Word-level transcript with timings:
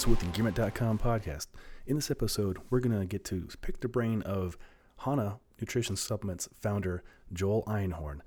Sewell 0.00 0.12
with 0.12 0.20
the 0.20 0.26
Gimmick.com 0.32 0.98
podcast. 0.98 1.48
In 1.86 1.94
this 1.94 2.10
episode, 2.10 2.56
we're 2.70 2.80
going 2.80 2.98
to 2.98 3.04
get 3.04 3.22
to 3.26 3.46
pick 3.60 3.80
the 3.80 3.88
brain 3.88 4.22
of 4.22 4.56
Hana 5.00 5.40
Nutrition 5.60 5.94
Supplements 5.94 6.48
founder 6.58 7.04
Joel 7.34 7.64
Einhorn. 7.64 8.20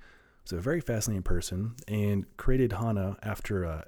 He's 0.44 0.52
a 0.52 0.62
very 0.62 0.82
fascinating 0.82 1.24
person 1.24 1.74
and 1.88 2.26
created 2.38 2.74
Hana 2.74 3.18
after 3.24 3.64
an 3.64 3.84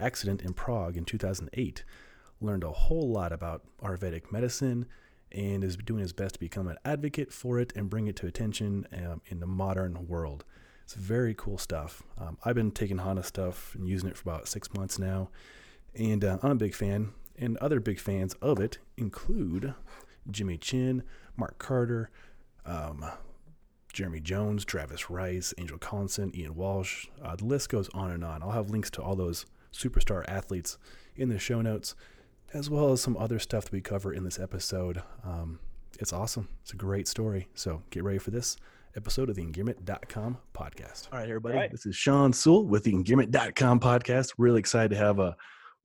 accident 0.00 0.42
in 0.42 0.52
Prague 0.52 0.96
in 0.96 1.04
2008. 1.04 1.84
Learned 2.40 2.64
a 2.64 2.72
whole 2.72 3.08
lot 3.08 3.32
about 3.32 3.62
Ayurvedic 3.84 4.32
medicine 4.32 4.86
and 5.30 5.62
is 5.62 5.76
doing 5.76 6.00
his 6.00 6.12
best 6.12 6.34
to 6.34 6.40
become 6.40 6.66
an 6.66 6.78
advocate 6.84 7.32
for 7.32 7.60
it 7.60 7.72
and 7.76 7.88
bring 7.88 8.08
it 8.08 8.16
to 8.16 8.26
attention 8.26 8.84
um, 8.92 9.20
in 9.26 9.38
the 9.38 9.46
modern 9.46 10.08
world. 10.08 10.44
It's 10.82 10.94
very 10.94 11.34
cool 11.34 11.58
stuff. 11.58 12.02
Um, 12.18 12.36
I've 12.44 12.56
been 12.56 12.72
taking 12.72 12.98
Hana 12.98 13.22
stuff 13.22 13.76
and 13.76 13.88
using 13.88 14.08
it 14.08 14.16
for 14.16 14.28
about 14.28 14.48
six 14.48 14.74
months 14.74 14.98
now, 14.98 15.30
and 15.94 16.24
uh, 16.24 16.38
I'm 16.42 16.50
a 16.50 16.56
big 16.56 16.74
fan. 16.74 17.12
And 17.40 17.56
other 17.58 17.80
big 17.80 18.00
fans 18.00 18.34
of 18.42 18.58
it 18.58 18.78
include 18.96 19.74
Jimmy 20.30 20.58
Chin, 20.58 21.02
Mark 21.36 21.58
Carter, 21.58 22.10
um, 22.66 23.04
Jeremy 23.92 24.20
Jones, 24.20 24.64
Travis 24.64 25.08
Rice, 25.08 25.54
Angel 25.58 25.78
Collinson, 25.78 26.34
Ian 26.36 26.54
Walsh. 26.54 27.06
Uh, 27.22 27.36
the 27.36 27.44
list 27.44 27.68
goes 27.68 27.88
on 27.94 28.10
and 28.10 28.24
on. 28.24 28.42
I'll 28.42 28.50
have 28.50 28.70
links 28.70 28.90
to 28.92 29.02
all 29.02 29.16
those 29.16 29.46
superstar 29.72 30.24
athletes 30.28 30.78
in 31.16 31.28
the 31.28 31.38
show 31.38 31.60
notes, 31.60 31.94
as 32.52 32.68
well 32.68 32.92
as 32.92 33.00
some 33.00 33.16
other 33.16 33.38
stuff 33.38 33.64
that 33.64 33.72
we 33.72 33.80
cover 33.80 34.12
in 34.12 34.24
this 34.24 34.38
episode. 34.38 35.02
Um, 35.24 35.60
it's 35.98 36.12
awesome. 36.12 36.48
It's 36.62 36.72
a 36.72 36.76
great 36.76 37.08
story. 37.08 37.48
So 37.54 37.82
get 37.90 38.04
ready 38.04 38.18
for 38.18 38.30
this 38.30 38.56
episode 38.96 39.30
of 39.30 39.36
the 39.36 39.44
Engearment.com 39.44 40.38
podcast. 40.54 41.08
All 41.12 41.18
right, 41.18 41.28
everybody. 41.28 41.54
All 41.54 41.60
right. 41.62 41.70
This 41.70 41.86
is 41.86 41.96
Sean 41.96 42.32
Sewell 42.32 42.64
with 42.64 42.84
the 42.84 42.92
Engearment.com 42.92 43.80
podcast. 43.80 44.34
Really 44.38 44.60
excited 44.60 44.90
to 44.90 44.96
have 44.96 45.18
a 45.18 45.36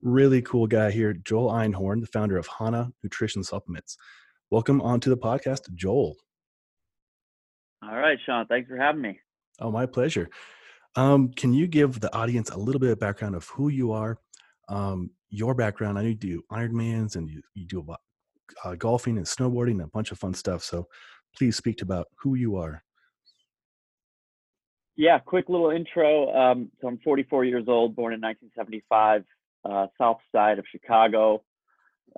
really 0.04 0.42
cool 0.42 0.66
guy 0.66 0.90
here, 0.90 1.14
Joel 1.14 1.50
Einhorn, 1.50 2.00
the 2.00 2.06
founder 2.06 2.36
of 2.36 2.46
Hana 2.46 2.92
Nutrition 3.02 3.42
Supplements. 3.42 3.96
Welcome 4.50 4.80
onto 4.82 5.08
the 5.08 5.16
podcast, 5.16 5.72
Joel. 5.74 6.14
All 7.82 7.96
right, 7.96 8.18
Sean. 8.24 8.46
Thanks 8.46 8.68
for 8.68 8.76
having 8.76 9.00
me. 9.00 9.18
Oh, 9.60 9.70
my 9.70 9.86
pleasure. 9.86 10.28
Um, 10.94 11.30
can 11.32 11.52
you 11.54 11.66
give 11.66 12.00
the 12.00 12.14
audience 12.14 12.50
a 12.50 12.58
little 12.58 12.78
bit 12.78 12.90
of 12.90 13.00
background 13.00 13.34
of 13.34 13.46
who 13.48 13.70
you 13.70 13.92
are, 13.92 14.18
um, 14.68 15.10
your 15.30 15.54
background? 15.54 15.98
I 15.98 16.02
know 16.02 16.08
you 16.08 16.14
do 16.14 16.42
Ironmans 16.52 17.16
and 17.16 17.28
you, 17.28 17.42
you 17.54 17.66
do 17.66 17.84
uh, 18.64 18.74
golfing 18.76 19.16
and 19.16 19.26
snowboarding 19.26 19.72
and 19.72 19.82
a 19.82 19.88
bunch 19.88 20.12
of 20.12 20.18
fun 20.18 20.34
stuff. 20.34 20.62
So 20.62 20.86
please 21.36 21.56
speak 21.56 21.78
to 21.78 21.84
about 21.84 22.08
who 22.20 22.34
you 22.34 22.56
are. 22.56 22.82
Yeah, 24.96 25.18
quick 25.18 25.48
little 25.48 25.70
intro. 25.70 26.32
Um, 26.32 26.70
so 26.80 26.88
I'm 26.88 26.98
44 26.98 27.44
years 27.44 27.64
old, 27.66 27.96
born 27.96 28.12
in 28.12 28.20
1975, 28.20 29.24
uh, 29.64 29.86
south 29.98 30.18
side 30.32 30.58
of 30.58 30.64
Chicago, 30.70 31.42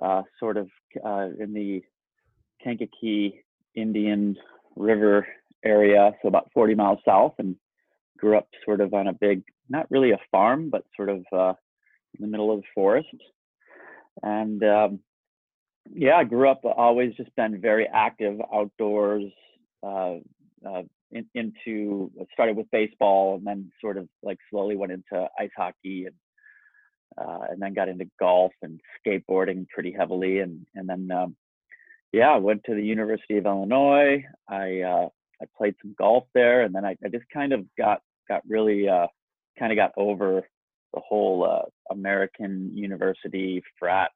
uh, 0.01 0.23
sort 0.39 0.57
of 0.57 0.69
uh, 1.03 1.27
in 1.39 1.53
the 1.53 1.81
Kankakee 2.63 3.43
Indian 3.75 4.35
River 4.75 5.27
area, 5.63 6.11
so 6.21 6.27
about 6.27 6.49
40 6.53 6.75
miles 6.75 6.99
south, 7.05 7.35
and 7.39 7.55
grew 8.17 8.37
up 8.37 8.47
sort 8.65 8.81
of 8.81 8.93
on 8.93 9.07
a 9.07 9.13
big, 9.13 9.43
not 9.69 9.89
really 9.89 10.11
a 10.11 10.19
farm, 10.31 10.69
but 10.69 10.83
sort 10.95 11.09
of 11.09 11.23
uh, 11.31 11.53
in 12.17 12.21
the 12.21 12.27
middle 12.27 12.51
of 12.51 12.61
the 12.61 12.67
forest. 12.73 13.09
And 14.23 14.63
um, 14.63 14.99
yeah, 15.93 16.15
I 16.15 16.23
grew 16.23 16.49
up 16.49 16.61
always 16.63 17.13
just 17.15 17.35
been 17.35 17.61
very 17.61 17.87
active 17.87 18.39
outdoors, 18.53 19.31
uh, 19.83 20.15
uh, 20.67 20.83
in, 21.11 21.25
into 21.35 22.11
started 22.33 22.57
with 22.57 22.69
baseball 22.71 23.35
and 23.35 23.45
then 23.45 23.71
sort 23.79 23.97
of 23.97 24.09
like 24.23 24.37
slowly 24.49 24.75
went 24.75 24.91
into 24.91 25.27
ice 25.39 25.49
hockey 25.55 26.05
and 26.05 26.15
uh, 27.17 27.39
and 27.49 27.61
then 27.61 27.73
got 27.73 27.89
into 27.89 28.09
golf 28.19 28.53
and 28.61 28.79
skateboarding 29.05 29.67
pretty 29.69 29.91
heavily 29.91 30.39
and 30.39 30.65
and 30.75 30.87
then 30.87 31.09
um, 31.11 31.35
yeah 32.11 32.31
I 32.31 32.37
went 32.37 32.63
to 32.65 32.75
the 32.75 32.83
University 32.83 33.37
of 33.37 33.45
Illinois. 33.45 34.23
I 34.47 34.81
uh, 34.81 35.09
I 35.41 35.45
played 35.57 35.75
some 35.81 35.95
golf 35.97 36.25
there 36.33 36.63
and 36.63 36.73
then 36.73 36.85
I, 36.85 36.95
I 37.03 37.09
just 37.09 37.25
kind 37.33 37.53
of 37.53 37.65
got 37.77 38.01
got 38.27 38.41
really 38.47 38.87
uh, 38.87 39.07
kind 39.57 39.71
of 39.71 39.77
got 39.77 39.91
over 39.97 40.47
the 40.93 41.01
whole 41.01 41.45
uh, 41.45 41.93
American 41.93 42.71
university 42.75 43.63
frat 43.79 44.11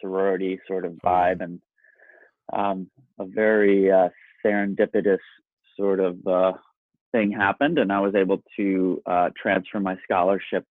sorority 0.00 0.58
sort 0.66 0.84
of 0.84 0.92
vibe 1.04 1.42
and 1.42 1.60
um, 2.52 2.88
a 3.18 3.24
very 3.24 3.90
uh, 3.90 4.08
serendipitous 4.44 5.18
sort 5.76 6.00
of 6.00 6.26
uh, 6.26 6.52
thing 7.12 7.30
happened, 7.30 7.78
and 7.78 7.92
I 7.92 8.00
was 8.00 8.14
able 8.14 8.42
to 8.56 9.02
uh, 9.06 9.30
transfer 9.40 9.80
my 9.80 9.96
scholarship 10.04 10.64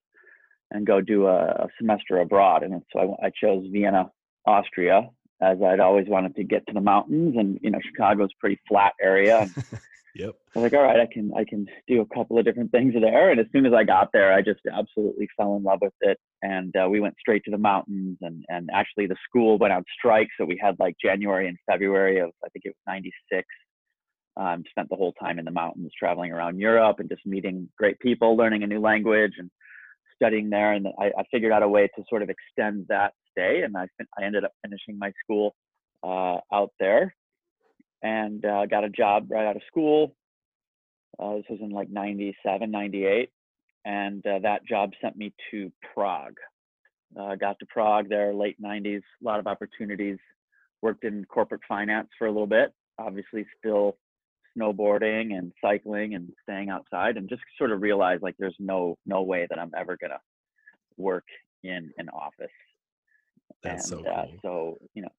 and 0.72 0.86
go 0.86 1.02
do 1.02 1.28
a, 1.28 1.46
a 1.46 1.68
semester 1.78 2.20
abroad. 2.20 2.64
And 2.64 2.82
so 2.94 3.18
I, 3.22 3.28
I, 3.28 3.32
chose 3.42 3.66
Vienna, 3.72 4.12
Austria, 4.46 5.10
as 5.42 5.58
I'd 5.62 5.80
always 5.80 6.08
wanted 6.08 6.36
to 6.36 6.44
get 6.44 6.68
to 6.68 6.74
the 6.74 6.82
mountains. 6.82 7.36
And 7.38 7.60
you 7.62 7.72
know, 7.72 7.80
Chicago's 7.84 8.30
a 8.36 8.40
pretty 8.40 8.60
flat 8.68 8.94
area. 9.02 9.40
And 9.40 9.54
yep. 10.16 10.36
I 10.56 10.60
was 10.60 10.72
like, 10.72 10.74
all 10.74 10.84
right, 10.84 11.00
I 11.00 11.08
can 11.12 11.32
I 11.36 11.44
can 11.44 11.66
do 11.88 12.02
a 12.02 12.16
couple 12.16 12.38
of 12.38 12.46
different 12.46 12.72
things 12.72 12.94
there. 12.94 13.32
And 13.32 13.40
as 13.40 13.48
soon 13.52 13.66
as 13.66 13.74
I 13.74 13.84
got 13.84 14.10
there, 14.14 14.34
I 14.34 14.42
just 14.42 14.62
absolutely 14.72 15.28
fell 15.38 15.56
in 15.56 15.64
love 15.64 15.80
with 15.82 15.94
it. 16.02 16.20
And 16.42 16.76
uh, 16.76 16.88
we 16.90 17.00
went 17.00 17.16
straight 17.20 17.44
to 17.46 17.52
the 17.52 17.58
mountains. 17.58 18.18
And 18.22 18.46
and 18.50 18.70
actually, 18.74 19.08
the 19.08 19.18
school 19.28 19.58
went 19.58 19.74
on 19.74 19.84
strike, 19.98 20.30
so 20.38 20.46
we 20.46 20.60
had 20.62 20.76
like 20.80 20.96
January 21.04 21.48
and 21.48 21.58
February 21.70 22.20
of 22.20 22.30
I 22.44 22.50
think 22.50 22.66
it 22.66 22.70
was 22.70 22.76
'96 22.88 23.46
um, 24.40 24.64
spent 24.70 24.90
the 24.90 24.96
whole 24.96 25.14
time 25.14 25.38
in 25.38 25.46
the 25.46 25.52
mountains 25.52 25.92
traveling 25.98 26.32
around 26.32 26.60
Europe 26.60 27.00
and 27.00 27.10
just 27.10 27.26
meeting 27.26 27.68
great 27.78 28.00
people, 28.00 28.38
learning 28.38 28.64
a 28.64 28.68
new 28.68 28.80
language 28.80 29.34
and 29.38 29.52
studying 30.22 30.50
there. 30.50 30.74
And 30.74 30.88
I, 31.00 31.06
I 31.18 31.24
figured 31.32 31.52
out 31.52 31.64
a 31.64 31.68
way 31.68 31.88
to 31.96 32.04
sort 32.10 32.22
of 32.22 32.30
extend 32.30 32.86
that 32.90 33.14
stay. 33.32 33.62
And 33.64 33.76
I, 33.78 33.88
I 34.18 34.26
ended 34.26 34.44
up 34.44 34.52
finishing 34.62 34.98
my 35.00 35.12
school 35.24 35.56
uh, 36.04 36.38
out 36.54 36.72
there 36.80 37.16
and 38.02 38.44
uh, 38.46 38.66
got 38.66 38.84
a 38.84 38.90
job 38.90 39.28
right 39.30 39.46
out 39.46 39.56
of 39.56 39.62
school. 39.68 40.16
Uh, 41.18 41.36
this 41.36 41.46
was 41.50 41.60
in 41.62 41.70
like 41.70 41.90
97, 41.90 42.70
98. 42.70 43.30
And 43.86 44.26
uh, 44.26 44.40
that 44.40 44.66
job 44.66 44.92
sent 45.02 45.18
me 45.18 45.34
to 45.52 45.72
Prague. 45.94 46.36
Uh, 47.20 47.36
got 47.36 47.58
to 47.60 47.66
Prague 47.66 48.08
there, 48.08 48.34
late 48.34 48.62
90s, 48.62 48.98
a 48.98 49.26
lot 49.26 49.40
of 49.40 49.48
opportunities. 49.48 50.18
Worked 50.82 51.04
in 51.04 51.26
corporate 51.26 51.62
finance 51.68 52.08
for 52.18 52.28
a 52.28 52.32
little 52.32 52.48
bit. 52.48 52.72
Obviously, 52.98 53.46
still 53.58 53.98
snowboarding 54.58 55.38
and 55.38 55.52
cycling 55.62 56.16
and 56.16 56.32
staying 56.44 56.70
outside 56.70 57.18
and 57.18 57.30
just 57.30 57.42
sort 57.58 57.72
of 57.72 57.82
realize 57.82 58.20
like 58.22 58.36
there's 58.38 58.56
no 58.60 58.98
no 59.06 59.22
way 59.22 59.48
that 59.50 59.60
I'm 59.60 59.72
ever 59.78 59.98
gonna 60.00 60.20
work 60.98 61.26
in 61.64 61.92
an 61.98 62.10
office. 62.10 62.52
That's 63.64 63.92
and 63.92 64.02
so 64.02 64.10
uh, 64.10 64.26
so 64.42 64.78
you 64.94 65.04
know, 65.04 65.10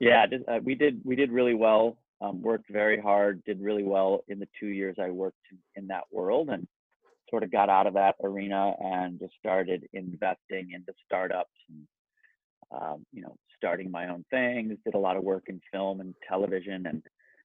yeah, 0.00 0.26
uh, 0.46 0.58
we 0.62 0.74
did 0.74 1.00
we 1.04 1.16
did 1.16 1.32
really 1.32 1.54
well. 1.54 1.96
Um, 2.20 2.42
worked 2.42 2.68
very 2.68 3.00
hard, 3.00 3.44
did 3.44 3.60
really 3.60 3.84
well 3.84 4.24
in 4.26 4.40
the 4.40 4.48
two 4.58 4.66
years 4.66 4.96
I 5.00 5.10
worked 5.10 5.38
in, 5.52 5.82
in 5.82 5.86
that 5.88 6.04
world, 6.10 6.50
and 6.50 6.66
sort 7.30 7.44
of 7.44 7.52
got 7.52 7.68
out 7.68 7.86
of 7.86 7.94
that 7.94 8.16
arena 8.24 8.72
and 8.80 9.20
just 9.20 9.34
started 9.38 9.88
investing 9.92 10.70
into 10.72 10.92
startups 11.04 11.50
and 11.68 11.86
um, 12.70 13.06
you 13.12 13.22
know 13.22 13.36
starting 13.56 13.90
my 13.90 14.08
own 14.08 14.24
things. 14.30 14.76
Did 14.84 14.94
a 14.94 14.98
lot 14.98 15.16
of 15.16 15.24
work 15.24 15.44
in 15.48 15.60
film 15.72 16.00
and 16.00 16.14
television 16.28 16.86
and 16.86 17.02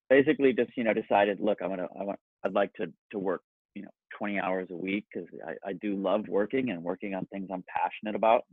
basically 0.10 0.54
just 0.54 0.72
you 0.76 0.84
know 0.84 0.94
decided 0.94 1.40
look 1.40 1.60
i'm 1.62 1.70
gonna 1.70 1.88
i 2.00 2.04
want 2.04 2.20
i'd 2.44 2.54
like 2.54 2.74
to 2.74 2.88
to 3.12 3.20
work 3.20 3.42
you 3.76 3.82
know 3.82 3.90
20 4.18 4.40
hours 4.40 4.68
a 4.72 4.76
week 4.76 5.06
because 5.12 5.28
I, 5.46 5.70
I 5.70 5.74
do 5.74 5.96
love 5.96 6.28
working 6.28 6.70
and 6.70 6.84
working 6.84 7.16
on 7.16 7.26
things 7.28 7.50
i'm 7.52 7.64
passionate 7.68 8.16
about 8.16 8.44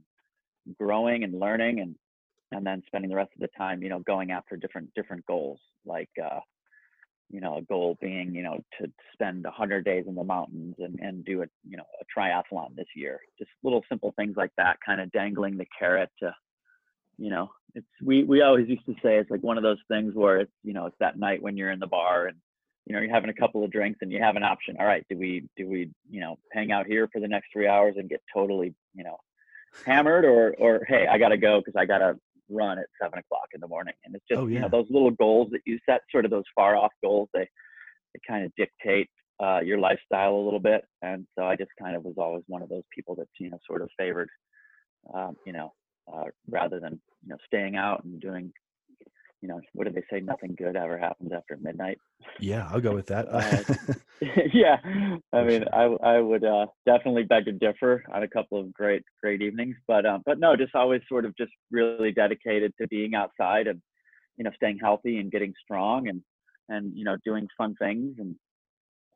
growing 0.79 1.25
and 1.25 1.39
learning 1.39 1.81
and 1.81 1.95
and 2.53 2.67
then 2.67 2.83
spending 2.87 3.11
the 3.11 3.17
rest 3.17 3.31
of 3.35 3.41
the 3.41 3.49
time 3.59 3.83
you 3.83 3.89
know 3.89 4.01
going 4.01 4.31
after 4.31 4.57
different 4.57 4.93
different 4.95 5.25
goals 5.27 5.61
like 5.85 6.11
uh 6.23 6.41
you 7.31 7.41
know 7.41 7.57
a 7.59 7.63
goal 7.63 7.97
being 8.01 8.35
you 8.35 8.43
know 8.43 8.59
to 8.81 8.91
spend 9.13 9.45
100 9.45 9.85
days 9.85 10.05
in 10.09 10.15
the 10.15 10.25
mountains 10.25 10.75
and 10.79 10.99
and 11.01 11.25
do 11.25 11.43
a 11.43 11.47
you 11.69 11.77
know 11.77 11.85
a 12.01 12.21
triathlon 12.21 12.75
this 12.75 12.89
year. 12.97 13.21
Just 13.39 13.51
little 13.63 13.85
simple 13.89 14.13
things 14.17 14.35
like 14.37 14.51
that 14.57 14.79
kind 14.85 15.01
of 15.01 15.13
dangling 15.13 15.57
the 15.57 15.67
carrot 15.79 16.11
to 16.21 16.35
you 17.21 17.31
know, 17.31 17.51
it's 17.75 17.87
we 18.03 18.25
we 18.25 18.43
always 18.43 18.69
used 18.69 18.87
to 18.87 18.95
say 19.03 19.17
it's 19.17 19.31
like 19.31 19.43
one 19.43 19.57
of 19.57 19.63
those 19.63 19.79
things 19.89 20.15
where 20.15 20.39
it's 20.41 20.53
you 20.63 20.73
know 20.73 20.87
it's 20.87 20.97
that 21.01 21.19
night 21.19 21.43
when 21.43 21.57
you're 21.57 21.71
in 21.71 21.81
the 21.81 21.87
bar 21.87 22.27
and 22.27 22.37
you 22.87 22.95
know 22.95 23.01
you're 23.01 23.13
having 23.13 23.31
a 23.31 23.35
couple 23.35 23.65
of 23.65 23.71
drinks 23.71 23.99
and 24.03 24.13
you 24.13 24.21
have 24.21 24.37
an 24.37 24.43
option. 24.43 24.77
All 24.79 24.87
right, 24.87 25.05
do 25.09 25.17
we 25.17 25.49
do 25.57 25.69
we 25.69 25.91
you 26.09 26.21
know 26.21 26.39
hang 26.53 26.73
out 26.73 26.87
here 26.87 27.09
for 27.13 27.21
the 27.21 27.29
next 27.29 27.49
three 27.53 27.69
hours 27.69 27.95
and 27.97 28.09
get 28.09 28.21
totally 28.35 28.75
you 28.95 29.05
know 29.05 29.17
hammered 29.85 30.25
or 30.25 30.55
or 30.59 30.85
hey 30.89 31.07
I 31.07 31.19
gotta 31.19 31.37
go 31.37 31.61
because 31.61 31.79
I 31.79 31.85
gotta 31.87 32.17
run 32.49 32.79
at 32.79 32.87
seven 33.01 33.19
o'clock 33.19 33.47
in 33.55 33.61
the 33.61 33.69
morning 33.69 33.95
and 34.05 34.15
it's 34.15 34.25
just 34.29 34.41
oh, 34.41 34.47
yeah. 34.47 34.55
you 34.55 34.61
know 34.61 34.69
those 34.69 34.87
little 34.91 35.13
goals 35.13 35.49
that 35.53 35.61
you 35.67 35.79
set 35.89 36.01
sort 36.11 36.25
of 36.25 36.31
those 36.31 36.45
far 36.55 36.77
off 36.77 36.91
goals 37.03 37.29
they 37.33 37.49
they 38.13 38.21
kind 38.27 38.45
of 38.45 38.53
dictate 38.57 39.09
uh, 39.41 39.61
your 39.61 39.79
lifestyle 39.79 40.35
a 40.35 40.45
little 40.45 40.61
bit 40.61 40.85
and 41.03 41.27
so 41.39 41.45
I 41.45 41.57
just 41.57 41.71
kind 41.81 41.97
of 41.97 42.05
was 42.05 42.17
always 42.19 42.43
one 42.49 42.63
of 42.63 42.69
those 42.69 42.83
people 42.95 43.15
that 43.17 43.29
you 43.39 43.51
know 43.51 43.59
sort 43.67 43.83
of 43.83 43.89
favored 43.97 44.29
um, 45.15 45.37
you 45.47 45.53
know 45.53 45.73
uh, 46.13 46.25
rather 46.49 46.81
than 46.81 47.01
you 47.23 47.29
know 47.29 47.37
staying 47.47 47.77
out 47.77 48.05
and 48.05 48.21
doing 48.21 48.53
you 49.43 49.49
know, 49.49 49.61
what 49.73 49.87
do 49.87 49.93
they 49.93 50.03
say? 50.11 50.21
Nothing 50.21 50.55
good 50.57 50.77
ever 50.77 50.99
happens 50.99 51.33
after 51.35 51.57
midnight. 51.57 51.99
Yeah, 52.41 52.69
I'll 52.71 52.81
go 52.81 52.95
with 52.95 53.07
that. 53.07 53.27
Uh, 53.31 53.95
yeah, 54.53 54.77
I 55.33 55.45
mean. 55.45 55.65
I 55.73 55.85
I 56.03 56.21
would 56.21 56.45
uh, 56.45 56.67
definitely 56.85 57.23
beg 57.23 57.47
to 57.47 57.53
differ 57.53 58.05
on 58.13 58.23
a 58.23 58.29
couple 58.29 58.61
of 58.61 58.71
great 58.75 59.03
great 59.23 59.41
evenings, 59.41 59.77
but 59.89 60.05
um, 60.05 60.23
but 60.27 60.39
no, 60.39 60.57
just 60.57 60.75
always 60.75 61.01
sort 61.09 61.25
of 61.25 61.35
just 61.39 61.53
really 61.71 62.13
dedicated 62.13 62.75
to 62.79 62.87
being 62.89 63.15
outside 63.15 63.67
and 63.67 63.81
you 64.37 64.45
know 64.45 64.51
staying 64.57 64.79
healthy 64.79 65.17
and 65.17 65.33
getting 65.33 65.55
strong 65.63 66.09
and 66.09 66.21
and 66.69 66.95
you 66.95 67.03
know 67.03 67.17
doing 67.25 67.49
fun 67.57 67.75
things 67.81 68.17
and 68.19 68.37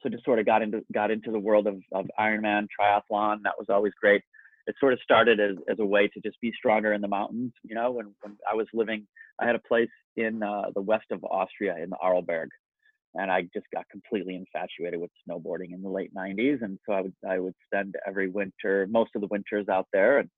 so 0.03 0.09
just 0.09 0.25
sort 0.25 0.39
of 0.39 0.47
got 0.47 0.63
into 0.63 0.81
got 0.93 1.11
into 1.11 1.31
the 1.31 1.39
world 1.39 1.67
of 1.67 1.77
of 1.93 2.07
Ironman 2.19 2.67
triathlon. 2.81 3.43
That 3.43 3.59
was 3.59 3.67
always 3.69 3.93
great. 4.01 4.23
It 4.67 4.75
sort 4.81 4.93
of 4.93 4.99
started 5.03 5.41
as 5.41 5.57
as 5.69 5.79
a 5.79 5.85
way 5.85 6.09
to 6.09 6.21
just 6.21 6.41
be 6.41 6.53
stronger 6.57 6.93
in 6.93 7.01
the 7.01 7.09
mountains. 7.09 7.53
You 7.63 7.75
know, 7.75 7.91
when 7.91 8.15
when 8.21 8.37
I 8.51 8.55
was 8.55 8.67
living, 8.73 9.07
I 9.41 9.47
had 9.47 9.55
a 9.55 9.61
place 9.61 9.91
in 10.17 10.43
uh, 10.43 10.71
the 10.75 10.83
west 10.83 11.07
of 11.11 11.25
Austria 11.25 11.77
in 11.83 11.91
the 11.91 11.99
Arlberg 12.03 12.49
and 13.15 13.31
I 13.31 13.43
just 13.55 13.67
got 13.73 13.89
completely 13.89 14.35
infatuated 14.35 15.01
with 15.01 15.11
snowboarding 15.29 15.73
in 15.73 15.83
the 15.83 15.89
late 15.89 16.13
90s. 16.15 16.63
And 16.63 16.79
so 16.87 16.93
I 16.93 17.01
would 17.01 17.15
I 17.29 17.39
would 17.39 17.55
spend 17.67 17.95
every 18.07 18.29
winter, 18.29 18.87
most 18.91 19.11
of 19.15 19.21
the 19.21 19.29
winters 19.29 19.69
out 19.69 19.87
there, 19.93 20.19
and 20.19 20.29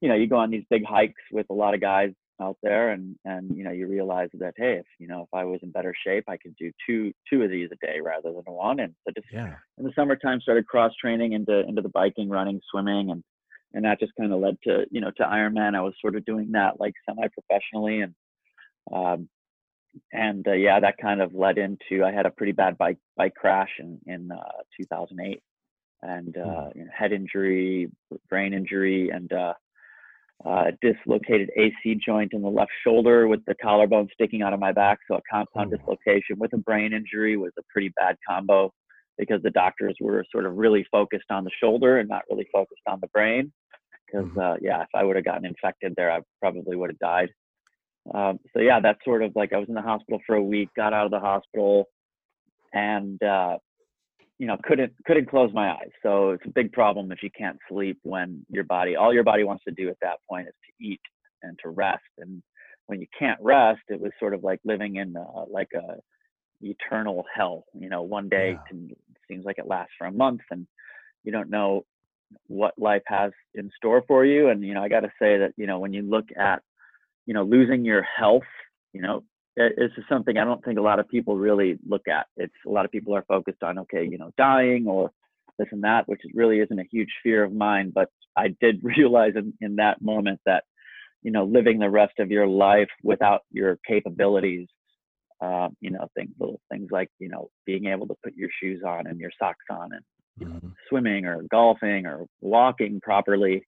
you 0.00 0.08
know, 0.08 0.14
you 0.14 0.26
go 0.26 0.36
on 0.36 0.50
these 0.50 0.64
big 0.70 0.84
hikes 0.84 1.20
with 1.30 1.46
a 1.50 1.54
lot 1.54 1.74
of 1.74 1.80
guys 1.80 2.10
out 2.40 2.56
there, 2.62 2.90
and 2.90 3.16
and 3.24 3.56
you 3.56 3.64
know, 3.64 3.70
you 3.70 3.86
realize 3.86 4.28
that 4.34 4.54
hey, 4.56 4.74
if 4.74 4.86
you 4.98 5.08
know, 5.08 5.22
if 5.22 5.28
I 5.32 5.44
was 5.44 5.60
in 5.62 5.70
better 5.70 5.94
shape, 6.06 6.24
I 6.28 6.36
could 6.36 6.54
do 6.56 6.70
two 6.86 7.12
two 7.30 7.42
of 7.42 7.50
these 7.50 7.70
a 7.72 7.86
day 7.86 8.00
rather 8.02 8.32
than 8.32 8.44
one. 8.46 8.80
And 8.80 8.94
so 9.06 9.12
just 9.16 9.28
yeah. 9.32 9.54
in 9.78 9.84
the 9.84 9.92
summertime, 9.94 10.40
started 10.40 10.66
cross 10.66 10.92
training 11.00 11.32
into 11.32 11.66
into 11.66 11.82
the 11.82 11.90
biking, 11.90 12.28
running, 12.28 12.60
swimming, 12.70 13.10
and 13.10 13.22
and 13.72 13.84
that 13.84 14.00
just 14.00 14.12
kind 14.18 14.32
of 14.32 14.40
led 14.40 14.56
to 14.64 14.86
you 14.90 15.00
know 15.00 15.10
to 15.16 15.22
Ironman. 15.24 15.74
I 15.76 15.80
was 15.80 15.94
sort 16.00 16.16
of 16.16 16.24
doing 16.24 16.52
that 16.52 16.80
like 16.80 16.94
semi 17.08 17.26
professionally, 17.28 18.00
and 18.00 18.14
um, 18.92 19.28
and 20.12 20.46
uh, 20.46 20.52
yeah, 20.52 20.80
that 20.80 20.96
kind 21.00 21.20
of 21.20 21.34
led 21.34 21.58
into 21.58 22.04
I 22.04 22.12
had 22.12 22.26
a 22.26 22.30
pretty 22.30 22.52
bad 22.52 22.78
bike 22.78 22.98
bike 23.16 23.34
crash 23.34 23.70
in 23.78 23.98
in 24.06 24.30
uh, 24.32 24.62
2008, 24.80 25.40
and 26.02 26.36
uh, 26.36 26.40
Hmm. 26.44 26.78
you 26.78 26.84
know, 26.84 26.90
head 26.96 27.12
injury, 27.12 27.90
brain 28.28 28.54
injury, 28.54 29.10
and 29.10 29.32
uh, 29.32 29.54
uh, 30.44 30.70
dislocated 30.80 31.50
AC 31.56 31.96
joint 32.04 32.32
in 32.32 32.42
the 32.42 32.48
left 32.48 32.72
shoulder 32.82 33.28
with 33.28 33.44
the 33.46 33.54
collarbone 33.56 34.08
sticking 34.14 34.42
out 34.42 34.52
of 34.52 34.60
my 34.60 34.72
back. 34.72 34.98
So 35.08 35.16
a 35.16 35.20
compound 35.30 35.70
Oh. 35.72 35.76
dislocation 35.76 36.38
with 36.38 36.52
a 36.54 36.58
brain 36.58 36.92
injury 36.92 37.36
was 37.36 37.52
a 37.58 37.62
pretty 37.72 37.90
bad 37.96 38.16
combo 38.26 38.72
because 39.18 39.42
the 39.42 39.50
doctors 39.50 39.96
were 40.00 40.24
sort 40.32 40.46
of 40.46 40.56
really 40.56 40.86
focused 40.90 41.30
on 41.30 41.44
the 41.44 41.50
shoulder 41.62 41.98
and 41.98 42.08
not 42.08 42.22
really 42.30 42.46
focused 42.52 42.80
on 42.86 43.00
the 43.02 43.08
brain. 43.08 43.52
Because 44.10 44.28
Mhm. 44.28 44.40
uh, 44.40 44.56
yeah, 44.60 44.82
if 44.82 44.88
I 44.94 45.04
would 45.04 45.16
have 45.16 45.24
gotten 45.24 45.46
infected 45.46 45.94
there, 45.96 46.10
I 46.10 46.20
probably 46.40 46.76
would 46.76 46.90
have 46.90 46.98
died. 46.98 47.30
Um, 48.14 48.38
so 48.54 48.60
yeah, 48.60 48.80
that's 48.80 49.04
sort 49.04 49.22
of 49.22 49.32
like 49.36 49.52
I 49.52 49.58
was 49.58 49.68
in 49.68 49.74
the 49.74 49.82
hospital 49.82 50.20
for 50.26 50.36
a 50.36 50.42
week, 50.42 50.70
got 50.76 50.92
out 50.92 51.06
of 51.06 51.10
the 51.12 51.20
hospital, 51.20 51.86
and 52.72 53.22
uh, 53.22 53.58
you 54.38 54.46
know 54.46 54.56
couldn't 54.64 54.92
couldn't 55.06 55.30
close 55.30 55.50
my 55.54 55.70
eyes. 55.72 55.90
So 56.02 56.30
it's 56.30 56.46
a 56.46 56.50
big 56.54 56.72
problem 56.72 57.12
if 57.12 57.22
you 57.22 57.30
can't 57.36 57.58
sleep 57.68 57.98
when 58.02 58.44
your 58.48 58.64
body 58.64 58.96
all 58.96 59.14
your 59.14 59.24
body 59.24 59.44
wants 59.44 59.64
to 59.64 59.72
do 59.72 59.88
at 59.88 59.98
that 60.02 60.18
point 60.28 60.48
is 60.48 60.54
to 60.66 60.84
eat 60.86 61.00
and 61.42 61.58
to 61.62 61.70
rest. 61.70 62.02
And 62.18 62.42
when 62.86 63.00
you 63.00 63.06
can't 63.18 63.40
rest, 63.42 63.82
it 63.88 64.00
was 64.00 64.12
sort 64.18 64.34
of 64.34 64.42
like 64.44 64.60
living 64.64 64.96
in 64.96 65.16
uh, 65.16 65.44
like 65.50 65.70
a 65.74 65.96
eternal 66.62 67.24
hell. 67.34 67.64
You 67.74 67.88
know, 67.88 68.02
one 68.02 68.28
day 68.28 68.60
Yeah. 68.60 68.68
can, 68.68 68.90
seems 69.28 69.44
like 69.44 69.58
it 69.58 69.66
lasts 69.66 69.92
for 69.98 70.06
a 70.06 70.12
month, 70.12 70.42
and 70.50 70.66
you 71.24 71.32
don't 71.32 71.50
know 71.50 71.84
what 72.46 72.74
life 72.78 73.02
has 73.06 73.32
in 73.54 73.70
store 73.76 74.02
for 74.06 74.24
you. 74.24 74.48
And 74.48 74.62
you 74.64 74.74
know, 74.74 74.82
I 74.82 74.88
got 74.88 75.00
to 75.00 75.12
say 75.20 75.38
that 75.38 75.52
you 75.56 75.66
know 75.66 75.78
when 75.78 75.92
you 75.92 76.02
look 76.02 76.26
at 76.38 76.62
you 77.26 77.34
know 77.34 77.42
losing 77.44 77.84
your 77.84 78.02
health, 78.02 78.42
you 78.92 79.02
know, 79.02 79.24
it- 79.56 79.74
it's 79.78 80.08
something 80.08 80.38
I 80.38 80.44
don't 80.44 80.64
think 80.64 80.78
a 80.78 80.82
lot 80.82 81.00
of 81.00 81.08
people 81.08 81.36
really 81.36 81.78
look 81.86 82.08
at. 82.08 82.26
It's 82.36 82.54
a 82.66 82.70
lot 82.70 82.84
of 82.84 82.90
people 82.92 83.14
are 83.16 83.24
focused 83.28 83.62
on 83.62 83.78
okay, 83.80 84.04
you 84.04 84.18
know, 84.18 84.32
dying 84.36 84.86
or 84.86 85.10
this 85.58 85.68
and 85.72 85.84
that, 85.84 86.08
which 86.08 86.22
really 86.34 86.60
isn't 86.60 86.78
a 86.78 86.88
huge 86.90 87.12
fear 87.22 87.44
of 87.44 87.52
mine. 87.52 87.92
But 87.94 88.08
I 88.36 88.54
did 88.60 88.82
realize 88.84 89.34
in, 89.36 89.54
in 89.60 89.76
that 89.76 90.02
moment 90.02 90.40
that 90.46 90.64
you 91.22 91.30
know 91.30 91.44
living 91.44 91.78
the 91.78 91.90
rest 91.90 92.18
of 92.18 92.30
your 92.30 92.46
life 92.46 92.88
without 93.02 93.42
your 93.52 93.78
capabilities 93.86 94.68
um, 95.40 95.76
you 95.80 95.90
know 95.90 96.08
things 96.14 96.30
little 96.38 96.60
things 96.70 96.88
like 96.90 97.08
you 97.18 97.28
know 97.28 97.50
being 97.66 97.86
able 97.86 98.06
to 98.06 98.14
put 98.22 98.34
your 98.34 98.50
shoes 98.62 98.82
on 98.86 99.06
and 99.06 99.18
your 99.20 99.30
socks 99.38 99.64
on 99.70 99.92
and 99.92 100.02
you 100.40 100.46
know 100.48 100.60
Mhm. 100.62 100.74
swimming 100.88 101.26
or 101.26 101.42
golfing 101.50 102.06
or 102.06 102.26
walking 102.40 103.00
properly 103.00 103.62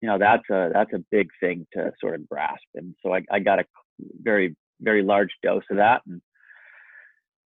you 0.00 0.08
know 0.08 0.18
that's 0.18 0.48
a 0.50 0.70
that's 0.72 0.92
a 0.92 1.04
big 1.10 1.28
thing 1.40 1.66
to 1.72 1.92
sort 2.00 2.14
of 2.14 2.28
grasp. 2.28 2.64
And 2.74 2.94
so 3.02 3.14
i, 3.14 3.22
I 3.30 3.38
got 3.38 3.60
a 3.60 3.64
very 4.22 4.56
very 4.80 5.02
large 5.02 5.30
dose 5.42 5.62
of 5.70 5.76
that. 5.78 6.02
And 6.06 6.20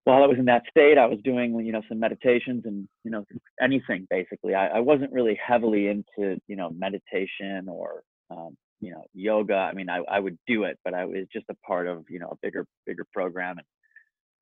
while 0.04 0.22
i 0.22 0.26
was 0.26 0.38
in 0.38 0.46
that 0.46 0.62
state 0.70 0.96
i 0.98 1.06
was 1.06 1.18
doing 1.22 1.54
you 1.66 1.72
know 1.72 1.82
some 1.88 2.00
meditations 2.00 2.62
and 2.64 2.88
you 3.04 3.10
know 3.10 3.24
anything 3.60 4.06
basically. 4.10 4.54
I, 4.54 4.68
I 4.78 4.80
wasn't 4.80 5.12
really 5.12 5.38
heavily 5.50 5.88
into 5.88 6.40
you 6.48 6.56
know 6.56 6.70
meditation 6.70 7.68
or 7.68 8.02
um, 8.30 8.56
you 8.80 8.90
know 8.92 9.04
yoga. 9.14 9.54
I 9.70 9.72
mean 9.74 9.90
I, 9.90 9.98
I 10.16 10.18
would 10.20 10.38
do 10.46 10.64
it 10.64 10.78
but 10.84 10.94
i 10.94 11.04
was 11.04 11.26
just 11.32 11.46
a 11.50 11.54
part 11.66 11.86
of 11.86 12.04
you 12.08 12.18
know 12.18 12.28
a 12.30 12.38
bigger 12.42 12.64
bigger 12.86 13.06
program. 13.12 13.58
And 13.58 13.66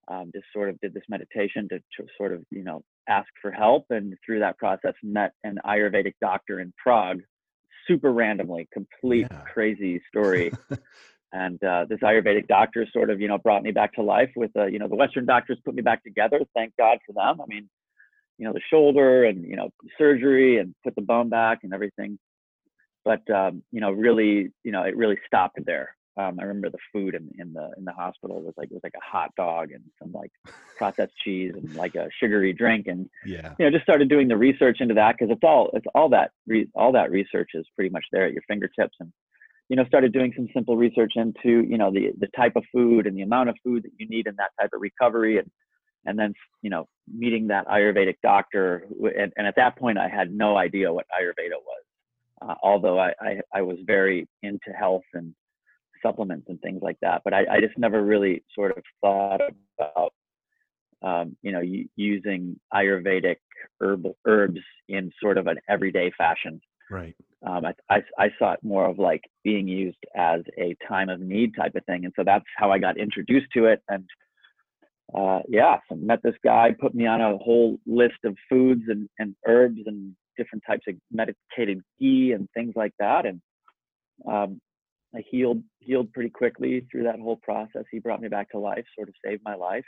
um, 0.09 0.31
just 0.33 0.47
sort 0.53 0.69
of 0.71 0.81
did 0.81 0.95
this 0.95 1.03
meditation 1.09 1.69
to, 1.71 1.79
to 1.79 2.07
sort 2.17 2.33
of 2.33 2.45
you 2.51 2.63
know 2.63 2.83
ask 3.09 3.29
for 3.41 3.51
help 3.51 3.87
and 3.91 4.15
through 4.25 4.41
that 4.41 4.59
process 4.59 4.95
met 5.03 5.33
an 5.45 5.59
ayurvedic 5.65 6.15
doctor 6.21 6.61
in 6.61 6.73
prague 6.77 7.21
super 7.87 8.13
randomly 8.13 8.69
complete 8.73 9.29
Yeah. 9.31 9.43
crazy 9.53 10.03
story. 10.09 10.53
And 11.33 11.63
uh, 11.63 11.85
this 11.89 11.99
ayurvedic 12.01 12.47
doctor 12.47 12.87
sort 12.93 13.11
of 13.11 13.21
you 13.21 13.29
know 13.29 13.37
brought 13.37 13.63
me 13.65 13.73
back 13.73 13.93
to 13.95 14.03
life 14.03 14.31
with 14.37 14.53
uh, 14.57 14.67
you 14.67 14.79
know 14.79 14.89
the 14.89 14.95
western 14.95 15.27
doctors 15.27 15.59
put 15.65 15.75
me 15.75 15.83
back 15.83 16.03
together 16.05 16.39
thank 16.55 16.73
god 16.79 16.99
for 17.05 17.13
them. 17.13 17.41
I 17.41 17.47
mean 17.49 17.69
you 18.39 18.47
know 18.47 18.53
the 18.53 18.61
shoulder 18.71 19.25
and 19.25 19.45
you 19.45 19.57
know 19.57 19.71
surgery 19.99 20.59
and 20.59 20.75
put 20.85 20.95
the 20.95 21.03
bone 21.03 21.29
back 21.29 21.59
and 21.65 21.75
everything. 21.75 22.19
But 23.05 23.29
um, 23.31 23.65
you 23.73 23.81
know 23.81 23.91
really 23.91 24.53
you 24.63 24.73
know 24.73 24.83
it 24.85 24.97
really 24.97 25.19
stopped 25.27 25.59
there 25.67 25.96
um, 26.17 26.39
i 26.41 26.45
remember 26.45 26.71
the 26.71 26.79
food 26.93 27.15
in, 27.15 27.29
in 27.39 27.53
the 27.53 27.71
in 27.77 27.85
the 27.85 27.93
hospital 27.93 28.43
was 28.43 28.55
like 28.57 28.69
it 28.71 28.75
was 28.75 28.83
like 28.85 28.95
a 28.97 29.05
hot 29.05 29.31
dog 29.37 29.71
and 29.73 29.83
some 30.01 30.13
like 30.13 30.31
processed 30.77 31.13
cheese 31.25 31.53
and 31.57 31.75
like 31.75 31.95
a 31.95 32.09
sugary 32.21 32.53
drink 32.53 32.87
and 32.87 33.09
Yeah. 33.25 33.55
you 33.59 33.65
know 33.65 33.71
just 33.71 33.85
started 33.85 34.09
doing 34.09 34.29
the 34.29 34.37
research 34.37 34.79
into 34.81 34.95
that 34.95 35.17
because 35.19 35.31
it's 35.33 35.43
all 35.45 35.71
it's 35.73 35.87
all 35.95 36.09
that 36.11 36.31
re- 36.47 36.69
all 36.75 36.93
that 36.93 37.11
research 37.11 37.51
is 37.55 37.67
pretty 37.75 37.91
much 37.91 38.05
there 38.13 38.27
at 38.27 38.33
your 38.33 38.43
fingertips 38.49 38.97
and 39.01 39.11
you 39.71 39.77
know 39.77 39.85
started 39.87 40.13
doing 40.13 40.33
some 40.37 40.49
simple 40.53 40.77
research 40.77 41.13
into 41.17 41.65
you 41.67 41.79
know 41.79 41.91
the 41.91 42.13
the 42.19 42.29
type 42.37 42.53
of 42.57 42.65
food 42.73 43.07
and 43.07 43.17
the 43.17 43.23
amount 43.23 43.49
of 43.49 43.57
food 43.65 43.83
that 43.85 43.93
you 43.99 44.07
need 44.09 44.27
in 44.27 44.37
that 44.37 44.51
type 44.61 44.71
of 44.75 44.81
recovery 44.81 45.39
and 45.39 45.51
and 46.05 46.19
then 46.19 46.35
you 46.63 46.71
know 46.71 46.87
meeting 47.13 47.47
that 47.49 47.67
ayurvedic 47.69 48.17
doctor 48.23 48.87
and, 49.19 49.33
and 49.37 49.47
at 49.47 49.57
that 49.57 49.77
point 49.79 49.97
i 49.99 50.09
had 50.09 50.31
no 50.31 50.57
idea 50.59 50.93
what 50.93 51.07
ayurveda 51.19 51.59
was 51.65 51.85
uh, 52.43 52.55
although 52.63 52.99
I, 52.99 53.13
I 53.21 53.41
i 53.55 53.63
was 53.63 53.79
very 53.87 54.29
into 54.43 54.71
health 54.79 55.03
and 55.15 55.35
supplements 56.07 56.47
and 56.49 56.61
things 56.61 56.81
like 56.83 56.99
that 57.01 57.23
but 57.25 57.35
i, 57.35 57.45
I 57.51 57.61
just 57.61 57.77
never 57.79 58.03
really 58.03 58.45
sort 58.55 58.77
of 58.77 58.83
thought 59.03 59.41
about 59.79 60.13
um, 61.03 61.37
you 61.43 61.53
know, 61.53 61.63
using 61.97 62.59
Ayurvedic 62.75 63.37
herb, 63.81 64.07
herbs 64.27 64.61
in 64.89 65.11
sort 65.23 65.39
of 65.39 65.47
an 65.47 65.59
everyday 65.69 66.11
fashion. 66.17 66.61
Right. 66.91 67.15
Um, 67.47 67.65
I, 67.65 67.75
I, 67.91 68.03
I 68.19 68.29
saw 68.39 68.53
it 68.53 68.61
more 68.63 68.89
of 68.89 68.99
like 68.99 69.23
being 69.45 69.69
used 69.69 69.99
as 70.17 70.41
a 70.59 70.77
time 70.89 71.09
of 71.09 71.21
need 71.21 71.55
type 71.57 71.75
of 71.75 71.85
thing. 71.85 72.05
And 72.05 72.13
so 72.17 72.25
that's 72.25 72.45
how 72.57 72.71
I 72.71 72.79
got 72.79 72.99
introduced 72.99 73.47
to 73.55 73.67
it. 73.67 73.83
And 73.89 74.05
uh, 75.17 75.41
yeah, 75.49 75.79
so 75.89 75.97
met 75.97 76.21
this 76.23 76.35
guy, 76.43 76.75
put 76.79 76.95
me 76.95 77.07
on 77.07 77.21
a 77.21 77.37
whole 77.39 77.79
list 77.87 78.19
of 78.25 78.37
foods 78.49 78.83
and, 78.89 79.09
and 79.19 79.35
herbs 79.47 79.81
and 79.87 80.15
different 80.37 80.65
types 80.67 80.85
of 80.89 80.95
medicated 81.11 81.83
ghee 82.01 82.33
and 82.33 82.49
things 82.55 82.73
like 82.75 82.93
that. 82.99 83.27
And 83.27 83.41
um, 84.29 84.61
I 85.17 85.25
healed 85.31 85.63
healed 85.81 86.13
pretty 86.13 86.31
quickly 86.31 86.87
through 86.91 87.05
that 87.05 87.19
whole 87.19 87.37
process. 87.37 87.85
He 87.91 87.99
brought 87.99 88.21
me 88.21 88.29
back 88.29 88.51
to 88.51 88.59
life, 88.59 88.85
sort 88.95 89.09
of 89.09 89.15
saved 89.25 89.43
my 89.45 89.55
life. 89.55 89.85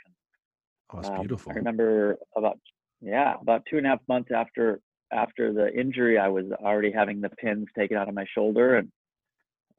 Oh, 0.91 0.99
it's 0.99 1.09
Um, 1.09 1.19
beautiful. 1.19 1.51
I 1.51 1.55
remember 1.55 2.17
about 2.35 2.59
yeah, 3.01 3.35
about 3.39 3.65
two 3.69 3.77
and 3.77 3.85
a 3.85 3.89
half 3.89 4.01
months 4.07 4.31
after 4.31 4.81
after 5.11 5.53
the 5.53 5.73
injury, 5.73 6.17
I 6.17 6.27
was 6.27 6.45
already 6.51 6.91
having 6.91 7.21
the 7.21 7.29
pins 7.29 7.67
taken 7.77 7.97
out 7.97 8.09
of 8.09 8.15
my 8.15 8.25
shoulder 8.33 8.77
and 8.77 8.91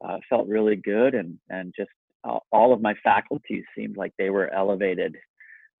uh, 0.03 0.19
felt 0.29 0.47
really 0.47 0.77
good 0.77 1.15
and 1.15 1.37
and 1.49 1.73
just 1.75 1.91
uh, 2.23 2.39
all 2.51 2.71
of 2.73 2.81
my 2.81 2.93
faculties 3.03 3.63
seemed 3.75 3.97
like 3.97 4.13
they 4.17 4.29
were 4.29 4.49
elevated. 4.53 5.17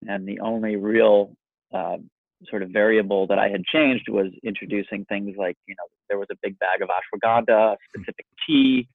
And 0.07 0.27
the 0.27 0.39
only 0.39 0.75
real 0.75 1.35
uh, 1.73 1.97
sort 2.49 2.63
of 2.63 2.71
variable 2.71 3.27
that 3.27 3.39
I 3.39 3.49
had 3.49 3.63
changed 3.65 4.09
was 4.09 4.31
introducing 4.43 5.05
things 5.05 5.37
like 5.37 5.57
you 5.65 5.75
know 5.77 5.85
there 6.09 6.19
was 6.19 6.27
a 6.29 6.35
big 6.41 6.59
bag 6.59 6.81
of 6.81 6.89
ashwagandha, 6.89 7.75
a 7.75 7.77
specific 7.89 8.25
tea, 8.45 8.89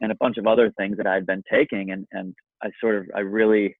and 0.00 0.12
a 0.12 0.16
bunch 0.16 0.36
of 0.36 0.46
other 0.46 0.72
things 0.78 0.96
that 0.96 1.06
I 1.06 1.14
had 1.14 1.26
been 1.26 1.42
taking, 1.50 1.90
and 1.90 2.06
and 2.12 2.34
I 2.62 2.70
sort 2.80 2.96
of 2.96 3.06
I 3.14 3.20
really 3.20 3.76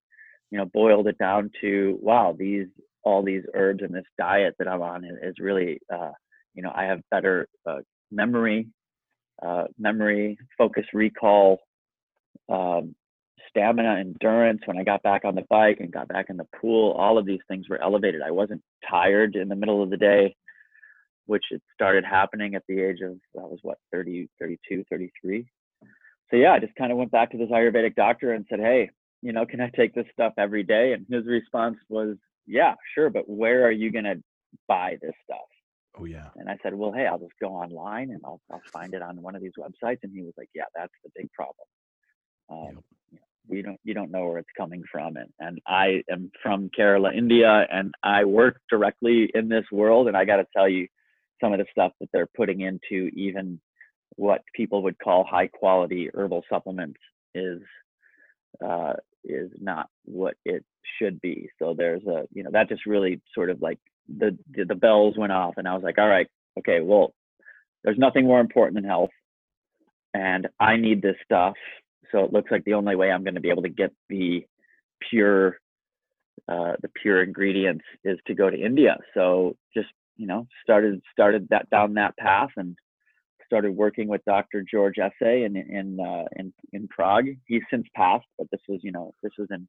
you 0.50 0.58
know 0.58 0.66
boiled 0.66 1.08
it 1.08 1.18
down 1.18 1.50
to 1.60 1.98
wow 2.00 2.34
these 2.38 2.66
all 3.04 3.22
these 3.22 3.42
herbs 3.54 3.82
and 3.82 3.94
this 3.94 4.04
diet 4.18 4.54
that 4.58 4.68
i'm 4.68 4.82
on 4.82 5.04
is, 5.04 5.34
really 5.38 5.78
uh, 5.92 6.10
you 6.54 6.62
know 6.62 6.72
i 6.74 6.84
have 6.84 7.00
better 7.10 7.46
uh, 7.68 7.78
memory 8.10 8.66
uh, 9.46 9.64
memory 9.78 10.36
focus 10.56 10.84
recall 10.92 11.60
um, 12.48 12.94
stamina, 13.48 13.96
endurance. 13.98 14.60
When 14.64 14.78
I 14.78 14.84
got 14.84 15.02
back 15.02 15.24
on 15.24 15.34
the 15.34 15.44
bike 15.48 15.78
and 15.80 15.92
got 15.92 16.08
back 16.08 16.26
in 16.28 16.36
the 16.36 16.46
pool, 16.60 16.92
all 16.92 17.18
of 17.18 17.26
these 17.26 17.40
things 17.48 17.68
were 17.68 17.82
elevated. 17.82 18.22
I 18.22 18.30
wasn't 18.30 18.62
tired 18.88 19.36
in 19.36 19.48
the 19.48 19.56
middle 19.56 19.82
of 19.82 19.90
the 19.90 19.96
day, 19.96 20.34
which 21.26 21.44
it 21.50 21.62
started 21.74 22.04
happening 22.04 22.54
at 22.54 22.62
the 22.68 22.80
age 22.80 23.00
of 23.02 23.18
I 23.38 23.44
was 23.44 23.58
what 23.62 23.78
30, 23.92 24.28
32, 24.38 24.84
33. 24.90 25.46
So 26.30 26.36
yeah, 26.36 26.52
I 26.52 26.58
just 26.58 26.74
kind 26.76 26.92
of 26.92 26.98
went 26.98 27.10
back 27.10 27.30
to 27.30 27.38
this 27.38 27.50
Ayurvedic 27.50 27.94
doctor 27.94 28.32
and 28.32 28.44
said, 28.48 28.60
"Hey, 28.60 28.90
you 29.22 29.32
know, 29.32 29.46
can 29.46 29.60
I 29.60 29.70
take 29.70 29.94
this 29.94 30.06
stuff 30.12 30.34
every 30.38 30.62
day?" 30.62 30.92
And 30.92 31.06
his 31.10 31.26
response 31.26 31.78
was, 31.88 32.16
"Yeah, 32.46 32.74
sure, 32.94 33.10
but 33.10 33.28
where 33.28 33.64
are 33.66 33.72
you 33.72 33.90
going 33.90 34.04
to 34.04 34.22
buy 34.66 34.98
this 35.00 35.14
stuff?" 35.24 35.38
Oh 35.98 36.04
yeah. 36.04 36.28
And 36.36 36.48
I 36.48 36.58
said, 36.62 36.74
"Well, 36.74 36.92
hey, 36.92 37.06
I'll 37.06 37.18
just 37.18 37.38
go 37.40 37.48
online 37.48 38.10
and 38.10 38.20
I'll 38.24 38.40
I'll 38.52 38.62
find 38.72 38.94
it 38.94 39.02
on 39.02 39.22
one 39.22 39.34
of 39.34 39.42
these 39.42 39.52
websites." 39.58 39.98
And 40.02 40.12
he 40.12 40.22
was 40.22 40.34
like, 40.36 40.50
"Yeah, 40.54 40.64
that's 40.74 40.92
the 41.04 41.10
big 41.16 41.32
problem. 41.32 41.66
Um, 42.50 42.82
yep. 43.12 43.22
we 43.48 43.62
don't 43.62 43.80
you 43.84 43.94
don't 43.94 44.10
know 44.10 44.26
where 44.26 44.38
it's 44.38 44.48
coming 44.56 44.82
from, 44.90 45.16
and 45.16 45.30
and 45.40 45.60
I 45.66 46.02
am 46.10 46.30
from 46.42 46.70
Kerala, 46.78 47.14
India, 47.16 47.66
and 47.70 47.94
I 48.02 48.24
work 48.24 48.60
directly 48.70 49.30
in 49.34 49.48
this 49.48 49.64
world, 49.72 50.08
and 50.08 50.16
I 50.16 50.26
got 50.26 50.36
to 50.36 50.46
tell 50.54 50.68
you, 50.68 50.88
some 51.40 51.52
of 51.52 51.58
the 51.58 51.66
stuff 51.70 51.92
that 52.00 52.10
they're 52.12 52.28
putting 52.36 52.60
into 52.60 53.10
even 53.14 53.60
what 54.16 54.42
people 54.54 54.82
would 54.82 54.98
call 54.98 55.24
high 55.24 55.48
quality 55.48 56.10
herbal 56.12 56.44
supplements 56.48 57.00
is 57.34 57.60
uh, 58.64 58.94
is 59.24 59.50
not 59.60 59.88
what 60.04 60.34
it 60.44 60.64
should 60.98 61.20
be. 61.20 61.48
So 61.58 61.74
there's 61.76 62.04
a 62.04 62.24
you 62.32 62.42
know 62.42 62.50
that 62.52 62.68
just 62.68 62.86
really 62.86 63.20
sort 63.34 63.50
of 63.50 63.60
like 63.60 63.78
the 64.08 64.36
the 64.54 64.74
bells 64.74 65.16
went 65.16 65.32
off, 65.32 65.54
and 65.56 65.68
I 65.68 65.74
was 65.74 65.82
like, 65.82 65.98
all 65.98 66.08
right, 66.08 66.28
okay, 66.58 66.80
well, 66.80 67.14
there's 67.84 67.98
nothing 67.98 68.26
more 68.26 68.40
important 68.40 68.74
than 68.74 68.84
health, 68.84 69.10
and 70.14 70.48
I 70.58 70.76
need 70.76 71.02
this 71.02 71.16
stuff. 71.24 71.54
So 72.10 72.24
it 72.24 72.32
looks 72.32 72.50
like 72.50 72.64
the 72.64 72.74
only 72.74 72.96
way 72.96 73.10
I'm 73.10 73.22
going 73.24 73.34
to 73.34 73.40
be 73.40 73.50
able 73.50 73.62
to 73.62 73.68
get 73.68 73.92
the 74.08 74.44
pure 75.10 75.58
uh, 76.48 76.72
the 76.80 76.88
pure 77.02 77.22
ingredients 77.22 77.84
is 78.04 78.18
to 78.26 78.34
go 78.34 78.48
to 78.48 78.56
India. 78.56 78.96
So 79.14 79.56
just 79.74 79.88
you 80.16 80.26
know 80.26 80.46
started 80.62 81.00
started 81.12 81.48
that 81.50 81.68
down 81.70 81.94
that 81.94 82.16
path 82.16 82.50
and 82.56 82.76
started 83.48 83.72
working 83.72 84.08
with 84.08 84.24
Dr. 84.26 84.62
George 84.62 84.98
Esse 84.98 85.12
in 85.20 85.56
in 85.56 85.98
uh, 86.00 86.24
in 86.36 86.52
in 86.72 86.86
Prague. 86.88 87.26
He's 87.46 87.62
since 87.70 87.86
passed, 87.96 88.26
but 88.36 88.46
this 88.50 88.60
was 88.68 88.80
you 88.82 88.92
know 88.92 89.14
this 89.22 89.32
was 89.38 89.48
in 89.50 89.66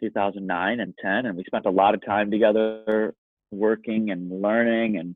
2009 0.00 0.80
and 0.80 0.94
10, 1.02 1.26
and 1.26 1.36
we 1.36 1.44
spent 1.44 1.66
a 1.66 1.70
lot 1.70 1.94
of 1.94 2.04
time 2.04 2.30
together 2.30 3.14
working 3.50 4.10
and 4.10 4.42
learning 4.42 4.96
and 4.96 5.14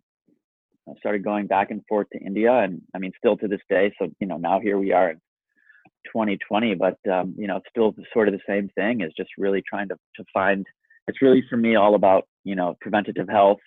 I 0.88 0.92
started 0.98 1.24
going 1.24 1.46
back 1.46 1.70
and 1.70 1.82
forth 1.88 2.08
to 2.12 2.18
India 2.18 2.52
and 2.52 2.82
I 2.94 2.98
mean 2.98 3.12
still 3.16 3.36
to 3.38 3.48
this 3.48 3.60
day 3.68 3.94
so 3.98 4.08
you 4.20 4.26
know 4.26 4.36
now 4.36 4.60
here 4.60 4.78
we 4.78 4.92
are 4.92 5.10
in 5.10 5.16
2020 6.06 6.74
but 6.74 6.98
um, 7.10 7.34
you 7.38 7.46
know 7.46 7.56
it's 7.56 7.68
still 7.70 7.94
sort 8.12 8.28
of 8.28 8.34
the 8.34 8.40
same 8.46 8.68
thing 8.74 9.00
is 9.00 9.12
just 9.16 9.30
really 9.38 9.62
trying 9.68 9.88
to 9.88 9.96
to 10.16 10.24
find 10.32 10.66
it's 11.06 11.22
really 11.22 11.44
for 11.48 11.56
me 11.56 11.76
all 11.76 11.94
about 11.94 12.26
you 12.44 12.56
know 12.56 12.76
preventative 12.80 13.28
health 13.28 13.60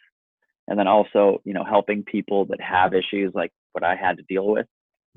and 0.67 0.77
then 0.77 0.87
also 0.87 1.41
you 1.45 1.53
know 1.53 1.63
helping 1.63 2.03
people 2.03 2.45
that 2.45 2.61
have 2.61 2.93
issues 2.93 3.31
like 3.33 3.51
what 3.77 3.83
I 3.83 3.95
had 3.95 4.17
to 4.17 4.23
deal 4.23 4.47
with 4.47 4.65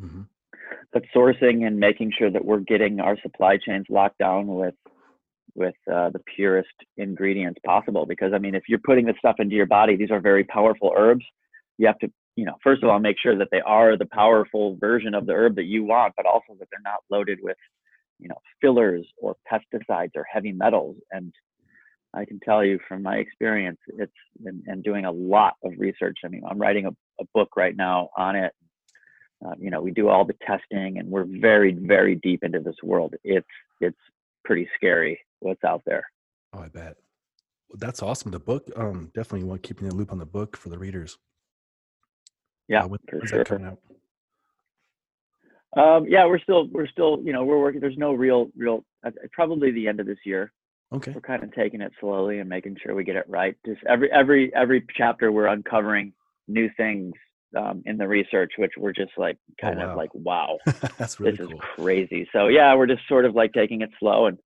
mm-hmm. 0.01 0.23
but 0.93 1.03
sourcing 1.15 1.67
and 1.67 1.79
making 1.79 2.13
sure 2.17 2.31
that 2.31 2.45
we're 2.45 2.61
getting 2.61 3.01
our 3.01 3.17
supply 3.23 3.57
chains 3.57 3.87
locked 3.89 4.19
down 4.19 4.47
with 4.47 4.75
with 5.55 5.75
uh, 5.93 6.11
the 6.11 6.21
purest 6.37 6.69
ingredients 6.97 7.61
possible. 7.67 8.07
Because 8.07 8.33
I 8.35 8.39
mean, 8.39 8.55
if 8.55 8.65
you're 8.69 8.79
putting 8.79 9.07
this 9.07 9.17
stuff 9.19 9.37
into 9.39 9.57
your 9.57 9.67
body, 9.67 9.97
these 9.97 10.11
are 10.11 10.21
very 10.21 10.45
powerful 10.45 10.93
herbs. 10.97 11.25
You 11.79 11.87
have 11.87 11.99
to, 12.01 12.11
you 12.37 12.45
know, 12.45 12.57
first 12.63 12.83
of 12.83 12.89
all, 12.89 13.01
make 13.01 13.17
sure 13.21 13.37
that 13.37 13.49
they 13.51 13.61
are 13.61 13.97
the 13.97 14.07
powerful 14.07 14.77
version 14.77 15.15
of 15.15 15.27
the 15.27 15.33
herb 15.33 15.57
that 15.57 15.65
you 15.65 15.85
want, 15.85 16.15
but 16.17 16.27
also 16.27 16.55
that 16.59 16.69
they're 16.71 16.81
not 16.85 17.01
loaded 17.11 17.39
with, 17.43 17.57
you 18.19 18.29
know, 18.29 18.39
fillers 18.61 19.07
or 19.17 19.37
pesticides 19.51 20.13
or 20.15 20.25
heavy 20.33 20.53
metals. 20.53 20.97
And 21.11 21.33
I 22.13 22.25
can 22.25 22.41
tell 22.41 22.65
you 22.65 22.79
from 22.89 23.03
my 23.03 23.17
experience, 23.17 23.79
it's 23.87 24.13
and, 24.45 24.63
and 24.67 24.83
doing 24.83 25.05
a 25.05 25.13
lot 25.13 25.55
of 25.65 25.73
research. 25.79 26.19
I 26.25 26.29
mean, 26.29 26.43
I'm 26.49 26.59
writing 26.59 26.87
a, 26.87 26.91
a 27.21 27.25
book 27.35 27.57
right 27.57 27.77
now 27.77 28.11
on 28.17 28.37
it. 28.37 28.53
Uh, 29.45 29.55
you 29.59 29.71
know, 29.71 29.81
we 29.81 29.91
do 29.91 30.09
all 30.09 30.25
the 30.25 30.35
testing, 30.47 30.99
and 30.99 31.09
we're 31.09 31.25
very, 31.25 31.73
very 31.73 32.17
deep 32.17 32.43
into 32.43 32.61
this 32.61 32.75
world. 32.83 33.15
It's 33.25 33.47
it's 33.81 33.99
pretty 34.45 34.69
scary 34.77 35.21
what's 35.39 35.65
out 35.65 35.83
there. 35.87 36.05
Oh, 36.53 36.61
I 36.61 36.69
bet. 36.69 36.97
Well, 37.69 37.79
that's 37.79 38.03
awesome. 38.03 38.33
The 38.33 38.41
book, 38.41 38.69
um, 38.77 39.11
definitely 39.15 39.45
want 39.45 39.63
keeping 39.63 39.89
the 39.89 39.95
loop 39.95 40.11
on 40.11 40.19
the 40.19 40.27
book 40.27 40.57
for 40.57 40.69
the 40.69 40.79
readers. 40.79 41.17
Yeah, 42.69 42.85
uh, 42.85 42.89
when, 42.89 42.99
for 43.09 43.27
sure. 43.27 43.45
coming 43.45 43.67
out? 43.67 43.79
Um, 45.77 46.07
yeah, 46.09 46.27
we're 46.27 46.41
still 46.41 46.67
we're 46.69 46.89
still 46.89 47.21
you 47.23 47.33
know 47.33 47.45
we're 47.45 47.61
working. 47.61 47.81
There's 47.81 47.97
no 47.97 48.13
real 48.13 48.51
real 48.57 48.85
uh, 49.07 49.11
probably 49.33 49.71
the 49.71 49.87
end 49.87 50.01
of 50.01 50.07
this 50.07 50.19
year. 50.25 50.53
Okay. 50.93 51.13
We're 51.13 51.21
kind 51.21 51.45
of 51.45 51.53
taking 51.55 51.81
it 51.81 51.93
slowly 52.01 52.41
and 52.41 52.49
making 52.49 52.77
sure 52.83 52.95
we 52.95 53.05
get 53.05 53.17
it 53.17 53.27
right. 53.29 53.57
Just 53.65 53.81
every 53.89 54.11
every 54.11 54.53
every 54.55 54.85
chapter 54.97 55.31
we're 55.31 55.47
uncovering 55.47 56.13
new 56.49 56.69
things 56.77 57.13
um, 57.57 57.83
in 57.87 57.97
the 57.97 58.09
research, 58.09 58.53
which 58.59 58.73
we're 58.77 58.93
just 58.93 59.13
like 59.17 59.37
oh, 59.51 59.55
kind 59.61 59.81
oh, 59.81 59.87
wow. 59.87 59.91
of 59.91 59.97
like 59.97 60.15
wow, 60.15 60.59
that's 60.99 61.21
really 61.21 61.37
this 61.37 61.47
cool. 61.47 61.55
is 61.55 61.61
crazy. 61.77 62.29
So 62.33 62.49
yeah, 62.49 62.75
we're 62.75 62.89
just 62.89 63.07
sort 63.09 63.25
of 63.25 63.37
like 63.37 63.53
taking 63.53 63.83
it 63.83 63.91
slow 64.01 64.27
and 64.27 64.39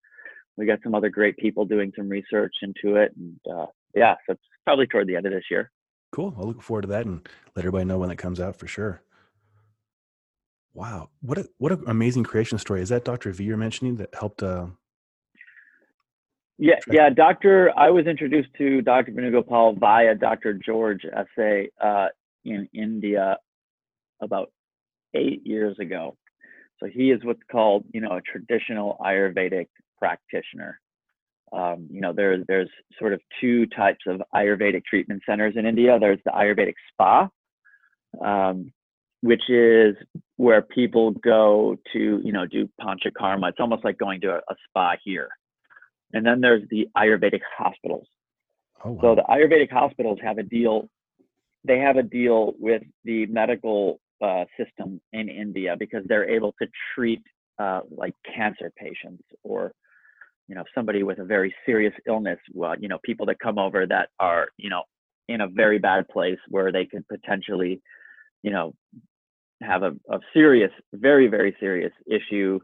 we 0.57 0.65
got 0.65 0.79
some 0.83 0.93
other 0.93 1.09
great 1.09 1.37
people 1.37 1.65
doing 1.65 1.91
some 1.95 2.09
research 2.09 2.53
into 2.61 2.97
it, 2.97 3.11
and 3.17 3.39
uh, 3.51 3.65
yeah, 3.95 4.15
so 4.25 4.33
it's 4.33 4.43
probably 4.65 4.85
toward 4.87 5.07
the 5.07 5.15
end 5.15 5.25
of 5.25 5.31
this 5.31 5.45
year. 5.49 5.71
Cool. 6.11 6.33
I'll 6.37 6.45
look 6.45 6.61
forward 6.61 6.83
to 6.83 6.87
that 6.89 7.05
and 7.05 7.27
let 7.55 7.63
everybody 7.65 7.85
know 7.85 7.97
when 7.97 8.11
it 8.11 8.17
comes 8.17 8.39
out 8.39 8.55
for 8.55 8.67
sure. 8.67 9.01
Wow, 10.75 11.09
what 11.21 11.37
a 11.37 11.47
what 11.57 11.71
an 11.71 11.83
amazing 11.87 12.23
creation 12.23 12.57
story! 12.57 12.81
Is 12.81 12.89
that 12.89 13.05
Dr. 13.05 13.31
V 13.31 13.43
you're 13.43 13.57
mentioning 13.57 13.95
that 13.97 14.13
helped? 14.13 14.43
Uh, 14.43 14.67
yeah, 16.57 16.79
yeah, 16.89 17.09
Doctor. 17.09 17.71
I 17.75 17.89
was 17.89 18.05
introduced 18.05 18.49
to 18.57 18.81
Dr. 18.81 19.11
Venugopal 19.11 19.79
via 19.79 20.15
Dr. 20.15 20.53
George 20.53 21.01
Esse 21.05 21.69
uh, 21.81 22.07
in 22.45 22.69
India 22.73 23.37
about 24.21 24.51
eight 25.13 25.45
years 25.45 25.77
ago. 25.79 26.15
So 26.79 26.87
he 26.87 27.11
is 27.11 27.23
what's 27.23 27.41
called, 27.51 27.85
you 27.93 28.01
know, 28.01 28.17
a 28.17 28.21
traditional 28.21 28.97
Ayurvedic 28.99 29.67
practitioner. 29.97 30.79
Um, 31.51 31.87
you 31.89 32.01
know, 32.01 32.13
there's 32.13 32.43
there's 32.47 32.69
sort 32.99 33.13
of 33.13 33.21
two 33.39 33.67
types 33.67 34.05
of 34.07 34.21
Ayurvedic 34.33 34.83
treatment 34.85 35.21
centers 35.27 35.53
in 35.55 35.65
India. 35.65 35.97
There's 35.99 36.19
the 36.25 36.31
Ayurvedic 36.31 36.73
spa, 36.91 37.29
um, 38.23 38.71
which 39.21 39.49
is 39.49 39.95
where 40.37 40.61
people 40.61 41.11
go 41.11 41.77
to, 41.93 42.21
you 42.23 42.31
know, 42.31 42.45
do 42.47 42.69
panchakarma. 42.81 43.49
It's 43.49 43.59
almost 43.59 43.85
like 43.85 43.97
going 43.97 44.19
to 44.21 44.31
a, 44.31 44.37
a 44.37 44.55
spa 44.67 44.95
here. 45.03 45.29
And 46.13 46.25
then 46.25 46.41
there's 46.41 46.63
the 46.69 46.87
Ayurvedic 46.95 47.41
hospitals. 47.57 48.07
Oh, 48.85 48.91
wow. 48.91 49.01
So 49.01 49.15
the 49.15 49.23
Ayurvedic 49.23 49.71
hospitals 49.71 50.19
have 50.23 50.37
a 50.37 50.43
deal. 50.43 50.89
They 51.63 51.79
have 51.79 51.97
a 51.97 52.03
deal 52.03 52.53
with 52.59 52.83
the 53.03 53.25
medical 53.27 53.99
uh, 54.23 54.45
system 54.57 55.01
in 55.11 55.29
India 55.29 55.75
because 55.77 56.03
they're 56.07 56.29
able 56.29 56.53
to 56.61 56.67
treat 56.93 57.21
uh, 57.59 57.81
like 57.91 58.13
cancer 58.35 58.71
patients 58.77 59.23
or 59.43 59.73
you 60.47 60.55
know 60.55 60.63
somebody 60.75 61.03
with 61.03 61.19
a 61.19 61.23
very 61.23 61.53
serious 61.65 61.93
illness 62.07 62.39
well 62.53 62.75
you 62.79 62.87
know 62.87 62.97
people 63.03 63.25
that 63.25 63.39
come 63.39 63.57
over 63.57 63.85
that 63.85 64.09
are 64.19 64.47
you 64.57 64.69
know 64.69 64.83
in 65.29 65.41
a 65.41 65.47
very 65.47 65.79
bad 65.79 66.07
place 66.09 66.39
where 66.49 66.71
they 66.71 66.85
could 66.85 67.07
potentially 67.07 67.81
you 68.41 68.51
know 68.51 68.73
have 69.61 69.83
a, 69.83 69.91
a 70.09 70.19
serious 70.33 70.71
very 70.93 71.27
very 71.27 71.55
serious 71.59 71.93
issue 72.07 72.59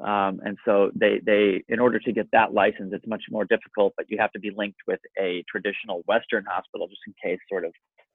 um, 0.00 0.40
and 0.44 0.56
so 0.64 0.90
they 0.94 1.20
they 1.24 1.62
in 1.68 1.80
order 1.80 1.98
to 1.98 2.12
get 2.12 2.28
that 2.32 2.52
license 2.52 2.92
it's 2.92 3.06
much 3.06 3.22
more 3.30 3.44
difficult 3.44 3.92
but 3.96 4.06
you 4.08 4.18
have 4.18 4.32
to 4.32 4.40
be 4.40 4.50
linked 4.56 4.78
with 4.86 5.00
a 5.20 5.44
traditional 5.50 6.02
western 6.06 6.44
hospital 6.48 6.86
just 6.88 7.00
in 7.06 7.14
case 7.22 7.38
sort 7.48 7.64
of 7.64 7.72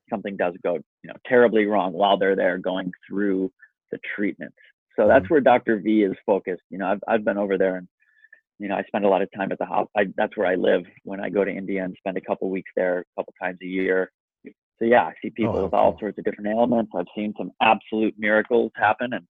something 0.09 0.37
does 0.37 0.53
go 0.63 0.75
you 0.75 1.07
know 1.07 1.15
terribly 1.27 1.65
wrong 1.65 1.93
while 1.93 2.17
they're 2.17 2.35
there 2.35 2.57
going 2.57 2.91
through 3.07 3.51
the 3.91 3.99
treatments 4.15 4.55
so 4.97 5.07
that's 5.07 5.25
mm-hmm. 5.25 5.33
where 5.35 5.41
dr 5.41 5.79
v 5.79 6.03
is 6.03 6.15
focused 6.25 6.63
you 6.69 6.77
know 6.77 6.87
i've, 6.87 7.01
I've 7.07 7.25
been 7.25 7.37
over 7.37 7.57
there 7.57 7.77
and 7.77 7.87
you 8.59 8.69
know, 8.69 8.75
I 8.75 8.83
spend 8.83 9.03
a 9.03 9.09
lot 9.09 9.21
of 9.21 9.29
time 9.35 9.51
at 9.51 9.59
the 9.59 9.65
house. 9.65 9.89
I, 9.97 10.05
that's 10.15 10.37
where 10.37 10.47
I 10.47 10.55
live 10.55 10.83
when 11.03 11.19
I 11.19 11.29
go 11.29 11.43
to 11.43 11.51
India 11.51 11.83
and 11.83 11.95
spend 11.97 12.17
a 12.17 12.21
couple 12.21 12.49
weeks 12.49 12.71
there, 12.75 12.99
a 12.99 13.03
couple 13.19 13.33
times 13.41 13.57
a 13.61 13.65
year. 13.65 14.11
So 14.79 14.85
yeah, 14.85 15.03
I 15.03 15.13
see 15.21 15.31
people 15.31 15.57
oh, 15.57 15.63
with 15.65 15.73
all 15.73 15.97
sorts 15.99 16.17
of 16.17 16.23
different 16.23 16.49
ailments. 16.49 16.91
I've 16.95 17.05
seen 17.15 17.33
some 17.37 17.51
absolute 17.61 18.15
miracles 18.17 18.71
happen, 18.75 19.13
and 19.13 19.25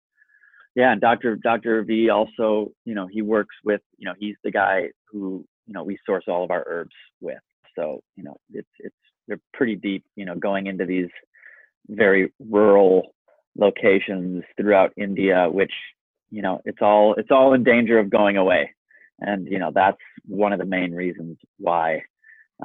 yeah, 0.76 0.92
and 0.92 1.02
Dr. 1.02 1.36
Dr. 1.36 1.84
V 1.84 2.10
also, 2.10 2.72
you 2.86 2.96
know, 2.96 3.08
he 3.08 3.22
works 3.22 3.56
with, 3.64 3.82
you 3.98 4.06
know, 4.06 4.14
he's 4.18 4.36
the 4.44 4.52
guy 4.52 4.90
who, 5.12 5.46
you 5.68 5.74
know, 5.74 5.84
we 5.84 5.98
source 6.06 6.26
all 6.28 6.44
of 6.44 6.52
our 6.52 6.64
herbs 6.68 6.96
with. 7.22 7.38
So 7.78 8.02
you 8.16 8.24
know, 8.24 8.38
it's 8.54 8.68
it's 8.80 8.96
they're 9.28 9.40
pretty 9.54 9.76
deep, 9.76 10.04
you 10.16 10.26
know, 10.26 10.36
going 10.36 10.68
into 10.68 10.86
these 10.86 11.10
very 11.90 12.32
rural 12.40 13.14
locations 13.58 14.44
throughout 14.58 14.94
India, 14.98 15.48
which 15.50 15.74
you 16.30 16.42
know, 16.42 16.62
it's 16.66 16.82
all 16.82 17.16
it's 17.16 17.32
all 17.32 17.54
in 17.54 17.64
danger 17.64 18.00
of 18.00 18.10
going 18.10 18.38
away 18.38 18.72
and 19.20 19.48
you 19.50 19.60
know 19.60 19.72
that's 19.74 19.98
one 20.26 20.54
of 20.54 20.60
the 20.60 20.66
main 20.66 20.94
reasons 20.94 21.38
why 21.58 22.02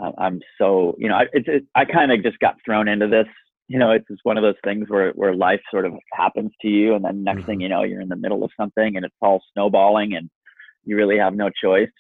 uh, 0.01 0.13
I'm 0.19 0.41
so 0.59 0.95
you 0.99 1.09
know 1.09 1.17
I, 1.17 1.27
it's 1.33 1.49
it, 1.49 1.65
I 1.75 1.85
kind 1.85 2.13
of 2.13 2.23
just 2.23 2.39
got 2.39 2.57
thrown 2.65 2.89
into 2.89 3.09
this. 3.09 3.27
You 3.69 3.79
know, 3.79 3.91
it's 3.93 4.09
just 4.09 4.21
one 4.25 4.39
of 4.39 4.43
those 4.43 4.57
things 4.65 4.89
where 4.89 5.13
where 5.13 5.35
life 5.35 5.61
sort 5.71 5.85
of 5.85 5.93
happens 6.13 6.53
to 6.63 6.69
you, 6.69 6.95
and 6.95 7.05
then 7.05 7.23
next 7.23 7.41
mm-hmm. 7.41 7.47
thing 7.47 7.61
you 7.61 7.69
know, 7.69 7.83
you're 7.83 8.01
in 8.01 8.09
the 8.09 8.17
middle 8.17 8.43
of 8.43 8.51
something, 8.59 8.97
and 8.97 9.05
it's 9.05 9.15
all 9.21 9.43
snowballing, 9.53 10.15
and 10.15 10.31
you 10.85 10.97
really 10.97 11.19
have 11.19 11.35
no 11.35 11.51
choice. 11.51 11.91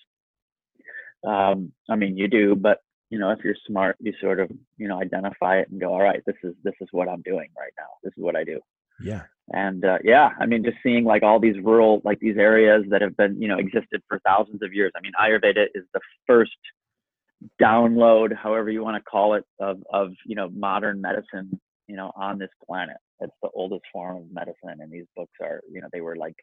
Um, 1.26 1.72
I 1.90 1.96
mean, 1.96 2.16
you 2.16 2.28
do, 2.28 2.54
but 2.54 2.78
you 3.10 3.18
know, 3.18 3.30
if 3.30 3.40
you're 3.42 3.56
smart, 3.66 3.96
you 4.00 4.12
sort 4.20 4.40
of, 4.40 4.50
you 4.76 4.88
know, 4.88 5.00
identify 5.00 5.58
it 5.58 5.68
and 5.70 5.80
go, 5.80 5.92
all 5.92 6.02
right, 6.02 6.22
this 6.26 6.36
is 6.42 6.54
this 6.64 6.74
is 6.80 6.88
what 6.92 7.08
I'm 7.08 7.22
doing 7.22 7.48
right 7.58 7.72
now. 7.78 7.88
This 8.02 8.12
is 8.16 8.22
what 8.22 8.36
I 8.36 8.44
do. 8.44 8.60
Yeah. 9.00 9.22
And 9.50 9.84
uh, 9.84 9.98
yeah, 10.04 10.30
I 10.40 10.46
mean, 10.46 10.62
just 10.62 10.76
seeing 10.82 11.04
like 11.04 11.22
all 11.22 11.40
these 11.40 11.56
rural, 11.62 12.02
like 12.04 12.18
these 12.20 12.36
areas 12.36 12.84
that 12.90 13.00
have 13.00 13.16
been, 13.16 13.40
you 13.40 13.48
know, 13.48 13.58
existed 13.58 14.02
for 14.08 14.20
thousands 14.26 14.62
of 14.62 14.74
years. 14.74 14.92
I 14.96 15.00
mean, 15.00 15.12
Ayurveda 15.18 15.66
is 15.74 15.84
the 15.94 16.00
first 16.26 16.50
download, 17.60 18.34
however 18.34 18.70
you 18.70 18.82
want 18.82 18.96
to 18.96 19.10
call 19.10 19.34
it, 19.34 19.44
of 19.60 19.82
of 19.92 20.12
you 20.26 20.34
know 20.34 20.48
modern 20.50 21.00
medicine, 21.00 21.60
you 21.86 21.96
know, 21.96 22.12
on 22.16 22.38
this 22.38 22.50
planet. 22.66 22.96
It's 23.20 23.32
the 23.42 23.50
oldest 23.54 23.82
form 23.92 24.18
of 24.18 24.32
medicine, 24.32 24.80
and 24.80 24.90
these 24.92 25.06
books 25.16 25.32
are, 25.42 25.60
you 25.70 25.80
know, 25.80 25.88
they 25.92 26.00
were 26.00 26.16
like 26.16 26.36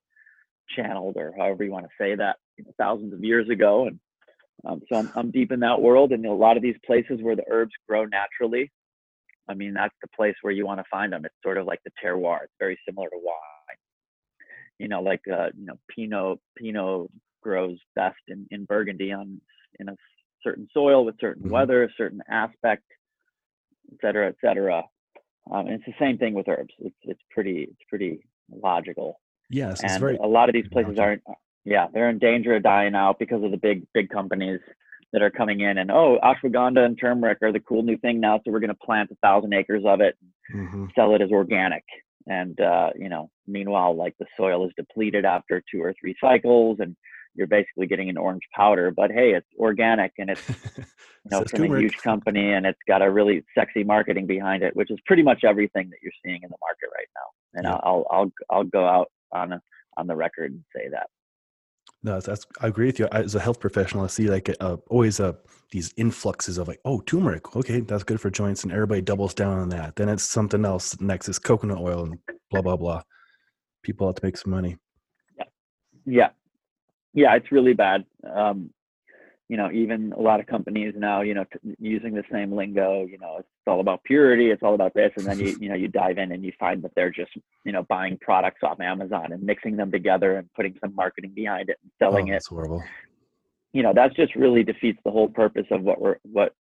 channeled 0.75 1.15
or 1.15 1.33
however 1.37 1.63
you 1.63 1.71
want 1.71 1.85
to 1.85 2.03
say 2.03 2.15
that, 2.15 2.37
you 2.57 2.65
know, 2.65 2.71
thousands 2.77 3.13
of 3.13 3.23
years 3.23 3.47
ago, 3.49 3.87
and 3.87 3.99
um, 4.65 4.81
so 4.89 4.97
I'm, 4.97 5.11
I'm 5.15 5.31
deep 5.31 5.51
in 5.51 5.59
that 5.61 5.81
world, 5.81 6.11
and 6.11 6.25
a 6.25 6.31
lot 6.31 6.57
of 6.57 6.63
these 6.63 6.77
places 6.85 7.19
where 7.21 7.35
the 7.35 7.43
herbs 7.49 7.73
grow 7.87 8.05
naturally. 8.05 8.71
I 9.47 9.53
mean, 9.53 9.73
that's 9.73 9.93
the 10.01 10.07
place 10.15 10.35
where 10.41 10.53
you 10.53 10.65
want 10.65 10.79
to 10.79 10.85
find 10.89 11.13
them. 11.13 11.23
It's 11.23 11.35
sort 11.43 11.57
of 11.57 11.67
like 11.67 11.79
the 11.85 11.91
terroir. 12.03 12.43
It's 12.43 12.53
very 12.59 12.79
similar 12.87 13.09
to 13.09 13.17
wine. 13.17 13.77
You 14.79 14.87
know, 14.87 15.01
like 15.01 15.21
uh, 15.31 15.49
you 15.57 15.65
know, 15.65 15.75
Pinot 15.89 16.39
Pinot 16.57 17.11
grows 17.43 17.77
best 17.95 18.17
in, 18.27 18.47
in 18.49 18.65
Burgundy 18.65 19.11
on 19.11 19.39
in 19.79 19.89
a 19.89 19.95
certain 20.45 20.67
soil 20.73 21.03
with 21.03 21.15
certain 21.19 21.43
mm-hmm. 21.43 21.53
weather, 21.53 21.83
a 21.83 21.89
certain 21.97 22.21
aspect, 22.29 22.83
et 23.91 23.97
cetera, 24.01 24.29
et 24.29 24.35
cetera. 24.39 24.83
Um, 25.51 25.67
and 25.67 25.71
it's 25.71 25.85
the 25.85 25.93
same 25.99 26.17
thing 26.17 26.33
with 26.33 26.47
herbs. 26.47 26.73
It's 26.79 26.95
it's 27.03 27.21
pretty 27.31 27.67
it's 27.69 27.89
pretty 27.89 28.25
logical. 28.49 29.19
Yes, 29.49 29.81
and 29.83 29.99
very, 29.99 30.17
a 30.17 30.25
lot 30.27 30.49
of 30.49 30.53
these 30.53 30.67
places 30.71 30.97
aren't 30.97 31.21
yeah, 31.65 31.87
they're 31.93 32.09
in 32.09 32.19
danger 32.19 32.55
of 32.55 32.63
dying 32.63 32.95
out 32.95 33.19
because 33.19 33.43
of 33.43 33.51
the 33.51 33.57
big 33.57 33.85
big 33.93 34.09
companies 34.09 34.59
that 35.15 35.21
are 35.21 35.31
coming 35.31 35.61
in 35.61 35.77
and 35.77 35.91
oh 35.91 36.17
ashwagandha 36.23 36.83
and 36.83 36.99
turmeric 36.99 37.37
are 37.41 37.53
the 37.53 37.59
cool 37.61 37.83
new 37.83 37.97
thing 37.99 38.19
now 38.19 38.37
so 38.43 38.51
we're 38.51 38.59
going 38.59 38.67
to 38.67 38.85
plant 38.85 39.09
a 39.11 39.15
thousand 39.23 39.53
acres 39.53 39.83
of 39.85 40.01
it 40.01 40.17
mm-hmm. 40.53 40.87
sell 40.93 41.15
it 41.15 41.21
as 41.21 41.31
organic 41.31 41.83
and 42.27 42.59
uh, 42.59 42.89
you 42.97 43.07
know 43.07 43.29
meanwhile 43.47 43.95
like 43.95 44.13
the 44.19 44.25
soil 44.35 44.65
is 44.65 44.73
depleted 44.75 45.23
after 45.23 45.63
two 45.71 45.81
or 45.81 45.93
three 46.01 46.15
cycles 46.19 46.79
and 46.81 46.97
you're 47.35 47.47
basically 47.47 47.87
getting 47.87 48.09
an 48.09 48.17
orange 48.17 48.43
powder 48.53 48.91
but 48.91 49.11
hey 49.11 49.33
it's 49.33 49.47
organic 49.59 50.11
and 50.17 50.29
it's 50.29 50.41
you 50.77 50.83
know 51.31 51.43
from 51.43 51.73
a 51.73 51.79
huge 51.79 51.97
company 51.97 52.53
and 52.53 52.65
it's 52.65 52.79
got 52.87 53.01
a 53.01 53.09
really 53.09 53.43
sexy 53.57 53.83
marketing 53.83 54.25
behind 54.25 54.63
it 54.63 54.75
which 54.75 54.91
is 54.91 54.97
pretty 55.05 55.23
much 55.23 55.43
everything 55.43 55.89
that 55.89 55.97
you're 56.01 56.11
seeing 56.23 56.41
in 56.43 56.49
the 56.49 56.57
market 56.61 56.89
right 56.93 57.07
now 57.15 57.59
and 57.59 57.65
yeah. 57.65 57.79
I'll, 57.83 58.05
I'll 58.09 58.31
i'll 58.49 58.63
go 58.63 58.85
out 58.85 59.11
on 59.31 59.53
a, 59.53 59.61
on 59.97 60.07
the 60.07 60.15
record 60.15 60.51
and 60.51 60.63
say 60.75 60.89
that 60.91 61.07
no, 62.05 62.19
that's 62.19 62.45
I 62.61 62.67
agree 62.67 62.85
with 62.85 62.99
you. 62.99 63.07
As 63.11 63.33
a 63.33 63.39
health 63.39 63.59
professional, 63.59 64.03
I 64.03 64.07
see 64.07 64.29
like 64.29 64.55
uh, 64.59 64.77
always 64.91 65.19
uh, 65.19 65.33
these 65.71 65.91
influxes 65.97 66.59
of 66.59 66.67
like, 66.67 66.79
oh, 66.85 67.01
turmeric, 67.01 67.55
okay, 67.55 67.79
that's 67.79 68.03
good 68.03 68.21
for 68.21 68.29
joints, 68.29 68.63
and 68.63 68.71
everybody 68.71 69.01
doubles 69.01 69.33
down 69.33 69.57
on 69.57 69.69
that. 69.69 69.95
Then 69.95 70.09
it's 70.09 70.23
something 70.23 70.65
else 70.65 70.99
next 71.01 71.29
is 71.29 71.39
coconut 71.39 71.79
oil 71.79 72.03
and 72.03 72.19
blah 72.51 72.61
blah 72.61 72.75
blah. 72.75 73.01
People 73.81 74.05
have 74.05 74.17
to 74.17 74.23
make 74.23 74.37
some 74.37 74.51
money. 74.51 74.77
Yeah, 75.35 75.45
yeah, 76.05 76.29
yeah. 77.15 77.35
It's 77.35 77.51
really 77.51 77.73
bad. 77.73 78.05
Um, 78.23 78.69
you 79.47 79.57
know, 79.57 79.71
even 79.71 80.11
a 80.13 80.19
lot 80.19 80.39
of 80.39 80.47
companies 80.47 80.93
now, 80.97 81.21
you 81.21 81.35
know, 81.35 81.43
t- 81.43 81.75
using 81.79 82.15
the 82.15 82.23
same 82.31 82.51
lingo, 82.51 83.05
you 83.05 83.19
know, 83.19 83.37
it's 83.39 83.47
all 83.67 83.79
about 83.79 84.03
purity, 84.03 84.49
it's 84.49 84.63
all 84.63 84.73
about 84.73 84.93
this, 84.95 85.11
and 85.17 85.25
then 85.25 85.39
you, 85.39 85.55
you 85.61 85.69
know, 85.69 85.75
you 85.75 85.87
dive 85.87 86.17
in 86.17 86.31
and 86.31 86.43
you 86.43 86.51
find 86.59 86.81
that 86.81 86.91
they're 86.95 87.11
just, 87.11 87.31
you 87.63 87.71
know, 87.71 87.83
buying 87.83 88.17
products 88.21 88.61
off 88.63 88.79
Amazon 88.79 89.31
and 89.31 89.43
mixing 89.43 89.75
them 89.75 89.91
together 89.91 90.37
and 90.37 90.51
putting 90.55 90.75
some 90.81 90.95
marketing 90.95 91.31
behind 91.35 91.69
it 91.69 91.77
and 91.83 91.91
selling 91.99 92.29
oh, 92.29 92.31
it. 92.31 92.35
That's 92.35 92.47
horrible. 92.47 92.83
You 93.71 93.83
know, 93.83 93.93
that's 93.93 94.15
just 94.15 94.35
really 94.35 94.63
defeats 94.63 94.99
the 95.05 95.11
whole 95.11 95.29
purpose 95.29 95.67
of 95.69 95.81
what 95.83 96.01
we're 96.01 96.17
what 96.23 96.53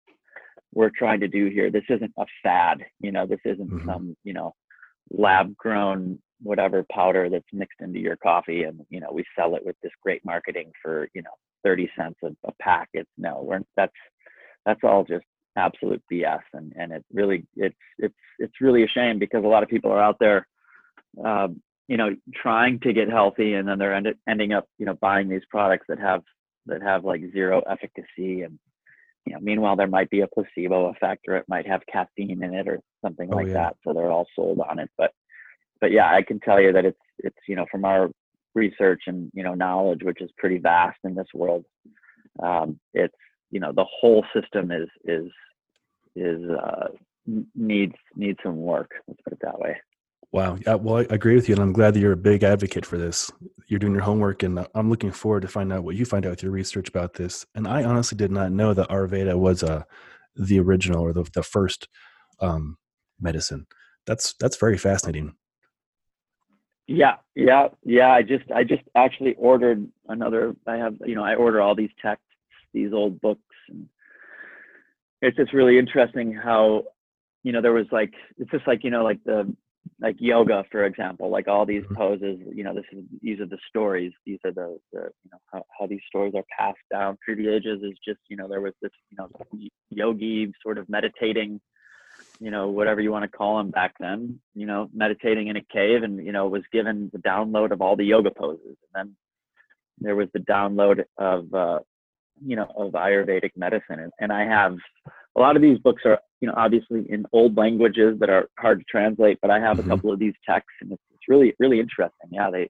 we're 0.74 0.92
trying 0.98 1.20
to 1.20 1.28
do 1.28 1.46
here. 1.46 1.70
This 1.70 1.84
isn't 1.88 2.12
a 2.18 2.26
fad, 2.42 2.84
you 3.00 3.12
know, 3.12 3.26
this 3.26 3.40
isn't 3.46 3.70
mm-hmm. 3.70 3.88
some, 3.88 4.18
you 4.24 4.34
know, 4.34 4.56
lab 5.12 5.56
grown 5.56 6.20
whatever 6.42 6.86
powder 6.92 7.30
that's 7.30 7.46
mixed 7.54 7.80
into 7.82 8.00
your 8.00 8.18
coffee 8.18 8.64
and 8.64 8.82
you 8.90 9.00
know 9.00 9.10
we 9.12 9.24
sell 9.38 9.56
it 9.56 9.66
with 9.66 9.76
this 9.82 9.92
great 10.02 10.24
marketing 10.26 10.72
for 10.82 11.08
you 11.14 11.22
know 11.22 11.32
30 11.64 11.90
cents 11.98 12.18
a, 12.24 12.28
a 12.48 12.52
pack 12.62 12.90
it's 12.94 13.10
no 13.18 13.42
we're 13.44 13.60
that's 13.78 13.94
that's 14.66 14.82
all 14.84 15.04
just 15.04 15.26
absolute 15.56 16.02
bs 16.12 16.40
and 16.54 16.74
and 16.76 16.92
it 16.92 17.06
really 17.14 17.46
it's 17.56 17.76
it's 18.00 18.16
it's 18.40 18.62
really 18.62 18.84
a 18.84 18.88
shame 18.88 19.20
because 19.20 19.44
a 19.44 19.48
lot 19.48 19.64
of 19.64 19.70
people 19.70 19.92
are 19.92 20.02
out 20.02 20.18
there 20.20 20.48
um, 21.24 21.62
you 21.88 21.98
know 21.98 22.10
trying 22.34 22.80
to 22.80 22.94
get 22.94 23.10
healthy 23.10 23.54
and 23.54 23.68
then 23.68 23.78
they're 23.78 23.94
end, 23.94 24.08
ending 24.28 24.54
up 24.54 24.66
you 24.80 24.86
know 24.86 24.98
buying 25.00 25.30
these 25.30 25.46
products 25.50 25.86
that 25.88 26.00
have 26.00 26.22
that 26.66 26.82
have 26.82 27.04
like 27.04 27.22
zero 27.32 27.62
efficacy 27.70 28.42
and 28.42 28.58
you 29.26 29.34
know 29.34 29.40
meanwhile 29.42 29.76
there 29.76 29.88
might 29.88 30.10
be 30.10 30.22
a 30.22 30.28
placebo 30.28 30.88
effect 30.88 31.26
or 31.28 31.36
it 31.36 31.46
might 31.48 31.68
have 31.68 31.82
caffeine 31.92 32.44
in 32.44 32.54
it 32.54 32.68
or 32.68 32.80
something 33.04 33.30
oh, 33.32 33.36
like 33.36 33.48
yeah. 33.48 33.54
that 33.54 33.76
so 33.86 33.94
they're 33.94 34.12
all 34.12 34.28
sold 34.36 34.60
on 34.60 34.80
it 34.80 34.90
but 34.98 35.12
but 35.84 35.92
yeah 35.92 36.10
i 36.10 36.22
can 36.22 36.40
tell 36.40 36.62
you 36.62 36.72
that 36.72 36.86
it's 36.86 37.06
it's 37.20 37.44
you 37.46 37.58
know 37.58 37.66
from 37.70 37.84
our 37.84 38.10
research 38.56 39.02
and 39.08 39.30
you 39.34 39.44
know 39.44 39.54
knowledge 39.54 40.00
which 40.02 40.22
is 40.22 40.30
pretty 40.38 40.58
vast 40.58 40.98
in 41.04 41.14
this 41.14 41.28
world 41.34 41.66
um, 42.42 42.80
it's 42.94 43.14
you 43.52 43.60
know 43.60 43.74
the 43.74 43.86
whole 44.00 44.26
system 44.34 44.72
is 44.72 44.88
is 45.04 45.30
is 46.16 46.42
uh, 46.50 46.88
needs 47.54 47.96
needs 48.16 48.40
some 48.44 48.58
work 48.58 48.92
let's 49.08 49.22
put 49.22 49.34
it 49.34 49.40
that 49.42 49.60
way. 49.60 49.76
Wow. 50.32 50.58
Yeah, 50.66 50.76
well 50.76 50.98
i 50.98 51.06
agree 51.10 51.36
with 51.36 51.48
you 51.48 51.54
and 51.56 51.62
i'm 51.62 51.74
glad 51.74 51.94
that 51.94 52.00
you're 52.00 52.14
a 52.14 52.18
big 52.32 52.44
advocate 52.44 52.86
for 52.86 52.98
this. 52.98 53.32
You're 53.68 53.80
doing 53.80 53.94
your 53.94 54.04
homework 54.04 54.42
and 54.42 54.66
i'm 54.74 54.90
looking 54.90 55.12
forward 55.12 55.42
to 55.42 55.48
find 55.48 55.72
out 55.72 55.84
what 55.84 55.96
you 55.96 56.06
find 56.06 56.26
out 56.26 56.32
with 56.32 56.44
your 56.44 56.52
research 56.52 56.90
about 56.90 57.14
this. 57.14 57.46
And 57.56 57.68
i 57.68 57.84
honestly 57.84 58.18
did 58.18 58.32
not 58.32 58.52
know 58.52 58.74
that 58.74 58.90
ayurveda 58.90 59.38
was 59.38 59.64
uh, 59.64 59.84
the 60.36 60.60
original 60.60 61.02
or 61.02 61.14
the, 61.14 61.30
the 61.34 61.44
first 61.44 61.88
um, 62.40 62.78
medicine. 63.20 63.68
That's 64.08 64.34
that's 64.40 64.58
very 64.58 64.78
fascinating 64.78 65.36
yeah, 66.88 67.16
yeah, 67.36 67.68
yeah. 67.84 68.12
I 68.12 68.22
just 68.22 68.50
I 68.54 68.64
just 68.64 68.84
actually 68.96 69.36
ordered 69.36 69.88
another. 70.08 70.56
I 70.68 70.76
have 70.76 70.96
you 71.06 71.16
know 71.16 71.24
I 71.24 71.36
order 71.36 71.62
all 71.62 71.76
these 71.76 71.92
texts, 72.02 72.28
these 72.74 72.94
old 72.94 73.22
books, 73.22 73.42
and 73.70 73.88
it's 75.22 75.38
just 75.38 75.54
really 75.54 75.78
interesting 75.78 76.34
how 76.34 76.84
you 77.44 77.52
know 77.52 77.62
there 77.62 77.74
was 77.74 77.88
like 77.92 78.14
it's 78.38 78.52
just 78.52 78.68
like 78.68 78.84
you 78.84 78.92
know 78.92 79.04
like 79.04 79.24
the 79.26 79.54
like 80.02 80.16
yoga 80.20 80.64
for 80.72 80.86
example 80.86 81.30
like 81.30 81.48
all 81.48 81.66
these 81.66 81.84
mm-hmm. 81.84 81.96
poses 81.96 82.40
you 82.54 82.64
know 82.64 82.74
this 82.74 82.86
is 82.92 83.04
these 83.22 83.40
are 83.40 83.46
the 83.46 83.58
stories 83.70 84.12
these 84.26 84.40
are 84.46 84.52
the, 84.52 84.78
the 84.92 85.10
you 85.24 85.32
know 85.32 85.38
how, 85.52 85.64
how 85.78 85.88
these 85.88 86.00
stories 86.08 86.34
are 86.36 86.44
passed 86.58 86.78
down 86.92 87.18
through 87.24 87.36
the 87.36 87.48
ages 87.48 87.82
is 87.84 87.98
just 88.06 88.20
you 88.30 88.38
know 88.38 88.48
there 88.48 88.62
was 88.62 88.74
this 88.82 88.92
you 89.10 89.18
know 89.18 89.30
yogi 89.90 90.52
sort 90.62 90.78
of 90.78 90.88
meditating 90.90 91.60
you 92.40 92.52
know, 92.52 92.70
whatever 92.70 93.02
you 93.02 93.12
want 93.12 93.24
to 93.24 93.38
call 93.38 93.60
him 93.60 93.70
back 93.70 93.94
then, 94.00 94.40
you 94.56 94.66
know, 94.66 94.90
meditating 94.94 95.48
in 95.48 95.58
a 95.58 95.62
cave 95.62 96.04
and, 96.04 96.24
you 96.26 96.32
know, 96.32 96.48
was 96.48 96.64
given 96.72 97.10
the 97.14 97.20
download 97.20 97.72
of 97.72 97.82
all 97.82 97.96
the 97.96 98.06
yoga 98.06 98.32
poses. 98.32 98.76
And 98.94 98.94
then 98.94 99.16
there 100.00 100.16
was 100.16 100.28
the 100.34 100.40
download 100.40 101.04
of, 101.18 101.54
uh, 101.54 101.80
you 102.46 102.56
know, 102.56 102.68
of 102.76 102.94
Ayurvedic 102.94 103.52
medicine. 103.56 104.00
And, 104.00 104.12
and 104.20 104.32
I 104.32 104.46
have 104.46 104.76
a 105.36 105.40
lot 105.40 105.56
of 105.56 105.62
these 105.62 105.78
books 105.80 106.02
are, 106.06 106.20
you 106.42 106.48
know, 106.48 106.56
obviously 106.58 107.06
in 107.10 107.26
old 107.32 107.56
languages 107.56 108.20
that 108.20 108.30
are 108.30 108.50
hard 108.60 108.80
to 108.80 108.86
translate, 108.90 109.40
but 109.42 109.52
I 109.52 109.60
have 109.60 109.78
mm-hmm. 109.78 109.92
a 109.92 109.96
couple 109.96 110.12
of 110.12 110.20
these 110.20 110.34
texts 110.48 110.74
and 110.82 110.92
it's, 110.92 111.04
it's 111.14 111.28
really, 111.28 111.54
really 111.60 111.80
interesting. 111.80 112.30
Yeah. 112.32 112.50
They, 112.52 112.70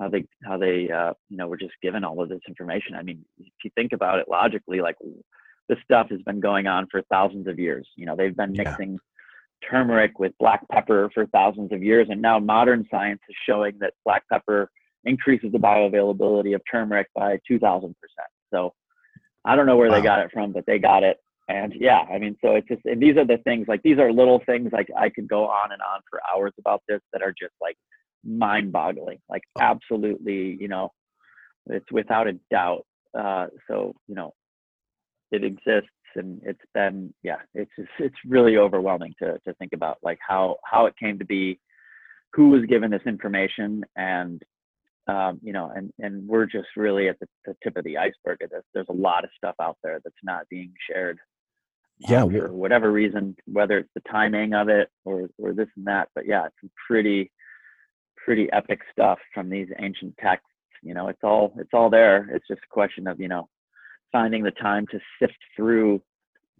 how 0.00 0.08
they, 0.08 0.24
how 0.44 0.58
they, 0.58 0.90
uh, 0.90 1.12
you 1.28 1.36
know, 1.36 1.48
were 1.48 1.56
just 1.56 1.74
given 1.82 2.04
all 2.04 2.22
of 2.22 2.28
this 2.28 2.40
information. 2.46 2.94
I 2.94 3.02
mean, 3.02 3.24
if 3.38 3.46
you 3.64 3.70
think 3.74 3.92
about 3.92 4.20
it 4.20 4.26
logically, 4.28 4.80
like 4.80 4.96
this 5.68 5.78
stuff 5.84 6.08
has 6.10 6.20
been 6.22 6.40
going 6.40 6.66
on 6.66 6.86
for 6.90 7.02
thousands 7.10 7.46
of 7.46 7.58
years. 7.58 7.88
You 7.96 8.06
know, 8.06 8.16
they've 8.16 8.36
been 8.36 8.52
mixing 8.52 8.92
yeah. 8.92 9.68
turmeric 9.70 10.18
with 10.18 10.32
black 10.38 10.66
pepper 10.70 11.10
for 11.12 11.26
thousands 11.26 11.72
of 11.72 11.82
years, 11.82 12.08
and 12.10 12.22
now 12.22 12.38
modern 12.38 12.86
science 12.90 13.20
is 13.28 13.36
showing 13.46 13.78
that 13.80 13.94
black 14.04 14.22
pepper 14.30 14.70
increases 15.04 15.52
the 15.52 15.58
bioavailability 15.58 16.54
of 16.54 16.62
turmeric 16.70 17.08
by 17.14 17.38
2,000 17.46 17.94
percent. 18.00 18.28
So 18.52 18.72
I 19.44 19.56
don't 19.56 19.66
know 19.66 19.76
where 19.76 19.88
wow. 19.88 19.96
they 19.96 20.02
got 20.02 20.20
it 20.20 20.30
from, 20.32 20.52
but 20.52 20.64
they 20.66 20.78
got 20.78 21.02
it. 21.02 21.18
And 21.48 21.72
yeah, 21.74 22.00
I 22.12 22.18
mean, 22.18 22.36
so 22.44 22.56
it's 22.56 22.68
just, 22.68 22.82
and 22.84 23.00
these 23.00 23.16
are 23.16 23.24
the 23.24 23.38
things 23.38 23.66
like 23.68 23.82
these 23.82 23.98
are 23.98 24.12
little 24.12 24.42
things 24.44 24.70
like 24.70 24.88
I 24.96 25.08
could 25.08 25.26
go 25.28 25.46
on 25.46 25.72
and 25.72 25.80
on 25.80 26.00
for 26.10 26.20
hours 26.30 26.52
about 26.58 26.82
this 26.86 27.00
that 27.12 27.22
are 27.22 27.32
just 27.38 27.54
like 27.60 27.76
mind 28.22 28.70
boggling, 28.70 29.18
like 29.30 29.42
oh. 29.56 29.62
absolutely, 29.62 30.58
you 30.60 30.68
know, 30.68 30.90
it's 31.66 31.90
without 31.90 32.28
a 32.28 32.38
doubt. 32.50 32.84
Uh, 33.18 33.46
so, 33.68 33.94
you 34.06 34.14
know, 34.14 34.34
it 35.30 35.44
exists 35.44 35.90
and 36.14 36.40
it's 36.44 36.60
been 36.74 37.12
yeah 37.22 37.36
it's 37.54 37.70
just, 37.78 37.90
it's 37.98 38.16
really 38.26 38.56
overwhelming 38.56 39.14
to 39.18 39.38
to 39.46 39.52
think 39.54 39.72
about 39.72 39.98
like 40.02 40.18
how 40.26 40.56
how 40.64 40.86
it 40.86 40.94
came 40.98 41.18
to 41.18 41.24
be 41.24 41.58
who 42.32 42.48
was 42.48 42.64
given 42.66 42.90
this 42.90 43.02
information 43.06 43.84
and 43.96 44.42
um, 45.06 45.38
you 45.42 45.52
know 45.52 45.70
and 45.74 45.92
and 45.98 46.26
we're 46.26 46.46
just 46.46 46.68
really 46.76 47.08
at 47.08 47.18
the, 47.20 47.26
the, 47.46 47.54
tip 47.62 47.76
of 47.76 47.84
the 47.84 47.96
iceberg 47.96 48.42
of 48.42 48.50
this 48.50 48.62
there's 48.74 48.88
a 48.88 48.92
lot 48.92 49.24
of 49.24 49.30
stuff 49.36 49.54
out 49.60 49.76
there 49.82 50.00
that's 50.04 50.16
not 50.22 50.48
being 50.48 50.72
shared 50.90 51.18
yeah 51.98 52.22
um, 52.22 52.30
for 52.30 52.52
whatever 52.52 52.92
reason 52.92 53.36
whether 53.46 53.78
it's 53.78 53.90
the 53.94 54.02
timing 54.10 54.54
of 54.54 54.68
it 54.68 54.88
or 55.04 55.28
or 55.38 55.52
this 55.52 55.68
and 55.76 55.86
that 55.86 56.08
but 56.14 56.26
yeah 56.26 56.46
it's 56.46 56.72
pretty 56.86 57.30
pretty 58.16 58.50
epic 58.52 58.80
stuff 58.92 59.18
from 59.32 59.48
these 59.48 59.68
ancient 59.78 60.14
texts 60.18 60.44
You 60.82 60.94
know, 60.94 61.08
it's 61.08 61.22
all 61.22 61.54
it's 61.58 61.70
all 61.72 61.90
there. 61.90 62.28
It's 62.32 62.46
just 62.46 62.60
a 62.62 62.72
question 62.72 63.06
of 63.06 63.18
you 63.20 63.28
know 63.28 63.48
finding 64.12 64.42
the 64.42 64.50
time 64.50 64.86
to 64.88 65.00
sift 65.20 65.38
through 65.56 66.02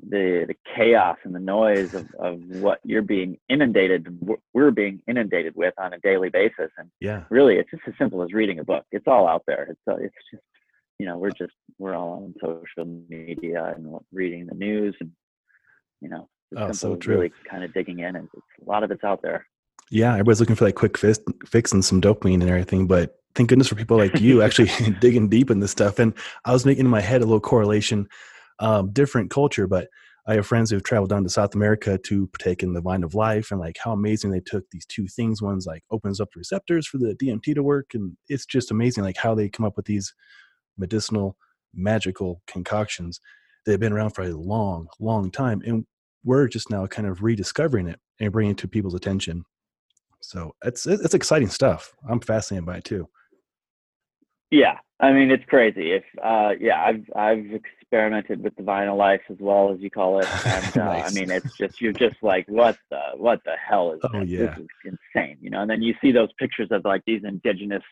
the 0.09 0.45
the 0.47 0.55
chaos 0.77 1.17
and 1.25 1.35
the 1.35 1.41
noise 1.41 1.95
of, 1.95 2.07
of 2.19 2.41
what 2.61 2.79
you're 2.85 3.03
being 3.03 3.37
inundated 3.49 4.07
we're 4.55 4.71
being 4.71 5.01
inundated 5.09 5.55
with 5.57 5.75
on 5.79 5.93
a 5.93 5.99
daily 6.01 6.29
basis. 6.29 6.71
And 6.79 6.89
yeah. 7.01 7.25
really 7.31 7.57
it's 7.57 7.71
just 7.71 7.83
as 7.87 7.95
simple 7.99 8.23
as 8.23 8.33
reading 8.33 8.59
a 8.59 8.65
book. 8.65 8.85
It's 8.93 9.07
all 9.07 9.27
out 9.27 9.43
there. 9.47 9.69
It's 9.71 9.81
uh, 9.91 9.97
it's 9.97 10.15
just 10.31 10.43
you 10.99 11.07
know 11.07 11.19
we're 11.19 11.31
just 11.31 11.53
we're 11.79 11.95
all 11.95 12.25
on 12.25 12.35
social 12.41 13.03
media 13.09 13.75
and 13.77 13.97
reading 14.13 14.47
the 14.47 14.55
news 14.55 14.97
and 15.01 15.11
you 16.01 16.09
know 16.09 16.29
oh, 16.57 16.73
so 16.73 16.97
true. 16.97 17.17
really 17.17 17.33
kind 17.49 17.65
of 17.65 17.73
digging 17.75 18.01
in. 18.01 18.17
And 18.17 18.29
a 18.35 18.71
lot 18.71 18.85
of 18.85 18.91
it's 18.91 19.05
out 19.05 19.21
there. 19.23 19.47
Yeah 19.91 20.13
everybody's 20.13 20.41
looking 20.41 20.57
for 20.57 20.65
that 20.65 20.75
quick 20.75 20.97
fix, 20.97 21.19
fix 21.47 21.73
and 21.73 21.85
some 21.85 22.01
dopamine 22.01 22.35
and 22.41 22.51
everything 22.51 22.87
but 22.87 23.18
thank 23.35 23.49
goodness 23.49 23.69
for 23.69 23.75
people 23.75 23.97
like 23.97 24.21
you 24.21 24.43
actually 24.43 24.71
digging 25.01 25.29
deep 25.29 25.51
in 25.51 25.61
this 25.61 25.71
stuff 25.71 25.99
and 25.99 26.15
i 26.45 26.53
was 26.53 26.65
making 26.67 26.85
in 26.85 26.91
my 26.91 27.01
head 27.01 27.21
a 27.21 27.25
little 27.25 27.41
correlation 27.41 28.09
um, 28.59 28.91
different 28.93 29.31
culture. 29.31 29.67
But 29.67 29.89
I 30.27 30.35
have 30.35 30.47
friends 30.47 30.71
who've 30.71 30.83
traveled 30.83 31.11
down 31.11 31.23
to 31.23 31.31
South 31.31 31.55
America 31.55 31.99
to 31.99 32.27
partake 32.29 32.63
in 32.63 32.75
the 32.75 32.81
vine 32.81 33.03
of 33.03 33.15
life 33.15 33.51
and 33.51 33.61
like 33.61 33.77
how 33.83 33.93
amazing 33.93 34.31
they 34.31 34.41
took 34.41 34.65
these 34.71 34.87
two 34.87 35.07
things. 35.07 35.41
One's 35.41 35.67
like 35.67 35.83
opens 35.91 36.21
up 36.21 36.31
the 36.33 36.39
receptors 36.39 36.87
for 36.87 36.99
the 36.99 37.15
DMT 37.15 37.55
to 37.55 37.63
work. 37.63 37.93
And 37.95 38.17
it's 38.29 38.47
just 38.47 38.71
amazing 38.71 39.05
like 39.05 39.17
how 39.17 39.35
they 39.35 39.49
come 39.49 39.65
up 39.65 39.77
with 39.77 39.87
these 39.87 40.13
medicinal, 40.77 41.37
magical 41.75 42.43
concoctions 42.47 43.21
that 43.65 43.73
have 43.73 43.81
been 43.81 43.93
around 43.93 44.11
for 44.11 44.23
a 44.23 44.35
long, 44.35 44.89
long 45.01 45.31
time. 45.31 45.63
And 45.65 45.87
we're 46.25 46.49
just 46.49 46.71
now 46.71 46.87
kind 46.87 47.09
of 47.09 47.23
rediscovering 47.23 47.89
it 47.89 47.99
and 48.21 48.33
bringing 48.33 48.53
it 48.53 48.59
to 48.59 48.69
people's 48.69 48.95
attention. 48.95 49.45
So 50.21 50.55
it's 50.65 50.85
it's 50.85 51.15
exciting 51.15 51.49
stuff. 51.49 51.95
I'm 52.09 52.21
fascinated 52.21 52.67
by 52.67 52.79
it 52.79 52.85
too. 52.85 53.09
Yeah, 54.51 54.79
I 55.01 55.13
mean 55.13 55.31
it's 55.31 55.45
crazy. 55.45 55.93
If 55.93 56.05
uh, 56.23 56.51
yeah, 56.59 56.83
I've 56.83 57.05
I've 57.15 57.53
experimented 57.53 58.43
with 58.43 58.55
the 58.57 58.63
vine 58.63 58.89
of 58.89 58.97
life 58.97 59.21
as 59.31 59.37
well 59.41 59.73
as 59.73 59.81
you 59.81 59.91
call 59.91 60.21
it, 60.21 60.29
and 60.47 60.79
uh, 60.79 60.85
nice. 60.85 61.11
I 61.11 61.15
mean 61.15 61.31
it's 61.31 61.57
just 61.57 61.81
you're 61.81 61.93
just 61.93 62.17
like 62.23 62.47
what 62.49 62.79
the 62.91 63.01
what 63.17 63.41
the 63.45 63.55
hell 63.57 63.93
is 63.93 64.01
oh, 64.05 64.21
this? 64.21 64.29
Yeah. 64.29 64.39
This 64.47 64.59
is 64.59 64.97
insane, 65.15 65.39
you 65.41 65.51
know. 65.51 65.61
And 65.61 65.71
then 65.71 65.83
you 65.83 65.95
see 66.01 66.13
those 66.13 66.31
pictures 66.39 66.69
of 66.71 66.85
like 66.85 67.03
these 67.07 67.23
indigenous, 67.25 67.83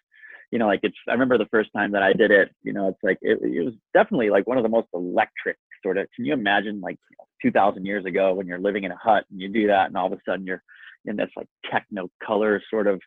you 0.50 0.58
know, 0.58 0.66
like 0.66 0.80
it's. 0.82 0.96
I 1.08 1.12
remember 1.12 1.36
the 1.36 1.46
first 1.50 1.70
time 1.76 1.92
that 1.92 2.02
I 2.02 2.14
did 2.14 2.30
it. 2.30 2.50
You 2.62 2.72
know, 2.72 2.88
it's 2.88 3.02
like 3.02 3.18
it, 3.20 3.38
it 3.42 3.64
was 3.64 3.74
definitely 3.92 4.30
like 4.30 4.46
one 4.46 4.56
of 4.56 4.62
the 4.62 4.70
most 4.70 4.88
electric 4.94 5.58
sort 5.82 5.98
of. 5.98 6.06
Can 6.16 6.24
you 6.24 6.32
imagine 6.32 6.80
like 6.80 6.98
you 7.10 7.16
know, 7.18 7.50
2,000 7.50 7.84
years 7.84 8.06
ago 8.06 8.32
when 8.32 8.46
you're 8.46 8.58
living 8.58 8.84
in 8.84 8.92
a 8.92 8.96
hut 8.96 9.24
and 9.30 9.40
you 9.40 9.50
do 9.50 9.66
that, 9.66 9.88
and 9.88 9.96
all 9.96 10.06
of 10.06 10.12
a 10.12 10.20
sudden 10.26 10.46
you're 10.46 10.62
in 11.04 11.16
this 11.16 11.30
like 11.36 11.48
techno 11.70 12.08
color 12.24 12.62
sort 12.70 12.86
of 12.86 13.00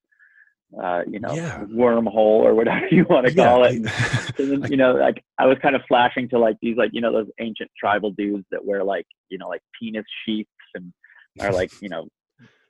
uh, 0.78 1.02
you 1.08 1.20
know, 1.20 1.34
yeah. 1.34 1.64
wormhole 1.66 2.44
or 2.44 2.54
whatever 2.54 2.88
you 2.92 3.06
want 3.10 3.28
to 3.28 3.34
call 3.34 3.64
it. 3.64 3.76
And, 4.38 4.70
you 4.70 4.78
know, 4.78 4.94
like 4.94 5.24
I 5.38 5.46
was 5.46 5.58
kind 5.62 5.76
of 5.76 5.82
flashing 5.88 6.30
to 6.30 6.40
like 6.40 6.58
these, 6.62 6.78
like, 6.78 6.92
you 6.94 7.02
know, 7.02 7.12
those 7.12 7.30
ancient 7.40 7.72
tribal 7.78 8.12
dudes 8.12 8.46
that 8.52 8.64
wear 8.64 8.84
like, 8.84 9.08
you 9.30 9.38
know, 9.38 9.48
like 9.48 9.62
penis 9.80 10.06
sheaths 10.26 10.50
and 10.76 10.94
are 11.40 11.52
like, 11.52 11.72
you 11.82 11.90
know, 11.90 12.08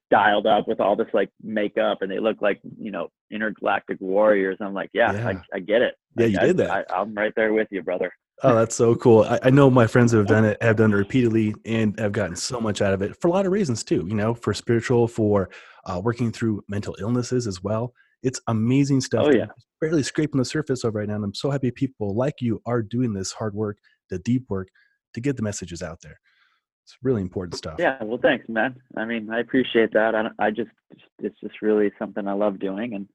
dialed 0.10 0.48
up 0.48 0.68
with 0.68 0.80
all 0.80 0.96
this 0.96 1.08
like 1.14 1.30
makeup 1.44 2.00
and 2.02 2.12
they 2.12 2.20
look 2.20 2.42
like, 2.42 2.60
you 2.80 2.92
know, 2.92 3.10
intergalactic 3.32 4.00
warriors. 4.00 4.58
I'm 4.60 4.74
like, 4.74 4.90
yeah, 4.94 5.14
yeah. 5.14 5.28
I, 5.28 5.58
I, 5.58 5.60
get 5.60 5.82
it. 5.82 5.96
Yeah, 6.16 6.26
like, 6.26 6.34
you 6.34 6.40
I, 6.40 6.46
did 6.46 6.58
that. 6.58 6.72
I, 6.72 7.02
I'm 7.02 7.14
right 7.14 7.34
there 7.36 7.54
with 7.54 7.68
you, 7.70 7.84
brother. 7.84 8.12
Oh, 8.44 8.56
that's 8.56 8.76
so 8.76 8.96
cool. 8.96 9.24
I, 9.24 9.40
I, 9.44 9.50
know 9.50 9.70
my 9.70 9.86
friends 9.86 10.12
who 10.12 10.18
have 10.18 10.28
done 10.28 10.46
it 10.46 10.62
have 10.62 10.78
done 10.78 10.94
it 10.94 10.96
repeatedly 10.96 11.56
and 11.66 12.00
have 12.00 12.14
gotten 12.14 12.36
so 12.36 12.62
much 12.62 12.82
out 12.82 12.94
of 12.94 13.02
it 13.02 13.20
for 13.20 13.28
a 13.28 13.32
lot 13.32 13.46
of 13.46 13.52
reasons 13.52 13.84
too, 13.84 14.06
you 14.08 14.16
know, 14.16 14.34
for 14.34 14.54
spiritual, 14.54 15.08
for 15.08 15.50
uh, 15.86 16.00
working 16.02 16.32
through 16.32 16.64
mental 16.70 16.96
illnesses 17.00 17.48
as 17.48 17.62
well. 17.64 17.94
It's 18.24 18.40
amazing 18.48 19.02
stuff. 19.02 19.26
Oh, 19.28 19.32
yeah. 19.32 19.48
Barely 19.82 20.04
scraping 20.04 20.40
the 20.40 20.46
surface 20.46 20.84
of 20.84 20.96
right 20.96 21.08
now. 21.08 21.16
And 21.16 21.24
I'm 21.24 21.34
so 21.34 21.52
happy 21.52 21.72
people 21.72 22.16
like 22.16 22.36
you 22.40 22.62
are 22.66 22.82
doing 22.82 23.14
this 23.14 23.32
hard 23.32 23.54
work, 23.56 23.78
the 24.10 24.20
deep 24.20 24.46
work 24.50 24.70
to 25.14 25.22
get 25.22 25.36
the 25.36 25.44
messages 25.44 25.82
out 25.82 26.00
there. 26.02 26.20
It's 26.86 26.98
really 27.04 27.22
important 27.22 27.56
stuff. 27.56 27.76
Yeah. 27.78 28.02
Well, 28.04 28.20
thanks, 28.22 28.48
man. 28.50 28.76
I 28.98 29.06
mean, 29.06 29.30
I 29.30 29.40
appreciate 29.40 29.94
that. 29.94 30.16
I, 30.16 30.30
I 30.40 30.52
just, 30.52 30.72
it's 31.20 31.40
just 31.42 31.62
really 31.62 31.92
something 32.00 32.28
I 32.28 32.34
love 32.34 32.60
doing. 32.60 32.94
And 32.94 33.08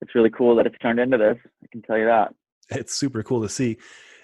it's 0.00 0.14
really 0.14 0.30
cool 0.30 0.56
that 0.56 0.66
it's 0.66 0.78
turned 0.78 1.00
into 1.00 1.18
this. 1.18 1.36
I 1.62 1.66
can 1.72 1.82
tell 1.82 1.98
you 1.98 2.06
that. 2.06 2.34
It's 2.70 2.94
super 2.94 3.22
cool 3.22 3.42
to 3.42 3.48
see. 3.48 3.78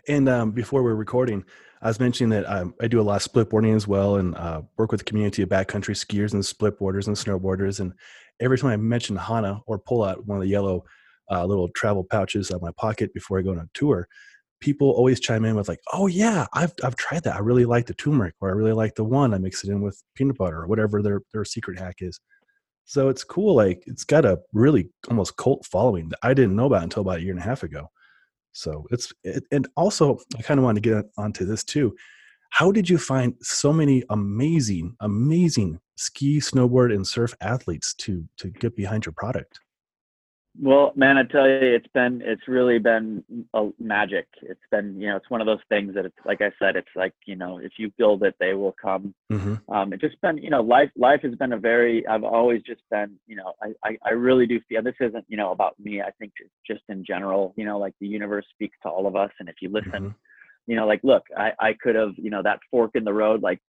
And 0.09 0.29
um, 0.29 0.51
before 0.51 0.83
we're 0.83 0.95
recording, 0.95 1.45
I 1.83 1.88
was 1.88 2.01
mentioning 2.01 2.31
that 2.31 2.45
um, 2.51 2.75
I 2.81 2.88
do 2.88 3.01
a 3.01 3.03
lot 3.03 3.17
of 3.17 3.23
split 3.23 3.51
boarding 3.51 3.75
as 3.75 3.87
well, 3.87 4.17
and 4.17 4.35
uh, 4.37 4.62
work 4.77 4.90
with 4.90 5.01
the 5.01 5.05
community 5.05 5.43
of 5.43 5.49
backcountry 5.49 5.95
skiers 5.95 6.33
and 6.33 6.45
split 6.45 6.79
boarders 6.79 7.07
and 7.07 7.17
snowboarders. 7.17 7.81
And 7.81 7.93
every 8.40 8.59
time 8.59 8.71
I 8.71 8.77
mention 8.77 9.17
Hana 9.17 9.61
or 9.67 9.79
pull 9.79 10.03
out 10.03 10.27
one 10.27 10.38
of 10.38 10.43
the 10.43 10.49
yellow 10.49 10.85
uh, 11.31 11.45
little 11.45 11.69
travel 11.69 12.05
pouches 12.05 12.51
out 12.51 12.57
of 12.57 12.62
my 12.62 12.73
pocket 12.77 13.12
before 13.14 13.38
I 13.38 13.43
go 13.43 13.51
on 13.51 13.59
a 13.59 13.69
tour, 13.75 14.09
people 14.61 14.90
always 14.90 15.21
chime 15.21 15.45
in 15.45 15.57
with 15.57 15.69
like, 15.69 15.81
"Oh 15.93 16.07
yeah, 16.07 16.47
I've 16.55 16.73
I've 16.83 16.97
tried 16.97 17.25
that. 17.25 17.37
I 17.37 17.40
really 17.40 17.64
like 17.64 17.87
the 17.87 17.95
turmeric, 17.95 18.35
or 18.40 18.49
I 18.51 18.53
really 18.53 18.73
like 18.73 18.95
the 18.95 19.05
one. 19.05 19.35
I 19.35 19.38
mix 19.38 19.64
it 19.64 19.71
in 19.71 19.83
with 19.83 20.03
peanut 20.14 20.38
butter 20.38 20.62
or 20.62 20.67
whatever 20.67 21.03
their 21.03 21.23
their 21.33 21.45
secret 21.45 21.79
hack 21.79 21.97
is." 22.01 22.21
So 22.87 23.09
it's 23.09 23.25
cool. 23.25 23.55
Like 23.55 23.83
it's 23.87 24.05
got 24.05 24.25
a 24.25 24.40
really 24.53 24.90
almost 25.09 25.37
cult 25.37 25.67
following 25.67 26.09
that 26.11 26.19
I 26.23 26.35
didn't 26.35 26.57
know 26.57 26.67
about 26.67 26.83
until 26.83 27.03
about 27.03 27.19
a 27.19 27.23
year 27.23 27.33
and 27.33 27.40
a 27.40 27.45
half 27.45 27.62
ago. 27.62 27.90
So 28.55 28.87
it's 28.90 29.12
it, 29.25 29.45
and 29.53 29.69
also 29.77 30.19
I 30.38 30.43
kind 30.43 30.59
of 30.59 30.64
want 30.64 30.77
to 30.77 30.81
get 30.81 31.07
onto 31.19 31.45
this 31.45 31.64
too. 31.64 31.95
How 32.51 32.71
did 32.73 32.88
you 32.88 32.99
find 32.99 33.35
so 33.43 33.73
many 33.73 34.05
amazing, 34.11 34.97
amazing 35.01 35.81
ski, 35.97 36.38
snowboard, 36.38 36.95
and 36.95 37.07
surf 37.07 37.35
athletes 37.40 37.95
to 37.95 38.25
to 38.38 38.51
get 38.51 38.77
behind 38.77 39.07
your 39.07 39.12
product? 39.12 39.61
Well, 40.61 40.93
man, 40.95 41.19
I 41.19 41.25
tell 41.25 41.49
you, 41.49 41.59
it's 41.61 41.88
been 41.95 42.23
it's 42.25 42.47
really 42.47 42.79
been 42.79 43.25
a 43.55 43.71
magic. 43.81 44.29
It's 44.40 44.61
been 44.71 45.01
you 45.01 45.09
know 45.09 45.17
it's 45.17 45.29
one 45.29 45.40
of 45.40 45.49
those 45.49 45.62
things 45.69 45.95
that 45.95 46.05
it's 46.07 46.17
like 46.25 46.40
I 46.43 46.53
said, 46.61 46.77
it's 46.77 46.95
like 46.95 47.12
you 47.27 47.35
know 47.35 47.59
if 47.59 47.73
you 47.77 47.90
build 47.99 48.23
it, 48.23 48.37
they 48.38 48.55
will 48.55 48.75
come. 48.81 49.14
Mm-hmm. 49.33 49.75
Um, 49.75 49.93
it's 49.93 50.01
just 50.03 50.21
been 50.21 50.38
you 50.38 50.51
know 50.51 50.62
life 50.62 50.90
life 50.97 51.23
has 51.23 51.35
been 51.35 51.55
a 51.55 51.59
very 51.59 52.07
I've 52.07 52.23
always 52.23 52.62
just 52.62 52.83
been 52.88 53.19
you 53.27 53.35
know 53.35 53.55
I, 53.61 53.73
I 53.85 53.99
I 54.07 54.11
really 54.11 54.47
do 54.47 54.61
feel 54.69 54.83
this 54.83 54.95
isn't 55.01 55.25
you 55.27 55.37
know 55.37 55.51
about 55.51 55.75
me. 55.81 56.03
I 56.03 56.12
think 56.21 56.33
just 56.64 56.83
in 56.88 57.05
general, 57.05 57.53
you 57.57 57.64
know, 57.64 57.79
like 57.79 57.95
the 58.01 58.07
universe 58.07 58.47
speaks 58.53 58.77
to 58.85 58.88
all 58.88 59.09
of 59.09 59.17
us, 59.17 59.31
and 59.40 59.49
if 59.49 59.57
you 59.61 59.71
listen. 59.71 59.93
Mm-hmm. 59.93 60.09
You 60.67 60.77
know, 60.77 60.87
like, 60.87 61.01
look, 61.05 61.25
I, 61.37 61.53
I 61.61 61.75
could 61.75 61.95
have, 61.95 62.12
you 62.17 62.31
know, 62.31 62.43
that 62.43 62.59
fork 62.71 62.93
in 62.95 63.05
the 63.05 63.12
road, 63.12 63.43
like 63.43 63.61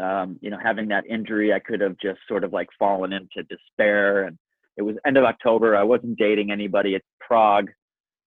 um, 0.00 0.38
you 0.40 0.50
know, 0.50 0.58
having 0.62 0.88
that 0.88 1.06
injury, 1.06 1.52
I 1.52 1.58
could 1.58 1.80
have 1.80 1.96
just 1.98 2.20
sort 2.28 2.44
of 2.44 2.52
like 2.52 2.68
fallen 2.78 3.12
into 3.12 3.42
despair. 3.48 4.24
And 4.24 4.38
it 4.76 4.82
was 4.82 4.96
end 5.06 5.16
of 5.16 5.24
October. 5.24 5.76
I 5.76 5.82
wasn't 5.82 6.18
dating 6.18 6.50
anybody. 6.50 6.94
It's 6.94 7.06
Prague. 7.20 7.70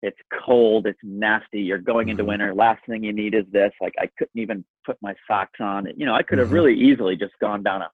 It's 0.01 0.17
cold. 0.45 0.85
It's 0.85 0.99
nasty. 1.03 1.61
You're 1.61 1.79
going 1.79 2.09
into 2.09 2.23
mm-hmm. 2.23 2.29
winter. 2.29 2.53
Last 2.53 2.85
thing 2.85 3.03
you 3.03 3.13
need 3.13 3.33
is 3.33 3.45
this. 3.51 3.71
Like 3.81 3.93
I 3.99 4.07
couldn't 4.17 4.39
even 4.39 4.63
put 4.85 4.97
my 5.01 5.15
socks 5.27 5.59
on. 5.59 5.87
You 5.97 6.05
know, 6.05 6.13
I 6.13 6.21
could 6.21 6.37
have 6.37 6.47
mm-hmm. 6.47 6.55
really 6.55 6.79
easily 6.79 7.15
just 7.15 7.33
gone 7.41 7.63
down 7.63 7.81
a, 7.81 7.89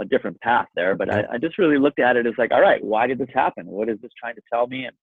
a 0.00 0.04
different 0.06 0.40
path 0.40 0.68
there. 0.74 0.94
But 0.94 1.12
I, 1.12 1.24
I 1.32 1.38
just 1.38 1.58
really 1.58 1.78
looked 1.78 1.98
at 1.98 2.16
it 2.16 2.26
as 2.26 2.34
like, 2.38 2.52
all 2.52 2.62
right, 2.62 2.82
why 2.82 3.06
did 3.06 3.18
this 3.18 3.28
happen? 3.34 3.66
What 3.66 3.88
is 3.88 3.98
this 4.00 4.12
trying 4.18 4.36
to 4.36 4.42
tell 4.50 4.66
me? 4.66 4.86
And 4.86 4.96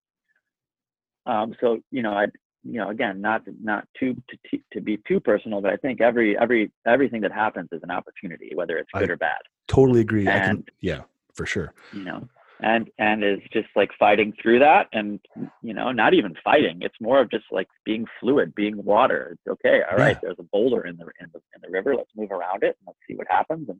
um, 1.27 1.55
so, 1.61 1.79
you 1.91 2.01
know, 2.01 2.13
I 2.13 2.27
you 2.63 2.79
know 2.79 2.89
again 2.89 3.21
not 3.21 3.41
not 3.61 3.87
too 3.97 4.15
to, 4.29 4.59
to 4.73 4.81
be 4.81 4.99
too 5.07 5.19
personal 5.19 5.61
but 5.61 5.71
i 5.71 5.77
think 5.77 6.01
every 6.01 6.37
every 6.37 6.71
everything 6.85 7.21
that 7.21 7.31
happens 7.31 7.69
is 7.71 7.81
an 7.83 7.91
opportunity 7.91 8.51
whether 8.55 8.77
it's 8.77 8.89
good 8.93 9.09
I 9.09 9.13
or 9.13 9.17
bad 9.17 9.37
totally 9.67 10.01
agree 10.01 10.27
and, 10.27 10.65
can, 10.65 10.75
yeah 10.81 11.01
for 11.33 11.45
sure 11.45 11.73
you 11.93 12.03
know 12.03 12.27
and 12.61 12.89
and 12.97 13.23
is 13.23 13.39
just 13.53 13.67
like 13.75 13.91
fighting 13.99 14.33
through 14.41 14.59
that 14.59 14.87
and 14.91 15.19
you 15.61 15.73
know 15.73 15.91
not 15.91 16.13
even 16.13 16.33
fighting 16.43 16.79
it's 16.81 16.95
more 16.99 17.21
of 17.21 17.29
just 17.29 17.45
like 17.51 17.67
being 17.85 18.05
fluid 18.19 18.53
being 18.55 18.83
water 18.83 19.29
it's 19.33 19.47
okay 19.47 19.81
all 19.89 19.97
right. 19.97 20.15
yeah. 20.15 20.19
there's 20.23 20.39
a 20.39 20.43
boulder 20.51 20.87
in 20.87 20.97
the 20.97 21.05
in 21.19 21.27
the 21.33 21.39
in 21.55 21.61
the 21.61 21.69
river 21.69 21.95
let's 21.95 22.09
move 22.15 22.31
around 22.31 22.63
it 22.63 22.75
and 22.79 22.87
let's 22.87 22.99
see 23.07 23.15
what 23.15 23.27
happens 23.29 23.69
and 23.69 23.79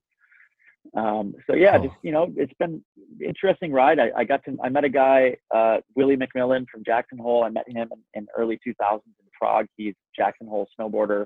um, 0.96 1.36
so 1.48 1.56
yeah, 1.56 1.78
oh. 1.78 1.84
just 1.84 1.96
you 2.02 2.12
know, 2.12 2.32
it's 2.36 2.54
been 2.60 2.84
interesting 3.24 3.72
ride. 3.72 4.00
I, 4.00 4.12
I 4.16 4.24
got 4.24 4.44
to 4.46 4.58
I 4.64 4.70
met 4.70 4.86
a 4.86 4.90
guy, 4.90 5.36
uh, 5.54 5.78
Willie 5.96 6.18
McMillan 6.18 6.66
from 6.72 6.84
Jackson 6.86 7.18
Hole. 7.18 7.44
I 7.44 7.50
met 7.50 7.68
him 7.68 7.90
in, 8.14 8.22
in 8.22 8.28
early 8.38 8.60
2000s 8.66 9.02
in 9.04 9.26
Prague. 9.38 9.68
He's 9.76 9.96
Jackson 10.16 10.48
Hole 10.48 10.68
snowboarder, 10.80 11.26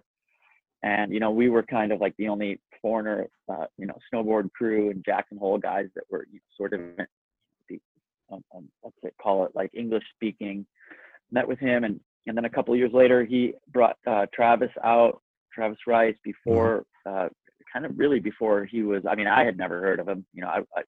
and 0.83 1.13
you 1.13 1.19
know, 1.19 1.31
we 1.31 1.49
were 1.49 1.63
kind 1.63 1.91
of 1.91 2.01
like 2.01 2.15
the 2.17 2.27
only 2.27 2.59
foreigner, 2.81 3.27
uh, 3.49 3.65
you 3.77 3.85
know, 3.85 3.95
snowboard 4.11 4.51
crew 4.53 4.89
and 4.89 5.05
Jackson 5.05 5.37
Hole 5.37 5.57
guys 5.57 5.87
that 5.95 6.05
were 6.09 6.25
you 6.31 6.39
know, 6.39 6.57
sort 6.57 6.73
of 6.73 6.81
um, 8.31 8.43
um, 8.55 8.69
let's 8.83 8.95
say 9.03 9.09
call 9.21 9.45
it 9.45 9.51
like 9.55 9.71
English 9.73 10.03
speaking. 10.15 10.65
Met 11.31 11.47
with 11.47 11.59
him, 11.59 11.83
and 11.83 11.99
and 12.27 12.35
then 12.37 12.45
a 12.45 12.49
couple 12.49 12.75
years 12.75 12.91
later, 12.93 13.23
he 13.23 13.53
brought 13.71 13.97
uh, 14.07 14.25
Travis 14.33 14.71
out, 14.83 15.21
Travis 15.53 15.79
Rice, 15.87 16.15
before 16.23 16.85
mm-hmm. 17.07 17.25
uh, 17.25 17.29
kind 17.71 17.85
of 17.85 17.97
really 17.97 18.19
before 18.19 18.65
he 18.65 18.83
was. 18.83 19.03
I 19.09 19.15
mean, 19.15 19.27
I 19.27 19.43
had 19.43 19.57
never 19.57 19.79
heard 19.79 19.99
of 19.99 20.07
him. 20.07 20.25
You 20.33 20.41
know, 20.41 20.49
I, 20.49 20.59
I 20.77 20.83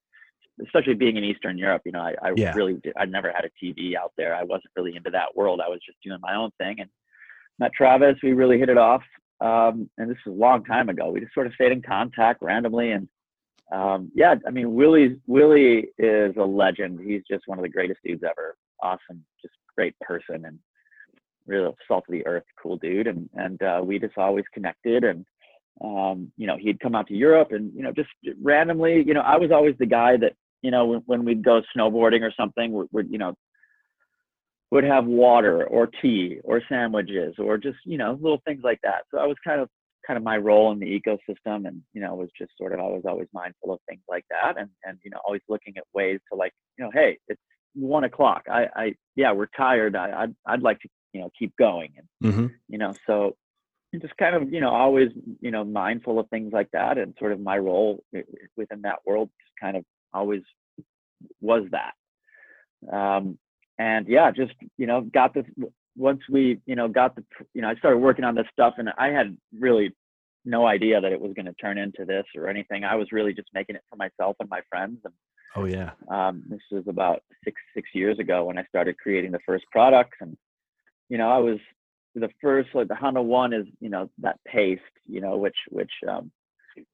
especially 0.62 0.93
being 0.93 1.17
in 1.17 1.23
Eastern 1.23 1.58
Europe. 1.58 1.82
You 1.86 1.93
know, 1.93 2.01
I, 2.01 2.15
I 2.21 2.34
yeah. 2.36 2.53
really 2.53 2.75
did, 2.84 2.93
I 2.97 3.06
never 3.06 3.32
had 3.32 3.45
a 3.45 3.65
TV 3.65 3.95
out 3.95 4.12
there. 4.17 4.36
I 4.36 4.43
wasn't 4.43 4.71
really 4.75 4.95
into 4.95 5.10
that 5.12 5.36
world. 5.36 5.62
I 5.65 5.69
was 5.69 5.79
just 5.86 5.97
doing 6.03 6.19
my 6.21 6.36
own 6.36 6.51
thing. 6.60 6.79
And 6.79 6.89
met 7.60 7.73
Travis. 7.73 8.17
We 8.23 8.34
really 8.34 8.60
hit 8.60 8.69
it 8.69 8.77
off. 8.77 9.03
Um, 9.41 9.89
and 9.97 10.10
this 10.10 10.17
was 10.25 10.36
a 10.36 10.39
long 10.39 10.63
time 10.63 10.89
ago. 10.89 11.10
We 11.10 11.19
just 11.19 11.34
sort 11.34 11.47
of 11.47 11.53
stayed 11.53 11.71
in 11.71 11.82
contact 11.82 12.41
randomly. 12.41 12.91
And 12.91 13.08
um, 13.71 14.12
yeah, 14.13 14.36
I 14.45 14.52
mean, 14.52 14.73
Willie 14.73 15.19
Willie 15.28 15.88
is 15.97 16.36
a 16.38 16.43
legend. 16.43 16.99
He's 16.99 17.23
just 17.30 17.47
one 17.47 17.58
of 17.58 17.63
the 17.63 17.69
greatest 17.69 17.99
dudes 18.04 18.23
ever. 18.23 18.56
Awesome, 18.82 19.23
just 19.41 19.54
great 19.76 19.97
person 19.99 20.45
and 20.45 20.60
real 21.47 21.76
salt 21.88 22.06
of 22.08 22.12
the 22.12 22.26
earth, 22.26 22.43
cool 22.62 22.78
dude. 22.78 23.08
And 23.08 23.30
and 23.36 23.62
uh, 23.62 23.82
we 23.84 23.99
just 23.99 24.17
always 24.17 24.45
connected. 24.54 25.04
And 25.04 25.26
um, 25.84 26.32
you 26.38 26.45
know, 26.45 26.58
he'd 26.58 26.80
come 26.80 26.95
out 26.95 27.08
to 27.08 27.15
Europe, 27.15 27.49
and 27.52 27.73
you 27.73 27.84
know, 27.84 27.91
just 27.91 28.10
randomly, 28.41 29.04
you 29.06 29.13
know, 29.13 29.21
I 29.21 29.38
was 29.38 29.52
always 29.52 29.76
the 29.80 29.86
guy 29.86 30.17
that 30.17 30.34
you 30.62 30.71
know 30.71 30.86
when, 30.86 31.02
when 31.06 31.26
we'd 31.26 31.43
go 31.43 31.62
snowboarding 31.76 32.21
or 32.21 32.34
something, 32.38 32.71
would, 32.73 32.88
would 32.91 33.10
you 33.10 33.17
know 33.17 33.34
would 34.71 34.84
have 34.84 35.06
water 35.06 35.65
or 35.67 35.88
tea 36.02 36.39
or 36.43 36.62
sandwiches 36.67 37.36
or 37.38 37.58
just 37.58 37.78
you 37.86 37.97
know 37.97 38.17
little 38.21 38.41
things 38.45 38.62
like 38.63 38.80
that. 38.84 39.04
So 39.12 39.19
I 39.19 39.26
was 39.26 39.38
kind 39.43 39.62
of 39.62 39.69
kind 40.06 40.18
of 40.18 40.24
my 40.24 40.38
role 40.38 40.72
in 40.72 40.80
the 40.80 40.86
ecosystem 41.00 41.68
and 41.68 41.82
you 41.94 42.02
know 42.02 42.16
was 42.16 42.30
just 42.38 42.52
sort 42.58 42.74
of 42.74 42.80
I 42.80 42.84
was 42.84 43.04
always 43.08 43.28
mindful 43.34 43.74
of 43.74 43.80
things 43.88 44.02
like 44.10 44.26
that 44.30 44.58
and 44.58 44.70
and 44.84 44.98
you 45.04 45.12
know 45.12 45.20
always 45.26 45.42
looking 45.50 45.78
at 45.78 45.84
ways 45.94 46.20
to 46.32 46.38
like 46.38 46.54
you 46.78 46.84
know 46.86 46.92
hey 46.94 47.18
it's 47.28 47.42
one 47.76 48.04
o'clock. 48.04 48.44
I 48.50 48.68
I 48.76 48.96
yeah 49.16 49.32
we're 49.32 49.48
tired. 49.48 49.96
I 49.96 50.24
I'd, 50.24 50.36
I'd 50.46 50.62
like 50.62 50.80
to 50.82 50.89
you 51.13 51.22
know 51.22 51.30
keep 51.38 51.56
going. 51.58 51.94
And 51.98 52.08
Mm-hmm. 52.32 52.48
you 52.70 52.78
know 52.78 52.94
so 53.08 53.36
just 54.02 54.16
kind 54.18 54.36
of 54.36 54.52
you 54.52 54.62
know 54.62 54.70
always 54.70 55.10
you 55.42 55.52
know 55.52 55.63
mindful 55.63 56.20
of 56.20 56.30
things 56.30 56.52
like 56.54 56.70
that 56.72 56.98
and 56.98 57.13
sort 57.20 57.32
of 57.32 57.39
my 57.39 57.58
role 57.58 58.04
within 58.58 58.82
that 58.84 59.00
world 59.06 59.30
just 59.39 59.54
kind 59.62 59.78
of 59.78 59.84
always 60.13 60.42
was 61.42 61.63
that. 61.72 61.94
Um 62.92 63.38
and 63.80 64.08
yeah 64.08 64.32
just 64.32 64.54
you 64.78 64.86
know 64.88 65.02
got 65.02 65.34
this 65.34 65.46
once 65.95 66.21
we 66.29 66.60
you 66.65 66.75
know 66.75 66.88
got 66.88 67.15
the 67.15 67.23
you 67.53 67.62
know 67.62 67.69
i 67.69 67.75
started 67.75 67.97
working 67.97 68.25
on 68.25 68.36
this 68.36 68.47
stuff 68.51 68.75
and 68.77 68.89
i 68.97 69.08
had 69.08 69.36
really 69.60 69.91
no 70.45 70.65
idea 70.65 70.99
that 70.99 71.12
it 71.12 71.19
was 71.21 71.34
going 71.34 71.45
to 71.45 71.53
turn 71.53 71.77
into 71.77 72.06
this 72.06 72.25
or 72.36 72.47
anything 72.47 72.84
i 72.84 72.95
was 72.95 73.12
really 73.12 73.34
just 73.34 73.47
making 73.53 73.75
it 73.75 73.84
for 73.89 73.95
myself 73.95 74.36
and 74.39 74.49
my 74.49 74.62
friends 74.69 74.99
and 75.06 75.13
Oh 75.56 75.65
yeah. 75.65 75.91
um, 76.10 76.43
this 76.49 76.62
was 76.71 76.84
about 76.88 77.21
six 77.43 77.62
six 77.75 77.88
years 77.93 78.17
ago 78.17 78.45
when 78.45 78.58
i 78.58 78.63
started 78.65 78.97
creating 78.97 79.32
the 79.32 79.39
first 79.45 79.65
products 79.71 80.17
and 80.19 80.36
you 81.10 81.17
know 81.17 81.29
i 81.29 81.38
was 81.38 81.60
the 82.15 82.29
first 82.41 82.69
like 82.73 82.88
the 82.88 82.95
Hana 82.95 83.21
One 83.21 83.53
is 83.53 83.65
you 83.79 83.89
know 83.89 84.10
that 84.19 84.39
paste 84.45 84.82
you 85.08 85.21
know 85.21 85.38
which 85.38 85.58
which 85.69 85.91
um 86.10 86.32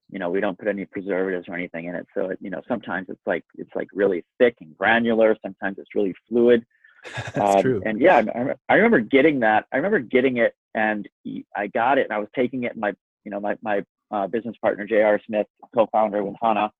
you 0.09 0.19
know 0.19 0.29
we 0.29 0.41
don't 0.41 0.57
put 0.57 0.67
any 0.67 0.85
preservatives 0.85 1.47
or 1.47 1.55
anything 1.55 1.85
in 1.85 1.95
it 1.95 2.05
so 2.13 2.29
it, 2.31 2.37
you 2.41 2.49
know 2.49 2.61
sometimes 2.67 3.07
it's 3.09 3.25
like 3.25 3.43
it's 3.55 3.73
like 3.75 3.87
really 3.93 4.23
thick 4.37 4.55
and 4.61 4.77
granular 4.77 5.35
sometimes 5.41 5.77
it's 5.77 5.95
really 5.95 6.13
fluid 6.27 6.65
That's 7.33 7.55
um, 7.55 7.61
true. 7.61 7.81
And 7.85 7.99
yeah, 7.99 8.21
I, 8.35 8.73
I 8.73 8.75
remember 8.75 8.99
getting 8.99 9.39
that. 9.41 9.65
I 9.71 9.77
remember 9.77 9.99
getting 9.99 10.37
it, 10.37 10.55
and 10.75 11.07
I 11.55 11.67
got 11.67 11.97
it, 11.97 12.03
and 12.03 12.13
I 12.13 12.19
was 12.19 12.27
taking 12.35 12.63
it. 12.63 12.73
And 12.73 12.81
my, 12.81 12.93
you 13.23 13.31
know, 13.31 13.39
my 13.39 13.57
my 13.61 13.83
uh, 14.11 14.27
business 14.27 14.55
partner 14.61 14.85
J.R. 14.85 15.19
Smith, 15.25 15.47
co-founder 15.73 16.23
with 16.23 16.35
Hana, 16.41 16.71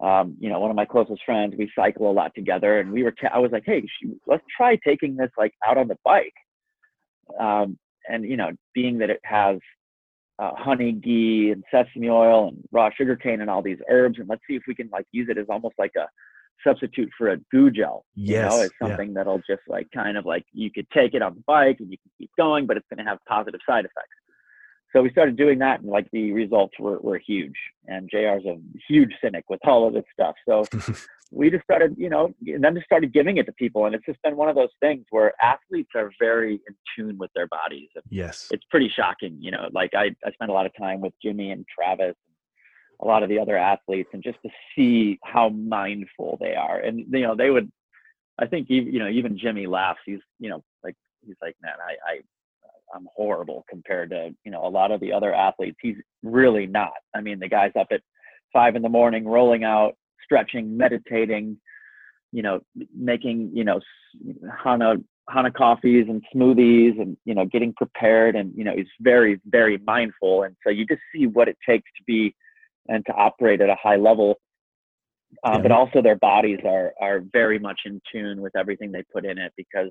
um, 0.00 0.36
you 0.40 0.48
know, 0.48 0.58
one 0.58 0.70
of 0.70 0.76
my 0.76 0.84
closest 0.84 1.22
friends. 1.24 1.54
We 1.56 1.70
cycle 1.76 2.10
a 2.10 2.12
lot 2.12 2.34
together, 2.34 2.80
and 2.80 2.92
we 2.92 3.02
were. 3.02 3.14
I 3.32 3.38
was 3.38 3.52
like, 3.52 3.64
hey, 3.64 3.86
let's 4.26 4.44
try 4.56 4.76
taking 4.76 5.16
this 5.16 5.30
like 5.38 5.54
out 5.66 5.78
on 5.78 5.88
the 5.88 5.98
bike. 6.04 6.34
Um, 7.38 7.78
and 8.08 8.24
you 8.24 8.36
know, 8.36 8.50
being 8.74 8.98
that 8.98 9.10
it 9.10 9.20
has 9.22 9.58
uh, 10.38 10.52
honey, 10.56 10.92
ghee, 10.92 11.52
and 11.52 11.62
sesame 11.70 12.10
oil, 12.10 12.48
and 12.48 12.58
raw 12.72 12.90
sugar 12.90 13.16
cane, 13.16 13.40
and 13.40 13.48
all 13.48 13.62
these 13.62 13.78
herbs, 13.88 14.18
and 14.18 14.28
let's 14.28 14.42
see 14.48 14.56
if 14.56 14.62
we 14.66 14.74
can 14.74 14.88
like 14.92 15.06
use 15.12 15.28
it 15.30 15.38
as 15.38 15.46
almost 15.48 15.74
like 15.78 15.92
a 15.96 16.08
substitute 16.64 17.10
for 17.16 17.30
a 17.30 17.36
goo 17.50 17.70
gel 17.70 18.04
you 18.14 18.34
know 18.36 18.42
Yes, 18.42 18.66
it's 18.66 18.74
yeah. 18.80 18.88
something 18.88 19.14
that'll 19.14 19.42
just 19.48 19.62
like 19.68 19.88
kind 19.92 20.16
of 20.16 20.24
like 20.26 20.44
you 20.52 20.70
could 20.70 20.86
take 20.90 21.14
it 21.14 21.22
on 21.22 21.34
the 21.34 21.42
bike 21.46 21.76
and 21.80 21.90
you 21.90 21.98
can 21.98 22.10
keep 22.18 22.30
going 22.38 22.66
but 22.66 22.76
it's 22.76 22.86
going 22.88 23.04
to 23.04 23.08
have 23.10 23.18
positive 23.28 23.60
side 23.68 23.84
effects. 23.84 24.16
So 24.94 25.00
we 25.00 25.10
started 25.10 25.36
doing 25.36 25.58
that 25.60 25.80
and 25.80 25.88
like 25.88 26.06
the 26.12 26.32
results 26.32 26.74
were, 26.78 26.98
were 27.00 27.18
huge. 27.18 27.56
And 27.86 28.10
jr's 28.10 28.44
a 28.44 28.56
huge 28.88 29.12
cynic 29.22 29.44
with 29.48 29.60
all 29.66 29.86
of 29.86 29.94
this 29.94 30.04
stuff. 30.12 30.34
So 30.48 30.64
we 31.32 31.50
just 31.50 31.64
started 31.64 31.94
you 31.96 32.10
know 32.10 32.32
and 32.46 32.62
then 32.62 32.74
just 32.74 32.86
started 32.86 33.12
giving 33.12 33.38
it 33.38 33.46
to 33.46 33.52
people. 33.52 33.86
And 33.86 33.94
it's 33.94 34.06
just 34.06 34.22
been 34.22 34.36
one 34.36 34.48
of 34.48 34.54
those 34.54 34.72
things 34.80 35.04
where 35.10 35.32
athletes 35.42 35.90
are 35.94 36.10
very 36.20 36.60
in 36.68 36.74
tune 36.94 37.18
with 37.18 37.30
their 37.34 37.48
bodies. 37.48 37.88
And 37.94 38.04
yes. 38.10 38.48
it's 38.50 38.64
pretty 38.70 38.88
shocking 38.88 39.36
you 39.40 39.50
know 39.50 39.68
like 39.72 39.90
i, 39.94 40.10
I 40.24 40.30
spent 40.32 40.50
a 40.50 40.54
lot 40.54 40.66
of 40.66 40.72
time 40.78 41.00
with 41.00 41.12
jimmy 41.22 41.50
and 41.50 41.64
travis 41.74 42.14
a 43.02 43.06
lot 43.06 43.22
of 43.22 43.28
the 43.28 43.38
other 43.38 43.56
athletes 43.56 44.10
and 44.12 44.22
just 44.22 44.38
to 44.44 44.50
see 44.74 45.18
how 45.24 45.48
mindful 45.48 46.38
they 46.40 46.54
are. 46.54 46.78
And 46.78 47.04
you 47.10 47.22
know 47.22 47.34
they 47.34 47.50
would 47.50 47.70
i 48.38 48.46
think 48.46 48.68
you 48.70 48.98
know 48.98 49.08
even 49.08 49.38
jimmy 49.38 49.66
laughs. 49.66 50.00
He's 50.06 50.20
you 50.38 50.50
know 50.50 50.62
like 50.82 50.94
he's 51.26 51.36
like 51.42 51.56
man 51.62 51.74
i 51.86 52.12
i 52.12 52.20
i'm 52.94 53.06
horrible 53.14 53.64
compared 53.68 54.10
to 54.10 54.30
you 54.44 54.50
know 54.50 54.64
a 54.66 54.68
lot 54.68 54.90
of 54.90 55.00
the 55.00 55.12
other 55.12 55.34
athletes. 55.34 55.78
He's 55.82 55.96
really 56.22 56.66
not. 56.66 56.92
I 57.14 57.20
mean 57.20 57.38
the 57.38 57.48
guy's 57.48 57.72
up 57.78 57.88
at 57.90 58.00
five 58.52 58.76
in 58.76 58.82
the 58.82 58.88
morning 58.88 59.26
rolling 59.26 59.64
out 59.64 59.94
stretching 60.24 60.76
meditating 60.76 61.58
you 62.32 62.42
know 62.42 62.60
making 62.94 63.50
you 63.52 63.64
know 63.64 63.80
hana 64.62 64.96
hana 65.28 65.50
coffees 65.50 66.06
and 66.08 66.22
smoothies 66.34 67.00
and 67.00 67.16
you 67.24 67.34
know 67.34 67.44
getting 67.46 67.72
prepared. 67.74 68.36
And 68.36 68.52
you 68.56 68.64
know 68.64 68.74
he's 68.74 68.86
very 69.00 69.40
very 69.46 69.78
mindful. 69.78 70.44
And 70.44 70.56
so 70.64 70.70
you 70.70 70.86
just 70.86 71.02
see 71.14 71.26
what 71.26 71.48
it 71.48 71.58
takes 71.66 71.90
to 71.96 72.02
be 72.06 72.34
and 72.88 73.04
to 73.06 73.12
operate 73.12 73.60
at 73.60 73.68
a 73.70 73.76
high 73.82 73.96
level 73.96 74.36
um, 75.44 75.54
Yeah. 75.54 75.62
but 75.62 75.72
also 75.72 76.02
their 76.02 76.16
bodies 76.16 76.58
are 76.64 76.92
are 77.00 77.20
very 77.32 77.58
much 77.58 77.80
in 77.84 78.00
tune 78.10 78.40
with 78.40 78.54
everything 78.56 78.92
they 78.92 79.02
put 79.12 79.24
in 79.24 79.38
it 79.38 79.52
because 79.56 79.90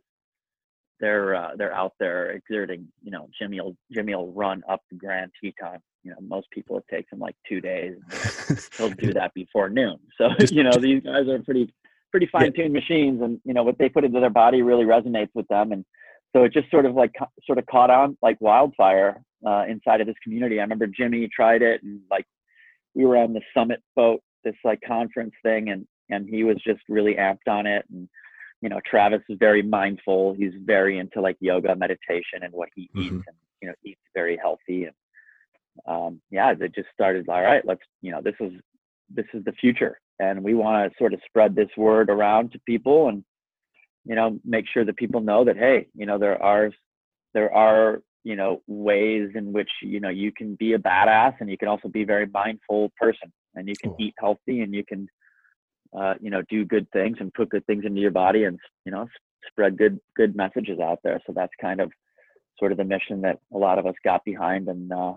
they're 1.00 1.36
uh, 1.36 1.52
they're 1.58 1.74
out 1.74 1.94
there 2.00 2.32
exerting 2.32 2.88
you 3.02 3.12
know 3.12 3.28
jimmy 3.40 3.60
will 3.60 3.76
jimmy 3.92 4.14
will 4.16 4.32
run 4.34 4.62
up 4.70 4.82
the 4.92 4.98
grand 4.98 5.32
teton 5.44 5.80
you 6.04 6.12
know 6.12 6.18
most 6.22 6.48
people 6.52 6.78
it 6.78 6.84
takes 6.90 7.12
him 7.12 7.20
like 7.20 7.36
two 7.48 7.60
days 7.62 7.96
he'll 8.78 8.90
do 8.92 9.14
that 9.14 9.34
before 9.34 9.70
noon. 9.70 9.98
So 10.18 10.30
you 10.52 10.64
know 10.64 10.72
these 10.74 11.02
guys 11.04 11.28
are 11.28 11.40
pretty 11.40 11.74
pretty 12.12 12.28
fine-tuned 12.28 12.74
machines, 12.74 13.22
and 13.22 13.40
you 13.46 13.54
know 13.54 13.64
what 13.64 13.78
they 13.78 13.88
put 13.90 14.04
into 14.04 14.20
their 14.20 14.30
body 14.30 14.62
really 14.62 14.84
resonates 14.86 15.30
with 15.34 15.48
them, 15.48 15.72
and 15.72 15.86
so 16.36 16.44
it 16.44 16.54
just 16.54 16.70
sort 16.70 16.86
of 16.86 16.94
like 16.96 17.14
sort 17.46 17.58
of 17.58 17.66
caught 17.68 17.90
on 17.90 18.18
like 18.22 18.38
wildfire 18.42 19.22
uh, 19.46 19.64
inside 19.68 20.02
of 20.02 20.08
this 20.08 20.16
community. 20.24 20.60
I 20.60 20.64
remember 20.64 20.88
Jimmy 20.88 21.30
tried 21.34 21.62
it, 21.62 21.82
and 21.84 22.02
like 22.10 22.26
we 22.94 23.06
were 23.06 23.18
on 23.18 23.34
the 23.34 23.42
summit 23.54 23.82
boat, 23.96 24.22
this 24.44 24.56
like 24.64 24.82
conference 24.86 25.34
thing, 25.44 25.70
and 25.70 25.86
and 26.10 26.28
he 26.28 26.44
was 26.44 26.58
just 26.58 26.82
really 26.90 27.16
amped 27.16 27.48
on 27.48 27.66
it, 27.66 27.86
and 27.92 28.08
you 28.62 28.70
know 28.70 28.80
Travis 28.86 29.22
is 29.30 29.38
very 29.40 29.62
mindful. 29.62 30.34
He's 30.34 30.54
very 30.66 31.00
into 31.00 31.22
like 31.22 31.38
yoga, 31.40 31.76
meditation, 31.76 32.44
and 32.44 32.54
what 32.54 32.70
he 32.76 32.90
eats, 32.96 33.14
Mhm. 33.14 33.24
and 33.28 33.38
you 33.62 33.68
know 33.70 33.76
eats 33.84 34.02
very 34.14 34.38
healthy, 34.38 34.86
and 34.86 34.96
um, 35.86 36.22
yeah, 36.30 36.54
they 36.54 36.68
just 36.68 36.90
started. 36.94 37.28
All 37.30 37.42
right, 37.42 37.66
let's 37.66 37.82
you 38.02 38.12
know 38.12 38.22
this 38.22 38.36
is 38.40 38.54
this 39.10 39.26
is 39.34 39.44
the 39.44 39.54
future, 39.54 40.00
and 40.20 40.44
we 40.44 40.54
want 40.54 40.92
to 40.92 40.98
sort 40.98 41.14
of 41.14 41.22
spread 41.26 41.56
this 41.56 41.70
word 41.78 42.10
around 42.10 42.52
to 42.52 42.60
people, 42.66 43.08
and 43.10 43.24
you 44.06 44.16
know 44.16 44.40
make 44.44 44.68
sure 44.68 44.84
that 44.86 44.98
people 44.98 45.22
know 45.22 45.44
that 45.46 45.58
hey, 45.58 45.88
you 45.96 46.06
know 46.06 46.18
there 46.18 46.42
are 46.42 46.72
there 47.34 47.54
are 47.54 48.02
you 48.24 48.36
know 48.36 48.62
ways 48.68 49.30
in 49.36 49.52
which 49.54 49.70
you 49.82 50.00
know 50.00 50.10
you 50.10 50.32
can 50.32 50.56
be 50.56 50.74
a 50.74 50.80
badass, 50.80 51.36
and 51.40 51.50
you 51.50 51.58
can 51.58 51.68
also 51.68 51.88
be 51.88 52.04
a 52.04 52.06
very 52.06 52.28
mindful 52.28 52.92
person, 52.98 53.32
and 53.56 53.68
you 53.68 53.76
can 53.76 53.92
Cool. 53.92 53.98
eat 54.00 54.16
healthy, 54.20 54.62
and 54.62 54.74
you 54.74 54.86
can 54.86 55.08
uh, 55.98 56.16
you 56.20 56.30
know 56.30 56.42
do 56.50 56.66
good 56.66 56.88
things 56.92 57.18
and 57.20 57.34
put 57.34 57.50
good 57.50 57.66
things 57.66 57.86
into 57.86 58.02
your 58.02 58.12
body, 58.12 58.44
and 58.46 58.60
you 58.86 58.92
know 58.92 59.08
spread 59.48 59.78
good 59.78 60.00
good 60.16 60.36
messages 60.36 60.80
out 60.80 61.00
there. 61.04 61.20
So 61.26 61.34
that's 61.36 61.54
kind 61.60 61.82
of 61.82 61.92
sort 62.60 62.72
of 62.72 62.78
the 62.78 62.84
mission 62.84 63.22
that 63.22 63.40
a 63.54 63.58
lot 63.58 63.80
of 63.80 63.86
us 63.86 63.96
got 64.04 64.24
behind, 64.24 64.68
and 64.68 64.92
uh, 64.92 65.14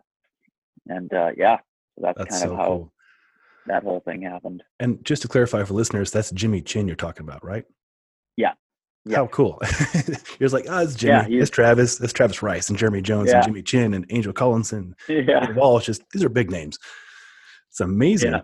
and 0.88 1.12
uh, 1.12 1.30
yeah, 1.36 1.58
so 1.96 2.02
that's, 2.02 2.18
That's 2.18 2.30
kind 2.30 2.42
so 2.42 2.52
of 2.52 2.56
how 2.58 2.66
cool. 2.66 2.92
that 3.66 3.82
whole 3.82 4.00
thing 4.00 4.22
happened. 4.22 4.62
And 4.80 5.04
just 5.04 5.22
to 5.22 5.28
clarify 5.28 5.62
for 5.64 5.74
listeners, 5.74 6.10
that's 6.10 6.30
Jimmy 6.32 6.60
Chin 6.60 6.86
you're 6.86 6.96
talking 6.96 7.26
about, 7.26 7.44
right? 7.44 7.64
Yeah. 8.36 8.52
Yeah. 9.06 9.16
How 9.18 9.26
cool. 9.26 9.60
You're 10.40 10.48
like, 10.48 10.64
oh, 10.68 10.78
it's 10.82 10.94
Jimmy. 10.94 11.34
Yeah, 11.36 11.42
it's 11.42 11.50
Travis. 11.50 12.00
It's 12.00 12.12
Travis 12.12 12.42
Rice 12.42 12.70
and 12.70 12.78
Jeremy 12.78 13.02
Jones 13.02 13.28
Yeah. 13.30 13.36
and 13.36 13.44
Jimmy 13.44 13.62
Chin 13.62 13.92
and 13.94 14.06
Angel 14.10 14.32
Collinson 14.32 14.94
Yeah, 15.08 15.50
Walsh. 15.52 15.86
Just 15.86 16.02
these 16.12 16.24
are 16.24 16.28
big 16.30 16.50
names. 16.50 16.78
It's 17.70 17.80
amazing. 17.80 18.32
Yeah. 18.32 18.40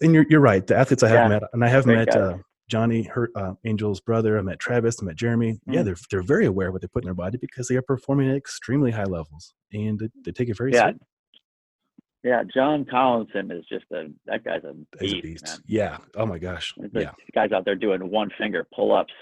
And 0.00 0.12
you're 0.12 0.26
you're 0.28 0.40
right. 0.40 0.66
The 0.66 0.76
athletes 0.76 1.02
I 1.02 1.08
have 1.08 1.30
met, 1.30 1.42
and 1.52 1.64
I 1.64 1.68
have 1.68 1.84
Great 1.84 1.96
met 2.08 2.16
uh, 2.16 2.38
Johnny, 2.68 3.04
her 3.04 3.30
uh, 3.36 3.54
Angel's 3.64 4.00
brother. 4.00 4.38
I 4.38 4.42
met 4.42 4.58
Travis. 4.58 4.96
I 5.00 5.04
met 5.04 5.14
Jeremy. 5.16 5.58
Yeah, 5.66 5.80
Mm. 5.80 5.84
they're 5.84 5.96
they're 6.10 6.22
very 6.22 6.46
aware 6.46 6.66
of 6.68 6.72
what 6.72 6.82
they 6.82 6.88
put 6.88 7.04
in 7.04 7.06
their 7.06 7.14
body 7.14 7.38
because 7.40 7.68
they 7.68 7.76
are 7.76 7.82
performing 7.82 8.28
at 8.28 8.36
extremely 8.36 8.90
high 8.90 9.04
levels 9.04 9.54
and 9.72 9.98
they, 10.00 10.08
they 10.24 10.32
take 10.32 10.48
it 10.48 10.56
very 10.58 10.72
yeah, 10.72 10.80
seriously. 10.80 11.00
yeah. 12.24 12.42
John 12.52 12.84
Collinson 12.84 13.50
is 13.52 13.64
just 13.70 13.84
a 13.92 14.08
that 14.26 14.42
guy's 14.44 14.64
a 14.64 14.74
beast, 14.98 15.14
a 15.16 15.20
beast. 15.22 15.60
Yeah. 15.66 15.98
Oh 16.16 16.26
my 16.26 16.38
gosh. 16.38 16.74
There's 16.76 16.92
Yeah. 17.06 17.12
guys 17.34 17.52
out 17.52 17.64
there 17.64 17.76
doing 17.76 18.10
one 18.10 18.30
finger 18.36 18.66
pull 18.74 18.92
ups. 18.94 19.12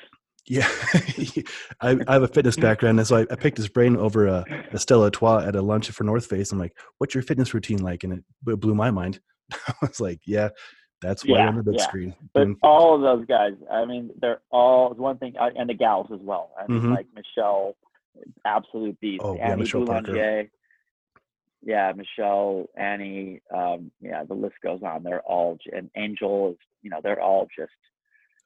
Yeah, 0.46 0.68
I, 1.80 1.98
I 2.06 2.12
have 2.12 2.22
a 2.22 2.28
fitness 2.28 2.56
background, 2.56 2.98
and 2.98 3.08
so 3.08 3.16
I, 3.16 3.20
I 3.30 3.34
picked 3.36 3.56
his 3.56 3.68
brain 3.68 3.96
over 3.96 4.26
a, 4.26 4.44
a 4.72 4.78
Stella 4.78 5.04
Artois 5.04 5.38
at 5.46 5.56
a 5.56 5.62
lunch 5.62 5.90
for 5.90 6.04
North 6.04 6.26
Face. 6.26 6.52
I'm 6.52 6.58
like, 6.58 6.76
"What's 6.98 7.14
your 7.14 7.22
fitness 7.22 7.54
routine 7.54 7.82
like?" 7.82 8.04
And 8.04 8.12
it 8.12 8.24
b- 8.44 8.54
blew 8.54 8.74
my 8.74 8.90
mind. 8.90 9.20
I 9.52 9.72
was 9.80 10.00
like, 10.00 10.20
"Yeah, 10.26 10.50
that's 11.00 11.24
why 11.24 11.38
Yeah, 11.38 11.48
on 11.48 11.56
the 11.56 11.62
big 11.62 11.76
yeah. 11.76 11.86
screen." 11.86 12.14
But 12.34 12.48
all 12.62 12.94
of 12.94 13.00
those 13.00 13.26
guys, 13.26 13.52
I 13.72 13.86
mean, 13.86 14.10
they're 14.20 14.42
all 14.50 14.90
it's 14.90 15.00
one 15.00 15.16
thing, 15.16 15.34
and 15.38 15.68
the 15.68 15.74
gals 15.74 16.08
as 16.12 16.20
well. 16.20 16.50
I 16.60 16.66
mean, 16.70 16.82
Mhm. 16.82 16.90
like 16.94 17.06
Michelle, 17.14 17.74
absolute 18.44 19.00
beast. 19.00 19.22
Oh, 19.24 19.36
yeah, 19.36 19.54
Michelle 19.56 19.86
Parker. 19.86 20.46
Yeah, 21.66 21.92
Michelle, 21.96 22.66
Annie, 22.76 23.40
um, 23.50 23.90
yeah, 23.98 24.22
the 24.24 24.34
list 24.34 24.56
goes 24.62 24.82
on. 24.82 25.02
They're 25.02 25.22
all, 25.22 25.56
and 25.72 25.88
Angel 25.96 26.50
is, 26.50 26.58
you 26.82 26.90
know, 26.90 27.00
they're 27.02 27.22
all 27.22 27.48
just 27.58 27.72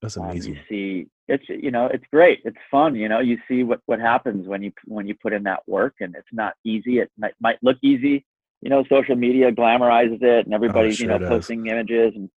That's 0.02 0.16
Um, 0.16 0.24
amazing. 0.30 0.54
you 0.54 0.60
see, 0.68 1.06
it's 1.26 1.48
you 1.48 1.70
know, 1.70 1.86
it's 1.86 2.04
great. 2.12 2.40
It's 2.44 2.56
fun. 2.70 2.94
You 2.94 3.08
know, 3.08 3.20
you 3.20 3.38
see 3.48 3.62
what 3.64 3.80
what 3.86 4.00
happens 4.00 4.46
when 4.46 4.62
you 4.62 4.72
when 4.86 5.06
you 5.06 5.14
put 5.14 5.32
in 5.32 5.42
that 5.44 5.62
work, 5.66 5.94
and 6.00 6.14
it's 6.14 6.32
not 6.32 6.54
easy. 6.64 6.98
It 7.00 7.10
might 7.18 7.34
might 7.40 7.58
look 7.62 7.76
easy. 7.82 8.24
You 8.62 8.70
know, 8.70 8.84
social 8.88 9.16
media 9.16 9.52
glamorizes 9.52 10.22
it, 10.22 10.46
and 10.46 10.54
everybody's 10.54 10.98
you 11.00 11.06
sure 11.06 11.14
know 11.14 11.18
does. 11.18 11.28
posting 11.28 11.66
images, 11.66 12.12
and 12.14 12.30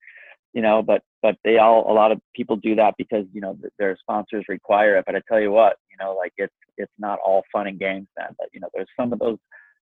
you 0.53 0.61
know, 0.61 0.81
but 0.81 1.03
but 1.21 1.37
they 1.43 1.57
all 1.57 1.91
a 1.91 1.93
lot 1.93 2.11
of 2.11 2.19
people 2.35 2.55
do 2.57 2.75
that 2.75 2.95
because 2.97 3.25
you 3.33 3.41
know 3.41 3.57
their 3.79 3.95
sponsors 3.97 4.45
require 4.49 4.97
it. 4.97 5.05
But 5.05 5.15
I 5.15 5.21
tell 5.27 5.39
you 5.39 5.51
what, 5.51 5.77
you 5.89 5.97
know, 6.03 6.15
like 6.15 6.33
it's 6.37 6.53
it's 6.77 6.91
not 6.97 7.19
all 7.19 7.43
fun 7.51 7.67
and 7.67 7.79
games, 7.79 8.07
man. 8.17 8.35
But 8.37 8.47
you 8.53 8.59
know, 8.59 8.69
there's 8.73 8.89
some 8.99 9.13
of 9.13 9.19
those 9.19 9.37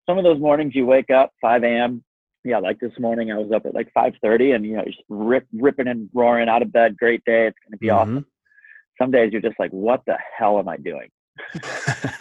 some 0.07 0.19
of 0.19 0.25
those 0.25 0.41
mornings 0.41 0.75
you 0.75 0.87
wake 0.87 1.11
up 1.11 1.33
5 1.41 1.63
a.m. 1.65 2.03
Yeah, 2.45 2.59
like 2.59 2.79
this 2.79 2.93
morning 2.99 3.33
I 3.33 3.37
was 3.39 3.51
up 3.53 3.67
at 3.67 3.75
like 3.75 3.93
5:30, 3.97 4.55
and 4.55 4.65
you 4.65 4.77
know, 4.77 4.85
just 4.85 5.03
rip, 5.09 5.47
ripping 5.53 5.89
and 5.89 6.09
roaring 6.15 6.49
out 6.49 6.63
of 6.63 6.73
bed. 6.73 6.97
Great 6.97 7.25
day. 7.25 7.47
It's 7.47 7.59
going 7.65 7.73
to 7.73 7.79
be 7.79 7.91
awesome. 7.91 8.27
Some 9.01 9.11
days 9.11 9.33
you're 9.33 9.43
just 9.43 9.59
like, 9.59 9.71
what 9.71 10.03
the 10.07 10.17
hell 10.37 10.59
am 10.59 10.69
I 10.69 10.77
doing? 10.77 11.09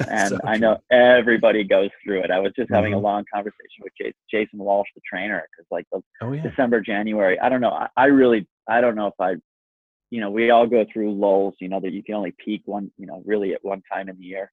And 0.09 0.33
So 0.33 0.39
I 0.45 0.57
know 0.57 0.77
everybody 0.91 1.63
goes 1.63 1.89
through 2.03 2.21
it. 2.21 2.31
I 2.31 2.39
was 2.39 2.53
just 2.55 2.69
having 2.71 2.93
a 2.93 2.97
Mhm. 2.97 3.01
long 3.01 3.25
conversation 3.33 3.83
with 3.83 3.91
Jason, 3.99 4.13
Jason 4.31 4.59
Walsh, 4.59 4.87
the 4.95 5.01
trainer, 5.09 5.45
because 5.51 5.67
like 5.69 5.85
the 5.91 6.01
Oh 6.21 6.31
yeah. 6.31 6.43
December, 6.43 6.79
January. 6.81 7.37
I 7.39 7.49
don't 7.49 7.61
know. 7.61 7.71
I, 7.71 7.89
I 7.97 8.05
really, 8.05 8.47
I 8.69 8.79
don't 8.79 8.95
know 8.95 9.07
if 9.07 9.19
I, 9.19 9.35
you 10.11 10.21
know, 10.21 10.31
we 10.31 10.49
all 10.49 10.65
go 10.65 10.85
through 10.93 11.11
lulls, 11.13 11.55
you 11.59 11.67
know, 11.67 11.79
that 11.81 11.91
you 11.91 12.03
can 12.03 12.15
only 12.15 12.33
peak 12.37 12.61
one, 12.65 12.89
you 12.97 13.05
know, 13.05 13.21
really 13.25 13.53
at 13.53 13.63
one 13.65 13.81
time 13.91 14.07
in 14.07 14.17
the 14.17 14.23
year. 14.23 14.49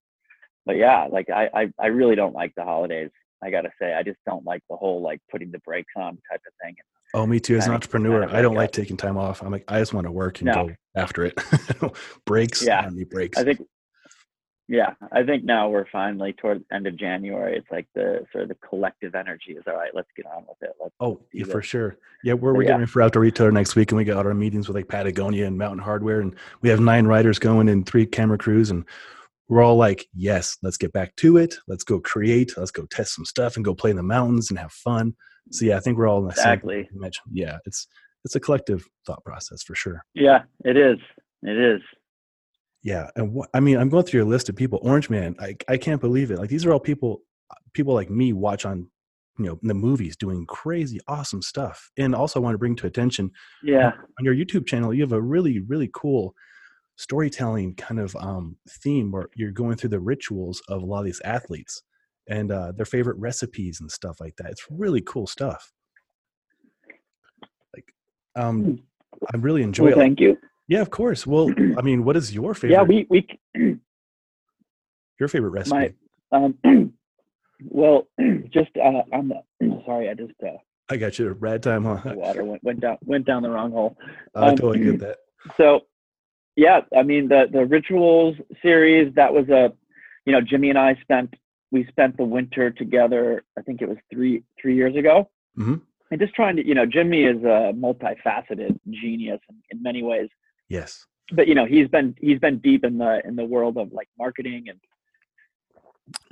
But 0.67 0.77
yeah, 0.77 1.07
like 1.11 1.31
I, 1.31 1.49
I, 1.55 1.73
I 1.79 1.87
really 1.87 2.17
don't 2.17 2.35
like 2.35 2.53
the 2.57 2.65
holidays. 2.65 3.11
I 3.45 3.51
gotta 3.51 3.71
say, 3.81 3.95
I 3.95 4.03
just 4.03 4.19
don't 4.27 4.45
like 4.45 4.63
the 4.71 4.77
whole 4.77 5.01
like 5.03 5.21
putting 5.31 5.51
the 5.51 5.59
brakes 5.61 5.93
on 5.97 6.19
type 6.31 6.41
of 6.47 6.53
thing. 6.63 6.75
Oh, 7.13 7.27
me 7.27 7.39
too. 7.39 7.57
As 7.57 7.67
an 7.67 7.75
entrepreneur, 7.75 8.23
kinda 8.23 8.37
I 8.37 8.43
don't 8.43 8.55
like 8.57 8.73
taking 8.73 8.97
time 8.97 9.17
off. 9.17 9.43
I'm 9.43 9.53
like, 9.53 9.65
I 9.69 9.79
just 9.79 9.95
want 9.95 10.07
to 10.07 10.11
work 10.11 10.41
and 10.41 10.47
No. 10.47 10.67
go 10.69 10.75
after 10.97 11.25
it. 11.25 11.39
breaks. 12.27 12.65
Yeah. 12.65 12.81
I 12.81 12.89
need 12.91 13.09
breaks. 13.11 13.39
I 13.39 13.45
think, 13.45 13.61
yeah, 14.67 14.95
I 15.13 15.23
think 15.23 15.45
now 15.45 15.69
we're 15.69 15.85
finally 15.93 16.33
toward 16.33 16.65
the 16.69 16.75
end 16.75 16.87
of 16.87 16.97
January. 16.97 17.57
It's 17.57 17.71
like 17.71 17.87
the 17.95 18.25
sort 18.33 18.45
of 18.45 18.49
the 18.49 18.57
collective 18.67 19.15
energy 19.15 19.53
is 19.53 19.63
all 19.67 19.75
right. 19.77 19.91
Let's 19.95 20.09
get 20.17 20.25
on 20.27 20.45
with 20.49 20.57
it. 20.63 20.75
Let's 20.81 20.95
Oh, 21.01 21.21
yeah, 21.33 21.45
for 21.45 21.61
sure. 21.61 21.99
Yeah, 22.25 22.33
we're, 22.33 22.55
we're 22.55 22.63
yeah. 22.63 22.69
getting 22.71 22.87
for 22.87 23.03
outdoor 23.03 23.23
retailer 23.23 23.53
next 23.53 23.77
week, 23.77 23.93
and 23.93 23.99
we 23.99 24.05
got 24.05 24.25
our 24.27 24.33
meetings 24.35 24.67
with 24.67 24.75
like 24.75 24.89
Patagonia 24.89 25.47
and 25.47 25.59
Mountain 25.59 25.85
Hardwear, 25.85 26.23
and 26.23 26.35
we 26.63 26.71
have 26.71 26.81
nine 26.81 27.07
riders 27.07 27.39
going 27.39 27.69
and 27.69 27.85
three 27.87 28.07
camera 28.07 28.39
crews, 28.39 28.71
and 28.71 28.87
we're 29.49 29.63
all 29.63 29.77
like, 29.77 30.07
yes, 30.15 30.57
let's 30.63 30.77
get 30.77 30.93
back 30.93 31.15
to 31.17 31.37
it. 31.37 31.55
Let's 31.69 31.85
go 31.85 32.01
create. 32.01 32.53
Let's 32.57 32.71
go 32.71 32.87
test 32.87 33.15
some 33.15 33.25
stuff 33.25 33.57
and 33.57 33.65
go 33.65 33.75
play 33.75 33.91
in 33.91 33.97
the 33.97 34.03
mountains 34.03 34.51
and 34.51 34.59
have 34.59 34.73
fun. 34.73 35.15
So 35.51 35.67
yeah, 35.67 35.77
I 35.77 35.81
think 35.81 35.99
we're 35.99 36.09
all 36.09 36.19
in 36.21 36.25
the 36.25 36.31
Exactly. 36.31 36.89
same. 36.91 37.11
Yeah, 37.31 37.59
it's 37.67 37.87
it's 38.25 38.35
a 38.35 38.41
collective 38.41 38.87
thought 39.07 39.23
process 39.25 39.63
for 39.63 39.75
sure. 39.75 40.03
Yeah, 40.15 40.45
it 40.65 40.77
is. 40.79 40.97
It 41.43 41.59
is. 41.59 41.83
Yeah, 42.83 43.11
and 43.17 43.33
what 43.35 43.51
I 43.55 43.61
mean, 43.61 43.77
I'm 43.79 43.89
going 43.91 44.05
through 44.05 44.21
your 44.21 44.29
list 44.29 44.49
of 44.49 44.57
people. 44.57 44.79
Orange 44.83 45.11
Man, 45.11 45.37
I 45.41 45.57
I 45.69 45.77
can't 45.77 46.01
believe 46.01 46.31
it. 46.31 46.39
Like 46.39 46.49
these 46.49 46.65
are 46.65 46.73
all 46.73 46.81
people, 46.81 47.21
people 47.75 47.93
like 47.95 48.09
me 48.11 48.33
watch 48.33 48.65
on, 48.65 48.89
you 49.39 49.45
know, 49.47 49.59
in 49.63 49.69
the 49.69 49.75
movies 49.75 50.17
doing 50.17 50.47
crazy, 50.47 51.01
awesome 51.09 51.43
stuff. 51.43 51.91
And 51.99 52.15
also, 52.15 52.41
I 52.41 52.43
want 52.43 52.55
to 52.55 52.59
bring 52.59 52.77
to 52.77 52.87
attention 52.87 53.31
Yeah. 53.63 53.93
on 54.19 54.25
your 54.25 54.35
YouTube 54.35 54.67
channel, 54.67 54.95
you 54.95 55.03
have 55.03 55.13
a 55.13 55.21
really 55.21 55.61
really 55.61 55.91
cool 55.93 56.35
storytelling 56.97 57.75
kind 57.75 58.01
of 58.01 58.15
um, 58.17 58.57
theme 58.69 59.11
where 59.11 59.29
you're 59.35 59.51
going 59.51 59.77
through 59.77 59.91
the 59.91 60.01
rituals 60.01 60.63
of 60.69 60.83
a 60.83 60.87
lot 60.87 61.01
of 61.01 61.05
these 61.07 61.21
athletes 61.25 61.83
and 62.29 62.51
uh, 62.53 62.73
their 62.73 62.87
favorite 62.87 63.17
recipes 63.19 63.81
and 63.81 63.91
stuff 63.91 64.21
like 64.21 64.37
that. 64.37 64.51
It's 64.51 64.67
really 64.71 65.01
cool 65.01 65.27
stuff. 65.27 65.73
Like, 67.75 67.93
um, 68.37 68.81
I 69.33 69.37
really 69.37 69.63
enjoy 69.63 69.85
Well, 69.85 69.93
it. 69.95 69.97
Thank 69.97 70.21
you. 70.21 70.39
yeah, 70.69 70.81
of 70.81 70.91
course. 70.91 71.27
Well, 71.27 71.51
I 71.77 71.83
mean, 71.83 72.05
what 72.05 72.17
is 72.17 72.35
your 72.35 72.55
favorite? 72.55 72.77
Yeah, 72.77 72.83
we 72.83 73.07
we 73.11 73.27
your 75.21 75.29
favorite 75.29 75.51
recipe? 75.51 75.95
my 76.33 76.39
um 76.39 76.59
well 77.69 78.09
just 78.53 78.71
uh 78.83 79.03
the 79.11 79.43
sorry, 79.87 80.09
I 80.09 80.15
just 80.15 80.33
uh 80.43 80.57
I 80.91 80.97
got 80.97 81.19
you. 81.19 81.33
Rad 81.33 81.63
time, 81.63 81.85
the 81.85 81.97
huh? 81.97 82.13
water 82.15 82.45
went 82.45 82.63
went 82.63 82.81
down 82.81 82.99
went 83.05 83.27
down 83.27 83.43
the 83.43 83.51
wrong 83.51 83.73
hole. 83.73 83.97
I 84.35 84.49
um, 84.49 84.57
totally 84.57 84.85
get 84.85 85.01
that. 85.01 85.17
So 85.57 85.81
yeah, 86.57 86.81
I 86.97 87.03
mean 87.03 87.29
the 87.29 87.47
the 87.51 87.65
rituals 87.67 88.37
series 88.63 89.15
that 89.15 89.33
was 89.33 89.49
a 89.49 89.73
you 90.25 90.33
know 90.33 90.41
Jimmy 90.41 90.71
and 90.71 90.79
I 90.79 90.97
spent 91.03 91.35
we 91.71 91.87
spent 91.87 92.17
the 92.17 92.25
winter 92.25 92.71
together. 92.71 93.45
I 93.59 93.63
think 93.63 93.83
it 93.83 93.89
was 93.89 93.99
three 94.13 94.43
three 94.61 94.77
years 94.77 94.97
ago. 94.97 95.29
Mhm. 95.59 95.81
And 96.11 96.21
just 96.21 96.35
trying 96.35 96.57
to 96.57 96.67
you 96.67 96.75
know 96.75 96.87
Jimmy 96.87 97.25
is 97.25 97.43
a 97.45 97.73
multifaceted 97.75 98.79
genius 98.91 99.41
in, 99.49 99.57
in 99.71 99.83
many 99.83 100.03
ways. 100.03 100.29
Yes. 100.69 101.07
But 101.33 101.49
you 101.49 101.55
know 101.55 101.65
he's 101.65 101.89
been 101.89 102.15
he's 102.21 102.39
been 102.39 102.59
deep 102.59 102.85
in 102.85 102.99
the 102.99 103.21
in 103.27 103.35
the 103.37 103.45
world 103.45 103.77
of 103.79 103.93
like 103.93 104.09
marketing 104.19 104.67
and 104.69 104.79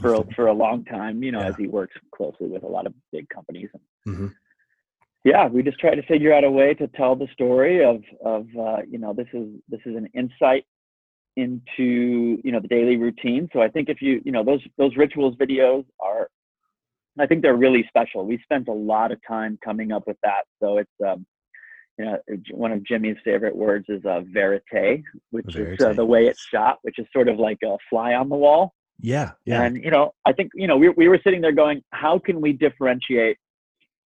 for 0.01 0.15
a, 0.15 0.25
for 0.35 0.47
a 0.49 0.53
long 0.53 0.85
time. 0.85 1.23
You 1.23 1.33
know 1.33 1.41
Yeah. 1.41 1.49
as 1.49 1.57
he 1.57 1.67
works 1.67 1.95
closely 2.15 2.47
with 2.47 2.63
a 2.63 2.69
lot 2.69 2.87
of 2.87 2.95
big 3.11 3.29
companies. 3.29 3.71
And 3.75 4.17
hmm 4.17 4.27
yeah 5.25 5.47
we 5.47 5.63
just 5.63 5.79
try 5.79 5.95
to 5.95 6.03
figure 6.03 6.33
out 6.33 6.45
a 6.45 6.51
way 6.51 6.75
to 6.75 6.87
tell 6.89 7.15
the 7.17 7.29
story 7.33 7.85
of 7.85 8.03
of 8.25 8.47
uh, 8.59 8.79
you 8.89 8.99
know 8.99 9.13
this 9.13 9.29
is 9.33 9.49
this 9.69 9.81
is 9.87 9.97
an 9.97 10.09
insight 10.15 10.65
into 11.37 12.39
you 12.45 12.53
know 12.53 12.61
the 12.61 12.69
daily 12.69 12.97
routine 12.97 13.49
so 13.53 13.63
i 13.63 13.69
think 13.69 13.89
if 13.89 14.03
you 14.03 14.21
you 14.25 14.33
know 14.33 14.45
those 14.45 14.61
those 14.77 14.95
rituals 14.97 15.35
videos 15.37 15.85
are 16.01 16.29
i 17.19 17.27
think 17.27 17.41
they're 17.43 17.57
really 17.57 17.85
special 17.89 18.27
we 18.27 18.39
spent 18.43 18.69
a 18.69 18.73
lot 18.73 19.11
of 19.11 19.19
time 19.27 19.59
coming 19.65 19.93
up 19.93 20.03
with 20.07 20.19
that 20.23 20.45
so 20.61 20.77
it's 20.79 20.91
um 21.07 21.25
you 21.99 22.05
know 22.05 22.19
one 22.51 22.71
of 22.71 22.85
jimmy's 22.85 23.17
favorite 23.25 23.57
words 23.57 23.87
is 23.89 24.05
uh, 24.05 24.21
verite 24.31 25.03
which 25.31 25.57
is 25.57 25.81
uh, 25.81 25.93
the 25.95 26.05
way 26.05 26.27
it's 26.27 26.43
shot 26.53 26.79
which 26.83 26.99
is 26.99 27.07
sort 27.13 27.29
of 27.29 27.39
like 27.39 27.59
a 27.65 27.77
fly 27.89 28.13
on 28.15 28.29
the 28.29 28.37
wall 28.37 28.75
Yeah. 29.01 29.33
Yeah. 29.47 29.63
and 29.63 29.83
you 29.83 29.91
know, 29.91 30.13
I 30.25 30.33
think 30.33 30.53
you 30.55 30.67
know 30.69 30.77
we 30.77 30.89
we 30.91 31.09
were 31.09 31.21
sitting 31.25 31.41
there 31.41 31.53
going, 31.65 31.83
how 31.91 32.19
can 32.19 32.41
we 32.41 32.53
differentiate? 32.53 33.37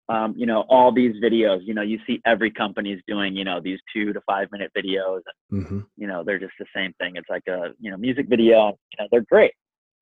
Um, 0.08 0.34
you 0.36 0.46
know, 0.46 0.64
all 0.68 0.92
these 0.92 1.16
videos. 1.22 1.60
You 1.64 1.74
know, 1.74 1.82
you 1.82 1.98
see 2.06 2.20
every 2.24 2.50
company's 2.50 3.00
doing 3.08 3.34
you 3.34 3.44
know 3.44 3.60
these 3.60 3.80
two 3.92 4.12
to 4.12 4.20
five 4.22 4.48
minute 4.52 4.70
videos, 4.76 5.20
and 5.50 5.66
hmm 5.66 5.80
you 5.96 6.06
know 6.06 6.22
they're 6.24 6.38
just 6.38 6.54
the 6.58 6.66
same 6.74 6.92
thing. 7.00 7.16
It's 7.16 7.28
like 7.28 7.46
a 7.48 7.72
you 7.80 7.90
know 7.90 7.96
music 7.96 8.26
video. 8.28 8.78
You 8.92 8.96
know, 9.00 9.08
they're 9.10 9.24
great, 9.28 9.52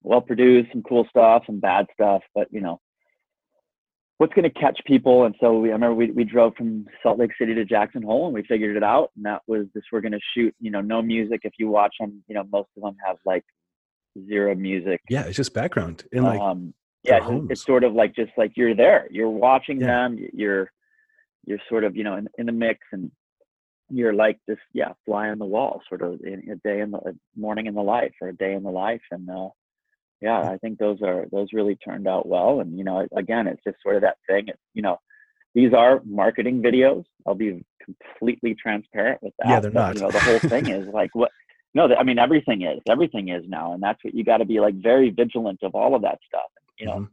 well 0.03 0.21
produced, 0.21 0.73
some 0.73 0.83
cool 0.83 1.07
stuff, 1.09 1.45
some 1.47 1.61
bad 1.61 1.87
stuff, 1.95 2.23
but 2.35 2.49
you 2.51 2.61
know. 2.61 2.81
What's 4.19 4.33
going 4.33 4.49
to 4.49 4.61
catch 4.61 4.79
people? 4.87 5.25
And 5.25 5.35
so 5.41 5.59
we, 5.59 5.71
I 5.71 5.73
remember 5.73 5.97
we, 5.97 6.13
we 6.13 6.23
drove 6.23 6.55
from 6.55 6.87
Salt 7.03 7.19
Lake 7.19 7.33
City 7.37 7.53
to 7.53 7.65
Jackson 7.65 8.01
Hole 8.01 8.27
and 8.27 8.35
we 8.35 8.45
figured 8.45 8.77
it 8.77 8.85
out. 8.85 9.11
And 9.17 9.25
that 9.25 9.43
was 9.49 9.67
this, 9.75 9.83
we're 9.91 10.01
going 10.01 10.13
to 10.13 10.21
shoot, 10.35 10.55
you 10.61 10.71
know, 10.71 10.81
no 10.81 11.03
music. 11.03 11.41
If 11.43 11.55
you 11.59 11.69
watch 11.69 11.97
them, 11.99 12.23
you 12.29 12.37
know, 12.37 12.45
most 12.51 12.69
of 12.77 12.85
them 12.85 12.95
have 13.05 13.17
like 13.27 13.43
zero 14.29 14.55
music 14.55 15.01
Yeah. 15.09 15.25
It's 15.25 15.37
just 15.37 15.55
background 15.55 16.05
and 16.13 16.25
like 16.25 16.41
um 16.41 16.75
yeah 17.05 17.19
it's, 17.19 17.47
it's 17.51 17.65
sort 17.65 17.85
of 17.85 17.93
like 17.93 18.15
just 18.15 18.33
like 18.37 18.53
you're 18.57 18.75
there 18.75 19.07
you're 19.11 19.31
watching 19.31 19.81
Yeah. 19.81 19.87
them 19.87 20.29
you're 20.33 20.71
you're 21.47 21.59
sort 21.69 21.85
of 21.85 21.97
you 21.97 22.05
know 22.05 22.17
in, 22.17 22.29
in 22.39 22.47
the 22.47 22.53
mix 22.53 22.81
and 22.93 23.11
you're 23.91 24.15
like 24.15 24.39
this 24.49 24.59
yeah 24.73 24.93
fly 25.05 25.29
on 25.29 25.39
the 25.39 25.45
wall 25.45 25.83
sort 25.89 26.03
of 26.03 26.21
in 26.23 26.51
a 26.51 26.57
day 26.69 26.81
in 26.81 26.91
the 26.91 26.99
a 26.99 27.13
morning 27.37 27.67
in 27.67 27.75
the 27.75 27.83
life 27.83 28.13
or 28.21 28.29
a 28.29 28.37
day 28.37 28.55
in 28.55 28.63
the 28.63 28.71
life 28.71 29.03
and 29.11 29.29
uh 29.29 29.49
yeah 30.21 30.41
i 30.41 30.57
think 30.59 30.79
those 30.79 30.99
are 31.03 31.27
those 31.31 31.49
really 31.53 31.77
turned 31.77 32.09
out 32.09 32.27
well 32.27 32.61
and 32.61 32.79
you 32.79 32.85
know 32.85 33.07
again 33.17 33.47
it's 33.47 33.63
just 33.67 33.77
sort 33.83 33.97
of 33.97 34.03
that 34.03 34.17
thing 34.29 34.45
it's 34.49 34.59
you 34.73 34.83
know 34.83 34.99
these 35.55 35.73
are 35.75 36.01
marketing 36.07 36.63
videos 36.63 37.05
i'll 37.27 37.35
be 37.35 37.63
completely 37.85 38.55
transparent 38.55 39.23
with 39.23 39.35
that 39.39 39.49
Yeah, 39.49 39.61
they're 39.61 39.71
but, 39.71 39.81
not. 39.89 39.95
you 39.97 40.01
know 40.01 40.11
the 40.11 40.21
whole 40.21 40.39
thing 40.49 40.69
is 40.71 40.87
like 40.93 41.11
what 41.15 41.31
no, 41.77 41.93
I 41.93 42.05
mean 42.05 42.21
everything 42.21 42.63
is. 42.63 42.79
Everything 42.89 43.31
is 43.31 43.43
now, 43.49 43.73
and 43.73 43.83
that's 43.83 43.99
what 44.05 44.15
you 44.15 44.23
got 44.23 44.37
to 44.37 44.45
be 44.45 44.61
like 44.61 44.77
very 44.81 45.11
vigilant 45.11 45.59
of 45.65 45.75
all 45.75 45.97
of 45.97 46.03
that 46.03 46.21
stuff. 46.25 46.49
You 46.79 46.87
know, 46.87 47.09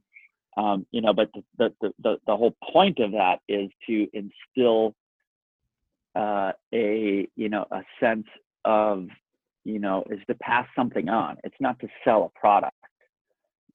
Mhm. 0.58 0.64
um, 0.64 0.86
you 0.92 1.02
know. 1.02 1.14
But 1.14 1.30
the, 1.58 1.74
the 1.80 1.94
the 2.00 2.18
the 2.28 2.36
whole 2.38 2.56
point 2.72 3.00
of 3.00 3.12
that 3.12 3.40
is 3.48 3.70
to 3.88 4.08
instill 4.14 4.96
uh, 6.16 6.52
a 6.74 7.28
you 7.36 7.50
know 7.50 7.66
a 7.72 7.82
sense 8.00 8.28
of 8.66 9.08
you 9.64 9.80
know 9.80 10.04
is 10.10 10.20
to 10.28 10.36
pass 10.36 10.68
something 10.76 11.10
on. 11.10 11.38
It's 11.44 11.56
not 11.60 11.80
to 11.80 11.88
sell 12.04 12.24
a 12.36 12.40
product. 12.40 12.76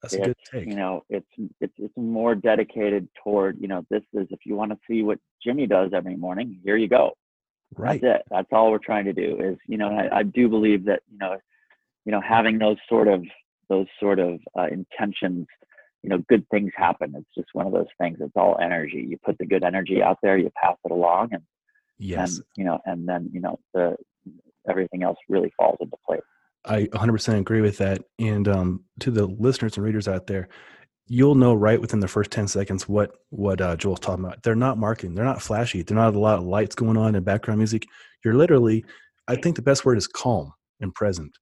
that's 0.02 0.14
a 0.14 0.18
good 0.18 0.36
It's 0.38 0.50
take. 0.50 0.66
you 0.66 0.74
know 0.76 1.04
it's 1.08 1.26
it's 1.60 1.72
it's 1.78 1.96
more 1.96 2.34
dedicated 2.34 3.08
toward 3.22 3.58
you 3.60 3.68
know 3.68 3.84
this 3.90 4.02
is 4.12 4.26
if 4.30 4.40
you 4.44 4.54
want 4.56 4.70
to 4.72 4.78
see 4.88 5.02
what 5.02 5.18
Jimmy 5.42 5.66
does 5.66 5.92
every 5.94 6.16
morning, 6.16 6.60
here 6.64 6.76
you 6.76 6.88
go 6.88 7.12
right. 7.76 8.00
that's 8.02 8.20
it 8.20 8.26
that's 8.30 8.48
all 8.52 8.70
we're 8.70 8.78
trying 8.78 9.04
to 9.06 9.12
do 9.12 9.38
is 9.40 9.56
you 9.66 9.78
know 9.78 9.88
I, 9.88 10.18
I 10.18 10.22
do 10.24 10.48
believe 10.48 10.84
that 10.86 11.00
you 11.10 11.18
know 11.18 11.38
you 12.04 12.12
know 12.12 12.20
having 12.20 12.58
those 12.58 12.76
sort 12.88 13.08
of 13.08 13.24
those 13.68 13.86
sort 13.98 14.18
of 14.18 14.38
uh, 14.58 14.66
intentions 14.68 15.46
you 16.06 16.10
know 16.10 16.22
good 16.28 16.46
things 16.50 16.70
happen 16.76 17.12
it's 17.16 17.34
just 17.36 17.48
one 17.52 17.66
of 17.66 17.72
those 17.72 17.86
things 18.00 18.16
it's 18.20 18.32
all 18.36 18.56
energy 18.62 19.04
you 19.08 19.18
put 19.24 19.36
the 19.38 19.44
good 19.44 19.64
energy 19.64 20.00
out 20.00 20.16
there 20.22 20.38
you 20.38 20.50
pass 20.62 20.76
it 20.84 20.92
along 20.92 21.28
and 21.32 21.42
Yes. 21.98 22.36
and 22.36 22.44
you 22.56 22.64
know 22.64 22.78
and 22.86 23.08
then 23.08 23.28
you 23.32 23.40
know 23.40 23.58
the 23.74 23.96
everything 24.68 25.02
else 25.02 25.18
really 25.28 25.52
falls 25.58 25.78
into 25.80 25.96
place 26.06 26.20
I 26.68 26.86
100% 26.86 27.38
agree 27.38 27.60
with 27.60 27.78
that. 27.78 28.02
And 28.18 28.48
um, 28.48 28.84
to 28.98 29.12
the 29.12 29.26
listeners 29.26 29.76
and 29.76 29.86
readers 29.86 30.08
out 30.08 30.26
there, 30.26 30.48
you'll 31.06 31.36
know 31.36 31.54
right 31.54 31.80
within 31.80 32.00
the 32.00 32.08
first 32.08 32.32
10 32.32 32.48
seconds 32.48 32.88
what 32.88 33.12
what 33.30 33.60
uh, 33.60 33.76
Joel's 33.76 34.00
talking 34.00 34.24
about. 34.24 34.42
They're 34.42 34.56
not 34.56 34.76
marketing. 34.76 35.14
They're 35.14 35.24
not 35.24 35.40
flashy. 35.40 35.82
They're 35.82 35.96
not 35.96 36.16
a 36.16 36.18
lot 36.18 36.38
of 36.40 36.44
lights 36.44 36.74
going 36.74 36.96
on 36.96 37.14
and 37.14 37.24
background 37.24 37.58
music. 37.58 37.86
You're 38.24 38.34
literally 38.34 38.84
I 39.28 39.36
think 39.36 39.54
the 39.54 39.62
best 39.62 39.84
word 39.84 39.96
is 39.96 40.08
calm 40.08 40.52
and 40.80 40.92
present. 40.92 41.38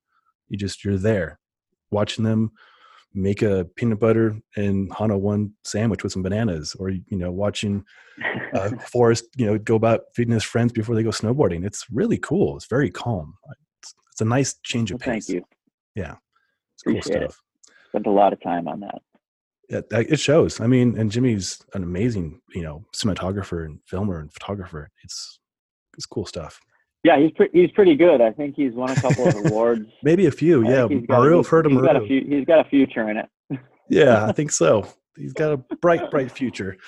You 0.49 0.59
just 0.59 0.85
you're 0.85 0.99
there, 0.99 1.39
watching 1.91 2.25
them 2.25 2.53
make 3.15 3.43
a 3.43 3.65
peanut 3.77 4.01
butter 4.01 4.37
and 4.57 4.93
Hana 4.93 5.17
one 5.17 5.53
sandwich 5.63 6.03
with 6.03 6.13
some 6.13 6.23
bananas, 6.23 6.75
or 6.79 6.91
you 6.91 7.03
know, 7.11 7.31
watching 7.31 7.85
uh, 8.55 8.71
Forrest, 8.93 9.27
you 9.37 9.47
know, 9.47 9.59
go 9.59 9.77
about 9.77 10.03
feeding 10.15 10.35
his 10.35 10.45
friends 10.45 10.73
before 10.73 10.95
they 10.95 11.03
go 11.03 11.11
snowboarding. 11.11 11.65
It's 11.65 11.87
really 11.91 12.19
cool. 12.19 12.57
It's 12.57 12.67
very 12.67 12.91
calm. 12.91 13.35
It's, 13.83 13.95
it's 14.13 14.21
a 14.21 14.25
nice 14.25 14.55
change 14.63 14.91
of 14.91 15.01
well, 15.01 15.15
pace. 15.15 15.27
Thank 15.27 15.37
you. 15.37 15.45
Yeah, 15.95 16.17
it's 16.75 16.83
Appreciate 16.83 17.15
cool 17.15 17.23
it. 17.23 17.33
stuff. 17.33 17.43
Spent 17.89 18.07
a 18.07 18.11
lot 18.11 18.33
of 18.33 18.43
time 18.43 18.67
on 18.67 18.81
that. 18.81 19.01
Yeah, 19.71 19.81
it 19.91 20.19
shows. 20.19 20.61
I 20.61 20.67
mean, 20.67 20.99
and 20.99 21.11
Jimmy's 21.11 21.65
an 21.73 21.83
amazing, 21.83 22.41
you 22.55 22.63
know, 22.63 22.85
cinematographer 22.95 23.65
and 23.65 23.79
filmer 23.87 24.21
and 24.21 24.33
photographer. 24.33 24.91
It's 25.03 25.39
it's 25.97 26.07
cool 26.07 26.27
stuff. 26.27 26.61
Yeah, 27.05 27.19
he's 27.19 27.31
pre- 27.33 27.51
he's 27.53 27.71
pretty 27.73 27.95
good. 27.97 28.21
I 28.23 28.33
think 28.33 28.57
he's 28.57 28.73
won 28.73 28.91
a 28.91 28.95
couple 28.97 29.29
of 29.29 29.37
awards. 29.47 29.89
Maybe 30.03 30.25
a 30.27 30.31
few. 30.31 30.67
I 30.67 30.71
Yeah, 30.71 30.89
think 30.89 31.01
he's 31.03 31.07
got 31.07 31.17
a 31.17 31.21
Maru, 31.21 31.37
good- 31.43 31.47
heard 31.49 31.67
of 31.67 31.73
he's 31.73 31.81
got 31.83 31.97
a 31.97 32.07
few. 32.07 32.21
He's 32.27 32.45
got 32.47 32.67
a 32.67 32.69
future 32.69 33.09
in 33.11 33.19
it. 33.19 33.29
Yeah, 33.91 34.25
I 34.27 34.33
think 34.33 34.51
so. 34.51 34.89
He's 35.15 35.35
got 35.35 35.53
a 35.53 35.59
bright, 35.83 36.11
bright 36.11 36.33
future. 36.33 36.79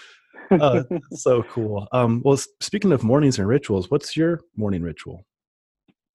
Uh, 0.50 0.82
so 1.12 1.42
cool. 1.42 1.86
Um, 1.92 2.22
well, 2.24 2.38
speaking 2.62 2.90
of 2.92 3.04
mornings 3.04 3.38
and 3.38 3.46
rituals, 3.46 3.90
what's 3.90 4.16
your 4.16 4.40
morning 4.56 4.80
ritual? 4.80 5.26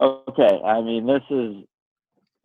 Okay, 0.01 0.59
I 0.65 0.81
mean 0.81 1.05
this 1.05 1.21
is, 1.29 1.53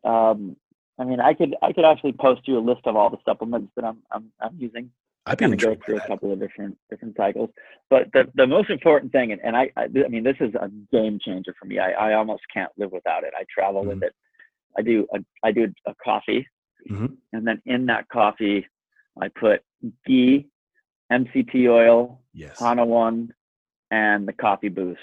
um, 0.04 0.54
I 0.98 1.04
mean 1.04 1.18
I 1.20 1.32
could 1.32 1.56
I 1.62 1.72
could 1.72 1.86
actually 1.86 2.12
post 2.12 2.42
you 2.46 2.58
a 2.58 2.60
list 2.60 2.82
of 2.84 2.94
all 2.94 3.08
the 3.08 3.16
supplements 3.24 3.72
that 3.76 3.86
I'm 3.86 4.02
I'm, 4.12 4.30
I'm 4.42 4.54
using. 4.58 4.90
I'd 5.26 5.38
be 5.38 5.42
Kind 5.44 5.54
of 5.54 5.60
go 5.60 5.76
through 5.84 5.96
a 5.96 6.00
couple 6.06 6.32
of 6.32 6.38
different 6.38 6.78
different 6.88 7.16
cycles, 7.16 7.50
but 7.90 8.10
the 8.12 8.30
the 8.36 8.46
most 8.46 8.70
important 8.70 9.10
thing, 9.10 9.32
and, 9.32 9.40
and 9.42 9.56
I, 9.56 9.70
I 9.76 9.84
I 9.84 10.08
mean 10.08 10.22
this 10.22 10.36
is 10.40 10.54
a 10.54 10.68
game 10.92 11.18
changer 11.20 11.52
for 11.58 11.66
me. 11.66 11.78
I, 11.80 11.90
I 12.10 12.14
almost 12.14 12.42
can't 12.52 12.70
live 12.76 12.92
without 12.92 13.24
it. 13.24 13.32
I 13.36 13.44
travel 13.52 13.84
with 13.84 13.98
Mhm. 13.98 14.04
it. 14.04 14.14
I 14.78 14.82
do 14.82 15.06
a, 15.12 15.18
I 15.42 15.50
do 15.50 15.72
a 15.86 15.94
coffee, 16.02 16.46
Mhm. 16.88 17.16
and 17.32 17.46
then 17.46 17.60
in 17.66 17.86
that 17.86 18.08
coffee, 18.08 18.66
I 19.20 19.28
put 19.28 19.62
ghee, 20.06 20.46
MCT 21.12 21.68
oil, 21.68 22.22
Yes. 22.32 22.60
Hana 22.60 22.84
One, 22.86 23.32
and 23.90 24.28
the 24.28 24.32
Coffee 24.32 24.68
Boost. 24.68 25.00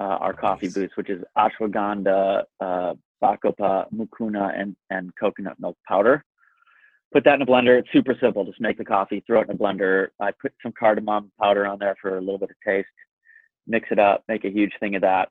Uh, 0.00 0.04
our 0.24 0.32
Coffee 0.32 0.68
Boost, 0.68 0.96
which 0.96 1.10
is 1.10 1.22
ashwagandha, 1.38 2.44
uh, 2.60 2.94
bacopa, 3.22 3.86
mucuna, 3.92 4.58
and 4.58 4.74
and 4.90 5.14
coconut 5.14 5.60
milk 5.60 5.76
powder. 5.86 6.24
Put 7.12 7.24
that 7.24 7.34
in 7.34 7.42
a 7.42 7.46
blender. 7.46 7.78
It's 7.78 7.92
super 7.92 8.16
simple. 8.20 8.44
Just 8.44 8.60
make 8.60 8.78
the 8.78 8.84
coffee, 8.84 9.22
throw 9.26 9.40
it 9.42 9.48
in 9.48 9.54
a 9.54 9.58
blender. 9.58 10.08
I 10.20 10.30
put 10.40 10.52
some 10.62 10.72
cardamom 10.78 11.30
powder 11.40 11.66
on 11.66 11.78
there 11.78 11.94
for 12.00 12.16
a 12.16 12.20
little 12.20 12.38
bit 12.38 12.50
of 12.50 12.56
taste. 12.66 12.88
Mix 13.66 13.88
it 13.90 13.98
up. 13.98 14.24
Make 14.28 14.44
a 14.44 14.50
huge 14.50 14.72
thing 14.80 14.94
of 14.96 15.02
that. 15.02 15.28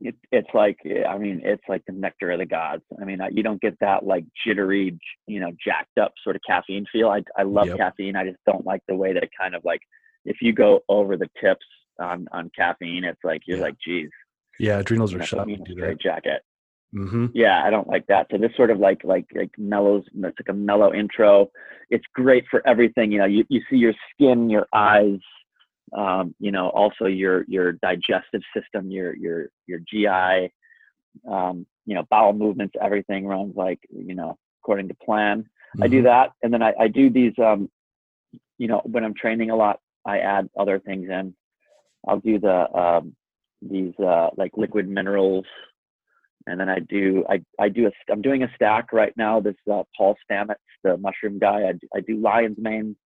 It, 0.00 0.14
it's 0.30 0.48
like, 0.52 0.76
I 1.08 1.16
mean, 1.16 1.40
it's 1.42 1.62
like 1.70 1.82
the 1.86 1.94
nectar 1.94 2.30
of 2.32 2.38
the 2.38 2.44
gods. 2.46 2.82
I 3.00 3.06
mean, 3.06 3.18
you 3.32 3.42
don't 3.42 3.60
get 3.62 3.78
that 3.80 4.04
like 4.04 4.24
jittery, 4.46 4.98
you 5.26 5.40
know, 5.40 5.52
jacked 5.64 5.96
up 5.98 6.12
sort 6.22 6.36
of 6.36 6.42
caffeine 6.46 6.84
feel. 6.92 7.08
I 7.08 7.22
I 7.38 7.44
love 7.44 7.68
Yep. 7.68 7.78
caffeine. 7.78 8.14
I 8.14 8.24
just 8.26 8.36
don't 8.44 8.66
like 8.66 8.82
the 8.88 8.94
way 8.94 9.14
that 9.14 9.22
it 9.22 9.30
kind 9.40 9.54
of 9.54 9.64
like 9.64 9.80
if 10.26 10.36
you 10.42 10.52
go 10.52 10.80
over 10.90 11.16
the 11.16 11.28
tips 11.40 11.64
on 11.98 12.26
on 12.32 12.50
caffeine, 12.54 13.04
it's 13.04 13.24
like 13.24 13.40
you're 13.46 13.56
Yeah. 13.56 13.62
like, 13.64 13.76
geez, 13.82 14.10
Yeah, 14.60 14.80
adrenals 14.80 15.14
are 15.14 15.22
shot 15.22 15.38
put 15.40 15.46
me 15.46 15.52
when 15.54 15.60
in 15.62 15.66
you 15.66 15.72
a 15.72 15.76
do 15.76 15.80
straight 15.80 15.98
jacket. 16.00 16.42
Mm-hmm. 16.94 17.26
Yeah, 17.34 17.62
I 17.64 17.70
don't 17.70 17.88
like 17.88 18.06
that. 18.06 18.26
So 18.30 18.38
this 18.38 18.54
sort 18.56 18.70
of 18.70 18.78
like 18.78 19.02
like 19.04 19.26
like 19.34 19.50
mellows. 19.58 20.04
It's 20.06 20.22
like 20.22 20.48
a 20.48 20.52
mellow 20.52 20.94
intro. 20.94 21.50
It's 21.90 22.04
great 22.14 22.44
for 22.50 22.66
everything. 22.66 23.12
You 23.12 23.18
know, 23.18 23.24
you 23.26 23.44
you 23.48 23.60
see 23.68 23.76
your 23.76 23.94
skin, 24.12 24.48
your 24.48 24.66
eyes. 24.72 25.18
Um, 25.96 26.34
you 26.38 26.50
know, 26.52 26.70
also 26.70 27.06
your 27.06 27.44
your 27.48 27.72
digestive 27.72 28.42
system, 28.56 28.90
your 28.90 29.16
your 29.16 29.48
your 29.66 29.80
GI. 29.80 30.52
Um, 31.28 31.66
you 31.86 31.94
know, 31.94 32.04
bowel 32.10 32.32
movements, 32.32 32.74
everything 32.80 33.26
runs 33.26 33.56
like 33.56 33.80
you 33.90 34.14
know 34.14 34.38
according 34.62 34.88
to 34.88 34.94
plan. 34.94 35.44
I 35.82 35.86
Mm-hmm. 35.86 35.96
do 35.96 36.02
that, 36.02 36.30
and 36.42 36.52
then 36.52 36.62
I, 36.62 36.72
I 36.80 36.88
do 36.88 37.10
these. 37.10 37.32
Um, 37.38 37.68
you 38.58 38.68
know, 38.68 38.80
when 38.84 39.04
I'm 39.04 39.14
training 39.14 39.50
a 39.50 39.56
lot, 39.56 39.80
I 40.06 40.18
add 40.18 40.48
other 40.58 40.78
things 40.78 41.08
in. 41.10 41.34
I'll 42.08 42.20
do 42.20 42.38
the 42.38 42.72
um, 42.74 43.14
these 43.60 43.92
uh, 43.98 44.30
like 44.36 44.52
liquid 44.56 44.88
minerals, 44.88 45.44
and 46.46 46.58
then 46.60 46.68
I 46.68 46.78
do 46.80 47.24
I 47.28 47.42
I 47.58 47.68
do 47.68 47.86
a 47.86 47.90
I'm 48.12 48.22
doing 48.22 48.42
a 48.42 48.50
stack 48.54 48.92
right 48.92 49.14
now. 49.16 49.40
This 49.40 49.56
uh, 49.70 49.82
Paul 49.96 50.16
Stamets, 50.30 50.56
the 50.84 50.96
mushroom 50.96 51.38
guy. 51.38 51.68
I 51.68 51.72
do, 51.72 51.88
I 51.94 52.00
do 52.00 52.16
lion's 52.18 52.58
mane, 52.58 52.96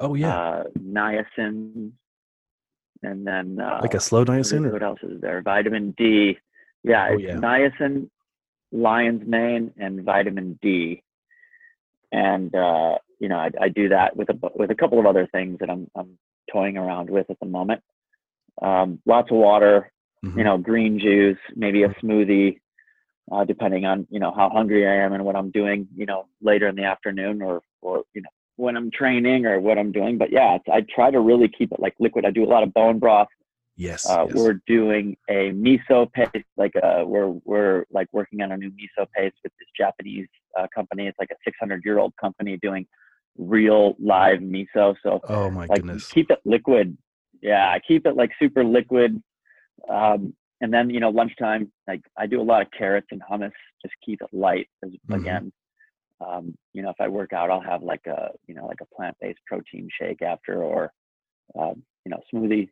Oh 0.00 0.14
yeah, 0.14 0.38
uh, 0.38 0.64
niacin, 0.78 1.92
and 3.02 3.26
then 3.26 3.58
uh, 3.60 3.78
like 3.82 3.94
a 3.94 4.00
slow 4.00 4.24
niacin, 4.24 4.66
or 4.66 4.72
what 4.72 4.82
else 4.82 5.00
is 5.02 5.20
there? 5.20 5.40
Vitamin 5.42 5.94
D. 5.96 6.38
Yeah, 6.82 7.08
Oh, 7.10 7.14
it's 7.14 7.22
yeah. 7.22 7.34
niacin, 7.34 8.08
lion's 8.72 9.26
mane, 9.26 9.72
and 9.78 10.02
vitamin 10.02 10.58
D. 10.62 11.02
And 12.12 12.54
uh, 12.54 12.98
you 13.18 13.28
know, 13.28 13.36
I, 13.36 13.50
I 13.60 13.68
do 13.68 13.88
that 13.90 14.16
with 14.16 14.28
a 14.30 14.38
with 14.54 14.70
a 14.70 14.74
couple 14.74 14.98
of 14.98 15.06
other 15.06 15.26
things 15.32 15.58
that 15.60 15.70
I'm 15.70 15.90
I'm 15.94 16.18
toying 16.52 16.76
around 16.76 17.08
with 17.10 17.30
at 17.30 17.38
the 17.40 17.46
moment. 17.46 17.82
Um, 18.60 19.00
lots 19.06 19.30
of 19.30 19.36
water, 19.38 19.90
Mhm. 20.24 20.36
you 20.36 20.44
know, 20.44 20.58
green 20.58 20.98
juice, 20.98 21.38
maybe 21.56 21.82
a 21.84 21.88
smoothie, 22.02 22.58
uh, 23.30 23.44
depending 23.44 23.84
on 23.84 24.06
you 24.10 24.18
know 24.18 24.32
how 24.34 24.48
hungry 24.48 24.86
I 24.86 24.94
am 25.04 25.12
and 25.12 25.24
what 25.24 25.36
I'm 25.36 25.50
doing, 25.50 25.88
you 25.96 26.06
know, 26.06 26.26
later 26.42 26.68
in 26.68 26.76
the 26.76 26.84
afternoon 26.84 27.42
or 27.42 27.62
or 27.80 28.04
you 28.14 28.22
know 28.22 28.28
when 28.56 28.76
I'm 28.76 28.90
training 28.90 29.46
or 29.46 29.60
what 29.60 29.78
I'm 29.78 29.92
doing. 29.92 30.18
But 30.18 30.32
yeah, 30.32 30.56
it's, 30.56 30.64
I 30.70 30.84
try 30.94 31.10
to 31.10 31.20
really 31.20 31.48
keep 31.48 31.72
it 31.72 31.80
like 31.80 31.94
liquid. 31.98 32.24
I 32.24 32.30
do 32.30 32.44
a 32.44 32.50
lot 32.50 32.62
of 32.62 32.74
bone 32.74 32.98
broth. 32.98 33.28
yes, 33.76 34.08
Uh, 34.08 34.26
yes. 34.26 34.34
We're 34.34 34.60
doing 34.66 35.16
a 35.28 35.52
miso 35.52 36.12
paste, 36.12 36.44
like 36.56 36.72
uh, 36.82 37.04
we're 37.06 37.28
we're 37.44 37.84
like 37.90 38.08
working 38.12 38.42
on 38.42 38.52
a 38.52 38.56
new 38.56 38.70
miso 38.70 39.06
paste 39.16 39.36
with 39.42 39.52
this 39.58 39.68
Japanese 39.76 40.28
uh, 40.58 40.66
company. 40.74 41.06
It's 41.06 41.18
like 41.18 41.30
a 41.30 41.36
600 41.44 41.82
year 41.84 41.98
old 41.98 42.14
company 42.20 42.58
doing 42.60 42.86
real 43.38 43.94
live 43.98 44.40
miso. 44.40 44.96
So 45.02 45.20
oh 45.28 45.50
my 45.50 45.66
like 45.66 45.82
goodness. 45.82 46.08
keep 46.08 46.30
it 46.30 46.40
liquid. 46.44 46.96
Yeah, 47.42 47.70
I 47.70 47.80
keep 47.86 48.06
it 48.06 48.16
like 48.16 48.32
super 48.38 48.64
liquid. 48.64 49.22
Um, 49.88 50.34
and 50.60 50.72
then 50.72 50.90
you 50.90 51.00
know 51.00 51.10
lunchtime, 51.10 51.70
like 51.86 52.02
I 52.16 52.26
do 52.26 52.40
a 52.40 52.42
lot 52.42 52.62
of 52.62 52.70
carrots 52.70 53.08
and 53.10 53.22
hummus. 53.22 53.52
Just 53.82 53.94
keep 54.04 54.20
it 54.22 54.28
light. 54.32 54.68
As, 54.84 54.90
Mhm. 55.08 55.14
Again, 55.16 55.52
um, 56.20 56.56
you 56.72 56.82
know 56.82 56.90
if 56.90 57.00
I 57.00 57.08
work 57.08 57.32
out, 57.32 57.50
I'll 57.50 57.60
have 57.60 57.82
like 57.82 58.06
a 58.06 58.30
you 58.46 58.54
know 58.54 58.66
like 58.66 58.80
a 58.80 58.94
plant 58.94 59.16
based 59.20 59.40
protein 59.46 59.88
shake 59.98 60.22
after, 60.22 60.62
or 60.62 60.92
um, 61.58 61.82
you 62.04 62.10
know 62.10 62.20
smoothie. 62.32 62.68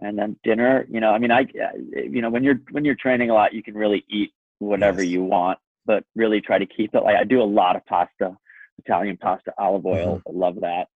And 0.00 0.18
then 0.18 0.36
dinner, 0.42 0.86
you 0.90 1.00
know, 1.00 1.10
I 1.12 1.18
mean, 1.18 1.30
I, 1.30 1.46
you 1.94 2.20
know, 2.20 2.28
when 2.28 2.42
you're 2.42 2.60
when 2.72 2.84
you're 2.84 2.96
training 2.96 3.30
a 3.30 3.34
lot, 3.34 3.54
you 3.54 3.62
can 3.62 3.74
really 3.74 4.04
eat 4.08 4.32
whatever 4.58 5.02
Yes. 5.02 5.12
you 5.12 5.22
want, 5.22 5.58
but 5.86 6.04
really 6.16 6.40
try 6.40 6.58
to 6.58 6.66
keep 6.66 6.94
it. 6.96 7.04
Like 7.04 7.16
I 7.16 7.22
do 7.24 7.40
a 7.40 7.44
lot 7.44 7.76
of 7.76 7.86
pasta, 7.86 8.36
Italian 8.78 9.16
pasta, 9.16 9.52
olive 9.56 9.86
oil. 9.86 10.20
I 10.26 10.32
love 10.32 10.56
that 10.62 10.88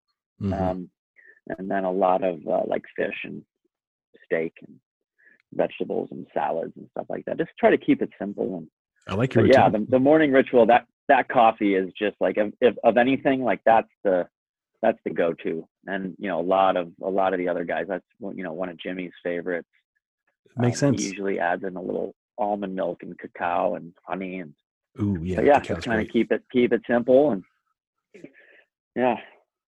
Mhm. 0.41 0.53
um, 0.53 0.91
and 1.59 1.70
then 1.70 1.85
a 1.85 1.91
lot 1.91 2.24
of 2.24 2.47
uh, 2.47 2.62
like 2.66 2.83
fish 2.97 3.16
and 3.24 3.43
steak 4.24 4.55
and 4.66 4.81
vegetables 5.57 6.09
and 6.11 6.27
salads 6.35 6.73
and 6.77 6.87
stuff 6.91 7.07
like 7.09 7.25
that. 7.27 7.39
Just 7.39 7.51
try 7.59 7.71
to 7.71 7.79
keep 7.79 8.03
it 8.03 8.11
simple. 8.19 8.59
And 8.59 8.69
I 9.09 9.15
like 9.15 9.35
your 9.35 9.47
yeah, 9.47 9.69
the, 9.69 9.87
the 9.89 9.99
morning 9.99 10.33
ritual 10.33 10.67
that 10.67 10.87
that 11.09 11.29
coffee 11.29 11.75
is 11.75 11.93
just 11.99 12.17
like 12.21 12.37
if, 12.39 12.53
if 12.61 12.75
of 12.85 12.97
anything 12.97 13.43
like 13.43 13.61
that's 13.65 13.89
the 14.05 14.27
that's 14.83 14.99
the 15.05 15.11
go-to. 15.11 15.67
And 15.87 16.15
you 16.19 16.29
know 16.29 16.41
a 16.41 16.43
lot 16.43 16.77
of 16.77 16.93
a 17.03 17.09
lot 17.09 17.33
of 17.33 17.39
the 17.39 17.49
other 17.49 17.65
guys 17.65 17.87
that's 17.89 18.05
one- 18.19 18.37
you 18.37 18.45
know 18.45 18.53
one 18.53 18.69
of 18.69 18.79
Jimmy's 18.79 19.13
favorites. 19.23 19.69
Makes 20.57 20.83
Um, 20.83 20.91
sense. 20.91 21.03
He 21.03 21.09
usually 21.11 21.39
adds 21.39 21.65
in 21.65 21.77
a 21.77 21.83
little 21.83 22.15
almond 22.39 22.75
milk 22.75 23.03
and 23.03 23.19
cacao 23.19 23.75
and 23.77 23.93
honey 24.05 24.41
and 24.41 24.55
Ooh, 25.01 25.19
yeah, 25.23 25.41
yeah, 25.43 25.61
just 25.61 25.83
kind 25.87 26.01
of 26.01 26.07
great. 26.07 26.13
keep 26.13 26.33
it 26.33 26.43
keep 26.53 26.73
it 26.73 26.83
simple 26.89 27.33
and 27.33 27.43
yeah. 28.95 29.17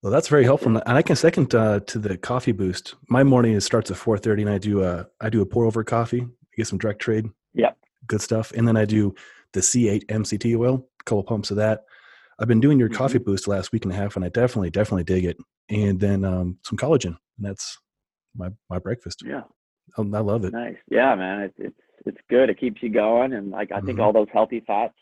Well, 0.03 0.13
that's 0.13 0.29
very 0.29 0.45
helpful, 0.45 0.77
and 0.77 0.83
I 0.87 1.03
can 1.03 1.17
second 1.17 1.55
uh, 1.55 1.81
to 1.81 1.99
the 1.99 2.17
coffee 2.17 2.53
boost. 2.53 2.95
My 3.09 3.25
morning 3.25 3.55
is 3.55 3.65
starts 3.65 3.91
at 3.91 3.97
four 3.97 4.17
thirty, 4.17 4.43
and 4.43 4.51
I 4.51 4.59
do 4.59 4.85
a 4.85 5.07
I 5.21 5.29
do 5.29 5.43
a 5.43 5.47
pour 5.47 5.65
over 5.65 5.83
coffee, 5.83 6.25
get 6.57 6.69
some 6.69 6.79
direct 6.79 7.01
trade, 7.01 7.27
Yep. 7.55 7.77
good 8.07 8.21
stuff, 8.21 8.53
and 8.53 8.67
then 8.69 8.77
I 8.77 8.85
do 8.85 9.15
the 9.55 9.63
C 9.63 9.89
eight 9.89 10.07
MCT 10.09 10.57
oil, 10.57 10.87
a 11.01 11.05
couple 11.05 11.25
pumps 11.25 11.51
of 11.51 11.57
that. 11.57 11.85
I've 12.39 12.47
been 12.47 12.61
doing 12.61 12.79
your 12.79 12.89
Mhm. 12.89 12.95
coffee 12.95 13.19
boost 13.19 13.49
last 13.49 13.73
week 13.73 13.85
and 13.85 13.93
a 13.93 13.97
half, 13.97 14.15
and 14.15 14.25
I 14.25 14.29
definitely 14.29 14.71
definitely 14.71 15.03
dig 15.03 15.25
it. 15.25 15.37
And 15.69 15.99
then 15.99 16.25
um, 16.25 16.59
some 16.63 16.79
collagen, 16.79 17.17
and 17.37 17.43
that's 17.47 17.77
my 18.37 18.51
my 18.71 18.79
breakfast. 18.79 19.25
Yeah. 19.27 19.43
I, 19.97 20.03
I 20.03 20.21
love 20.21 20.45
it. 20.45 20.53
Nice. 20.53 20.77
Yeah, 20.89 21.17
man. 21.17 21.41
It's 21.41 21.55
it's 21.59 21.81
it's 22.07 22.19
good. 22.31 22.51
It 22.51 22.61
keeps 22.61 22.81
you 22.85 22.89
going, 22.91 23.33
and 23.33 23.51
like 23.51 23.73
I 23.73 23.81
think 23.81 23.99
Mhm. 23.99 24.03
all 24.05 24.13
those 24.13 24.29
healthy 24.33 24.61
fats 24.65 24.95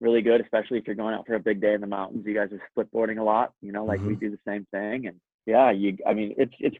really 0.00 0.22
good, 0.22 0.40
especially 0.40 0.78
if 0.78 0.86
you're 0.86 0.96
going 0.96 1.14
out 1.14 1.26
for 1.26 1.34
a 1.34 1.40
big 1.40 1.60
day 1.60 1.74
in 1.74 1.80
the 1.80 1.86
mountains. 1.86 2.24
You 2.26 2.34
guys 2.34 2.50
are 2.52 2.62
split 2.70 2.90
boarding 2.92 3.18
a 3.18 3.24
lot, 3.24 3.52
you 3.62 3.72
know, 3.72 3.84
like 3.84 4.00
we 4.04 4.14
Mm-hmm. 4.14 4.24
do 4.26 4.30
the 4.30 4.38
same 4.46 4.66
thing, 4.70 5.06
and 5.06 5.16
yeah, 5.46 5.70
you. 5.70 5.96
I 6.06 6.12
mean, 6.14 6.34
it's 6.36 6.52
it's 6.60 6.76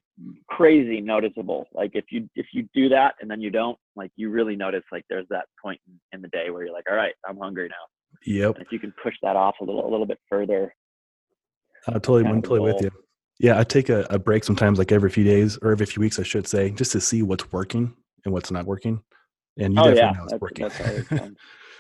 crazy 0.49 1.01
noticeable. 1.01 1.67
Like 1.73 1.93
if 1.95 2.05
you 2.11 2.29
if 2.35 2.47
you 2.53 2.69
do 2.75 2.89
that 2.91 3.15
and 3.21 3.31
then 3.31 3.41
you 3.41 3.51
don't, 3.51 3.79
like 3.97 4.11
you 4.17 4.31
really 4.31 4.57
notice 4.57 4.85
like 4.93 5.05
there's 5.09 5.27
that 5.31 5.47
point 5.63 5.81
in, 6.13 6.21
the 6.23 6.29
day 6.29 6.51
where 6.51 6.65
you're 6.65 6.73
like, 6.73 6.85
all 6.91 6.97
right, 6.97 7.15
I'm 7.27 7.39
hungry 7.39 7.69
now. 7.69 7.75
Yep, 8.27 8.57
And 8.57 8.67
if 8.67 8.73
you 8.73 8.79
can 8.79 8.93
push 9.03 9.15
that 9.23 9.37
off 9.37 9.57
a 9.61 9.65
little 9.65 9.87
a 9.87 9.91
little 9.91 10.07
bit 10.07 10.19
further, 10.29 10.75
I 11.87 11.93
totally, 11.93 12.25
I'm 12.27 12.43
totally 12.43 12.73
with 12.73 12.83
you. 12.83 12.91
Yeah, 13.41 13.59
I 13.59 13.65
take 13.65 13.89
a, 13.89 14.07
a 14.11 14.19
break 14.19 14.45
sometimes, 14.45 14.79
like 14.79 14.91
every 14.93 15.11
few 15.11 15.25
days 15.25 15.59
or 15.63 15.71
every 15.71 15.87
few 15.87 16.01
weeks, 16.01 16.19
I 16.19 16.25
should 16.25 16.47
say, 16.47 16.71
just 16.71 16.93
to 16.93 17.01
see 17.01 17.23
what's 17.23 17.51
working 17.53 17.95
and 18.25 18.35
what's 18.35 18.51
not 18.51 18.67
working. 18.67 19.01
and 19.59 19.73
you 19.75 19.81
oh 19.81 19.85
definitely 19.85 20.01
yeah, 20.01 20.13
know 20.13 20.25
it's 20.25 20.33
that's, 20.33 20.41
working. 20.43 20.69
that's 21.11 21.31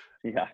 yeah. 0.24 0.46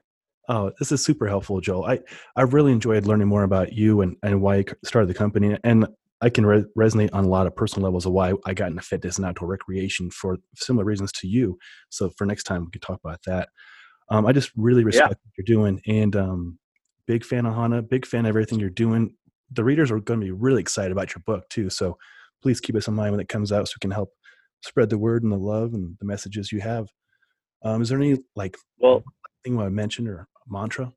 Oh, 0.48 0.72
this 0.78 0.92
is 0.92 1.02
super 1.02 1.26
helpful, 1.26 1.60
Joel. 1.60 1.84
I, 1.86 2.00
I 2.36 2.42
really 2.42 2.72
enjoyed 2.72 3.06
learning 3.06 3.28
more 3.28 3.44
about 3.44 3.72
you 3.72 4.02
and, 4.02 4.16
and 4.22 4.42
why 4.42 4.56
you 4.56 4.64
started 4.84 5.08
the 5.08 5.14
company. 5.14 5.56
And 5.64 5.86
I 6.20 6.28
can 6.30 6.44
re- 6.44 6.64
resonate 6.76 7.10
on 7.12 7.24
a 7.24 7.28
lot 7.28 7.46
of 7.46 7.56
personal 7.56 7.84
levels 7.84 8.04
of 8.06 8.12
why 8.12 8.34
I 8.44 8.52
got 8.54 8.70
into 8.70 8.82
fitness 8.82 9.16
and 9.16 9.26
outdoor 9.26 9.48
recreation 9.48 10.10
for 10.10 10.36
similar 10.56 10.84
reasons 10.84 11.12
to 11.12 11.28
you. 11.28 11.58
So 11.90 12.10
for 12.10 12.26
next 12.26 12.44
time, 12.44 12.64
we 12.64 12.70
can 12.70 12.80
talk 12.80 13.00
about 13.02 13.20
that. 13.26 13.48
Um, 14.10 14.26
I 14.26 14.32
just 14.32 14.50
really 14.56 14.84
respect 14.84 15.12
Yeah. 15.12 15.16
what 15.24 15.48
you're 15.48 15.56
doing 15.56 15.80
and 15.86 16.14
um, 16.14 16.58
big 17.06 17.24
fan 17.24 17.46
of 17.46 17.54
Hana, 17.54 17.82
big 17.82 18.04
fan 18.04 18.26
of 18.26 18.30
everything 18.30 18.60
you're 18.60 18.70
doing. 18.70 19.14
The 19.50 19.64
readers 19.64 19.90
are 19.90 20.00
going 20.00 20.20
to 20.20 20.26
be 20.26 20.32
really 20.32 20.60
excited 20.60 20.92
about 20.92 21.14
your 21.14 21.22
book 21.26 21.48
too. 21.48 21.70
So 21.70 21.96
please 22.42 22.60
keep 22.60 22.76
us 22.76 22.86
in 22.88 22.94
mind 22.94 23.12
when 23.12 23.20
it 23.20 23.28
comes 23.28 23.50
out 23.50 23.66
so 23.68 23.74
we 23.76 23.80
can 23.80 23.90
help 23.90 24.10
spread 24.62 24.90
the 24.90 24.98
word 24.98 25.22
and 25.22 25.32
the 25.32 25.38
love 25.38 25.72
and 25.72 25.96
the 26.00 26.06
messages 26.06 26.52
you 26.52 26.60
have. 26.60 26.88
Um, 27.62 27.80
is 27.80 27.88
there 27.88 27.98
any 27.98 28.18
like 28.36 28.56
Well, 28.78 29.02
thing 29.42 29.58
I 29.58 29.68
mentioned 29.70 30.08
or 30.08 30.26
mantra? 30.48 30.92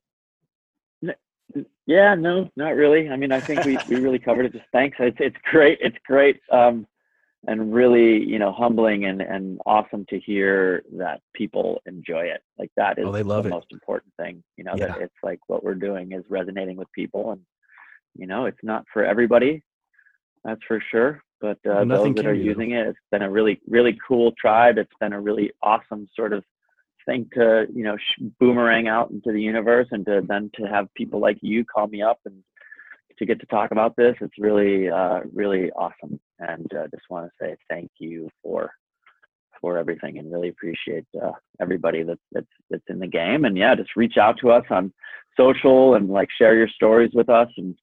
Yeah, 1.86 2.14
no, 2.14 2.50
not 2.56 2.74
really. 2.76 3.08
I 3.08 3.16
mean, 3.16 3.32
I 3.32 3.40
think 3.40 3.64
we, 3.64 3.78
we 3.88 3.96
really 3.96 4.18
covered 4.18 4.44
it. 4.44 4.52
Just 4.52 4.66
thanks. 4.70 4.98
It's 5.00 5.16
it's 5.18 5.36
great. 5.50 5.78
It's 5.80 5.96
great. 6.06 6.40
Um, 6.52 6.86
and 7.46 7.72
really, 7.72 8.22
you 8.22 8.38
know, 8.38 8.52
humbling 8.52 9.06
and, 9.06 9.22
and 9.22 9.58
awesome 9.64 10.04
to 10.10 10.18
hear 10.20 10.82
that 10.98 11.20
people 11.34 11.80
enjoy 11.86 12.24
it. 12.24 12.42
Like 12.58 12.70
that 12.76 12.98
is 12.98 13.06
Oh, 13.06 13.12
they 13.12 13.22
love 13.22 13.44
the 13.44 13.48
it. 13.48 13.52
most 13.52 13.68
important 13.72 14.12
thing. 14.18 14.42
You 14.58 14.64
know, 14.64 14.74
Yeah. 14.76 14.88
that 14.88 15.00
it's 15.00 15.14
like 15.22 15.38
what 15.46 15.64
we're 15.64 15.74
doing 15.76 16.12
is 16.12 16.24
resonating 16.28 16.76
with 16.76 16.92
people, 16.92 17.30
and 17.32 17.40
you 18.14 18.26
know, 18.26 18.44
it's 18.44 18.62
not 18.62 18.84
for 18.92 19.04
everybody. 19.04 19.62
That's 20.44 20.60
for 20.68 20.82
sure. 20.90 21.22
But 21.40 21.58
uh, 21.66 21.84
Nothing 21.84 22.14
those 22.14 22.24
that 22.24 22.30
are 22.30 22.34
using 22.34 22.72
it, 22.72 22.86
it's 22.88 22.98
been 23.10 23.22
a 23.22 23.30
really 23.30 23.58
really 23.66 23.98
cool 24.06 24.32
tribe. 24.32 24.76
It's 24.76 24.92
been 25.00 25.14
a 25.14 25.20
really 25.20 25.50
awesome 25.62 26.06
sort 26.14 26.34
of 26.34 26.44
thing 27.08 27.28
to 27.34 27.66
you 27.74 27.84
know 27.84 27.96
sh- 27.96 28.22
boomerang 28.38 28.86
out 28.86 29.10
into 29.10 29.32
the 29.32 29.40
universe 29.52 29.88
and 29.92 30.04
to 30.06 30.20
then 30.28 30.50
to 30.56 30.62
have 30.74 30.92
people 30.94 31.18
like 31.26 31.38
you 31.40 31.64
call 31.64 31.86
me 31.88 32.00
up 32.02 32.20
and 32.26 32.36
to 33.18 33.26
get 33.26 33.40
to 33.40 33.46
talk 33.46 33.70
about 33.72 33.96
this 33.96 34.14
it's 34.20 34.38
really 34.38 34.88
uh 34.88 35.20
really 35.32 35.64
awesome. 35.72 36.20
And 36.40 36.68
uh, 36.72 36.86
just 36.94 37.10
want 37.10 37.24
to 37.26 37.32
say 37.40 37.56
thank 37.68 37.90
you 37.98 38.28
for 38.42 38.70
for 39.60 39.76
everything 39.76 40.18
and 40.18 40.30
really 40.34 40.50
appreciate 40.50 41.04
uh, 41.20 41.32
everybody 41.60 42.04
that's 42.04 42.26
that's 42.34 42.54
that's 42.70 42.88
in 42.88 42.98
the 43.00 43.08
game. 43.20 43.44
And 43.46 43.56
yeah 43.56 43.74
just 43.74 43.96
reach 43.96 44.16
out 44.24 44.36
to 44.40 44.50
us 44.50 44.64
on 44.70 44.92
social 45.36 45.94
and 45.96 46.08
like 46.18 46.28
share 46.38 46.54
your 46.54 46.68
stories 46.68 47.10
with 47.14 47.28
us 47.28 47.48
and 47.56 47.74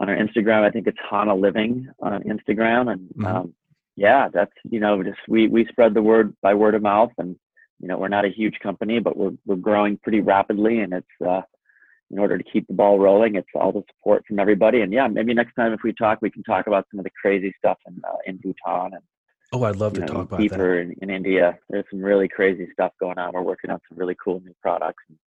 on 0.00 0.08
our 0.08 0.16
instagram. 0.16 0.62
I 0.62 0.70
think 0.70 0.86
it's 0.86 0.98
hana 1.10 1.34
living 1.34 1.88
on 2.00 2.22
instagram. 2.34 2.92
And 2.92 3.02
Mhm. 3.16 3.26
um, 3.26 3.54
yeah 3.96 4.28
that's 4.36 4.52
you 4.70 4.78
know 4.78 5.02
just 5.02 5.18
we 5.26 5.48
we 5.48 5.66
spread 5.72 5.92
the 5.94 6.02
word 6.10 6.32
by 6.42 6.54
word 6.54 6.76
of 6.76 6.82
mouth 6.82 7.10
and 7.18 7.34
you 7.80 7.88
know 7.88 7.96
we're 7.98 8.08
not 8.08 8.24
a 8.24 8.28
huge 8.28 8.58
company 8.60 8.98
but 8.98 9.16
we're 9.16 9.32
we're 9.46 9.56
growing 9.56 9.96
pretty 9.98 10.20
rapidly 10.20 10.80
and 10.80 10.92
it's 10.92 11.06
uh 11.26 11.42
in 12.10 12.18
order 12.18 12.38
to 12.38 12.44
keep 12.44 12.66
the 12.66 12.72
ball 12.74 12.98
rolling 12.98 13.34
it's 13.36 13.48
all 13.54 13.72
the 13.72 13.82
support 13.94 14.24
from 14.26 14.38
everybody 14.38 14.80
and 14.82 14.92
yeah 14.92 15.06
maybe 15.06 15.34
next 15.34 15.54
time 15.54 15.72
if 15.72 15.80
we 15.84 15.92
talk 15.92 16.18
we 16.22 16.30
can 16.30 16.42
talk 16.42 16.66
about 16.66 16.86
some 16.90 16.98
of 16.98 17.04
the 17.04 17.10
crazy 17.20 17.52
stuff 17.58 17.78
in 17.86 18.00
uh, 18.08 18.16
in 18.26 18.36
bhutan 18.38 18.94
and 18.94 19.02
Oh, 19.50 19.64
I'd 19.64 19.76
love 19.76 19.94
to 19.94 20.00
know 20.00 20.06
talk 20.06 20.16
about 20.26 20.30
that. 20.30 20.42
deeper 20.42 20.80
in, 20.80 20.94
in 21.00 21.08
india 21.10 21.58
there's 21.70 21.84
some 21.90 22.00
really 22.02 22.28
crazy 22.28 22.68
stuff 22.72 22.92
going 23.00 23.18
on 23.18 23.32
we're 23.32 23.42
working 23.42 23.70
on 23.70 23.80
some 23.88 23.96
really 23.98 24.16
cool 24.22 24.40
new 24.44 24.54
products 24.60 25.02
and 25.08 25.18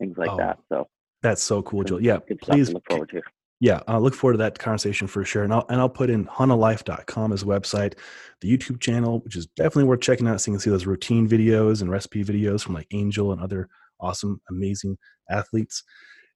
things 0.00 0.16
like 0.18 0.30
Oh, 0.30 0.36
that 0.36 0.58
so 0.68 0.88
That's 1.22 1.42
so 1.42 1.62
cool, 1.62 1.82
Joel. 1.84 2.00
Yeah, 2.02 2.18
good 2.28 2.38
stuff 2.42 2.54
please. 2.56 2.68
to 2.68 2.74
look 2.74 2.84
forward 2.88 3.08
to 3.10 3.22
Yeah, 3.60 3.80
I 3.88 3.96
look 3.98 4.14
forward 4.14 4.34
to 4.34 4.38
that 4.38 4.58
conversation 4.58 5.08
for 5.08 5.24
sure. 5.24 5.42
And 5.42 5.52
I'll 5.52 5.66
and 5.68 5.80
I'll 5.80 5.88
put 5.88 6.10
in 6.10 6.26
hanalife.com 6.26 7.32
as 7.32 7.42
a 7.42 7.46
website, 7.46 7.94
the 8.40 8.56
YouTube 8.56 8.80
channel, 8.80 9.18
which 9.20 9.34
is 9.34 9.46
definitely 9.46 9.84
worth 9.84 10.00
checking 10.00 10.28
out 10.28 10.40
so 10.40 10.50
you 10.50 10.56
can 10.56 10.60
see 10.60 10.70
those 10.70 10.86
routine 10.86 11.28
videos 11.28 11.82
and 11.82 11.90
recipe 11.90 12.24
videos 12.24 12.62
from 12.62 12.74
like 12.74 12.86
Angel 12.92 13.32
and 13.32 13.40
other 13.40 13.68
awesome, 14.00 14.40
amazing 14.48 14.96
athletes. 15.28 15.82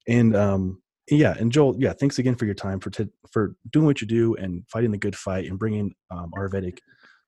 And 0.08 0.34
um 0.34 0.82
yeah, 1.10 1.34
and 1.38 1.52
Joel, 1.52 1.76
yeah, 1.78 1.92
thanks 1.92 2.18
again 2.18 2.34
for 2.34 2.44
your 2.44 2.54
time 2.54 2.80
for 2.80 2.90
t- 2.90 3.08
for 3.30 3.54
doing 3.70 3.86
what 3.86 4.00
you 4.00 4.06
do 4.06 4.34
and 4.36 4.64
fighting 4.68 4.90
the 4.90 4.98
good 4.98 5.16
fight 5.16 5.48
and 5.48 5.58
bringing 5.58 5.92
um, 6.10 6.32
Ayurvedic 6.36 6.78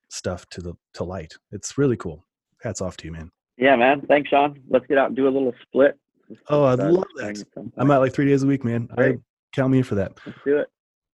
stuff 0.09 0.45
to 0.51 0.61
the 0.61 0.73
to 0.95 1.03
light. 1.03 1.33
It's 1.51 1.77
really 1.77 1.97
cool. 1.97 2.25
Hats 2.63 2.81
off 2.81 2.97
to 2.97 3.05
you, 3.05 3.11
man. 3.11 3.31
yeah 3.57 3.75
man 3.75 4.01
thanks 4.07 4.29
sean 4.29 4.59
let's 4.69 4.85
get 4.87 4.97
out 4.97 5.07
and 5.07 5.15
do 5.15 5.27
a 5.27 5.29
little 5.29 5.53
split 5.61 5.97
Oh, 6.49 6.63
I'd 6.63 6.79
uh, 6.79 6.91
love 6.91 7.05
that. 7.17 7.71
I'm 7.77 7.91
out 7.91 8.01
like 8.01 8.13
three 8.13 8.25
days 8.25 8.41
a 8.41 8.47
week, 8.47 8.63
man. 8.63 8.89
I. 8.97 9.17
count 9.55 9.71
me 9.71 9.79
in 9.79 9.83
for 9.83 9.95
that. 9.95 10.13
let's 10.25 10.37
do 10.45 10.57
it 10.57 10.67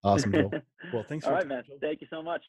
Awesome, 0.04 0.32
Joel. 0.32 0.52
Well, 0.94 1.06
thanks 1.08 1.26
all 1.26 1.32
for 1.32 1.38
right 1.38 1.48
man 1.48 1.64
thank 1.80 2.02
you 2.02 2.08
so 2.10 2.22
much 2.24 2.44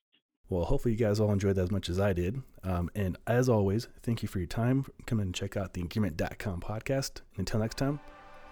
Well, 0.48 0.64
hopefully 0.64 0.92
you 0.94 0.98
guys 0.98 1.20
all 1.20 1.30
enjoyed 1.32 1.56
that 1.56 1.62
as 1.62 1.70
much 1.70 1.88
as 1.88 2.00
I 2.00 2.12
did. 2.12 2.42
Um, 2.64 2.90
and 2.94 3.16
as 3.26 3.48
always, 3.48 3.88
thank 4.02 4.22
you 4.22 4.28
for 4.28 4.38
your 4.38 4.46
time. 4.48 4.84
Come 5.06 5.20
in 5.20 5.28
and 5.28 5.34
check 5.34 5.56
out 5.56 5.72
the 5.74 5.80
Increment.com 5.80 6.60
podcast. 6.60 7.20
Until 7.38 7.60
next 7.60 7.76
time, 7.78 8.00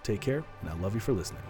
take 0.03 0.21
care, 0.23 0.43
and 0.61 0.71
I 0.71 0.75
love 0.75 0.95
you 0.95 1.01
for 1.01 1.13
listening. 1.13 1.43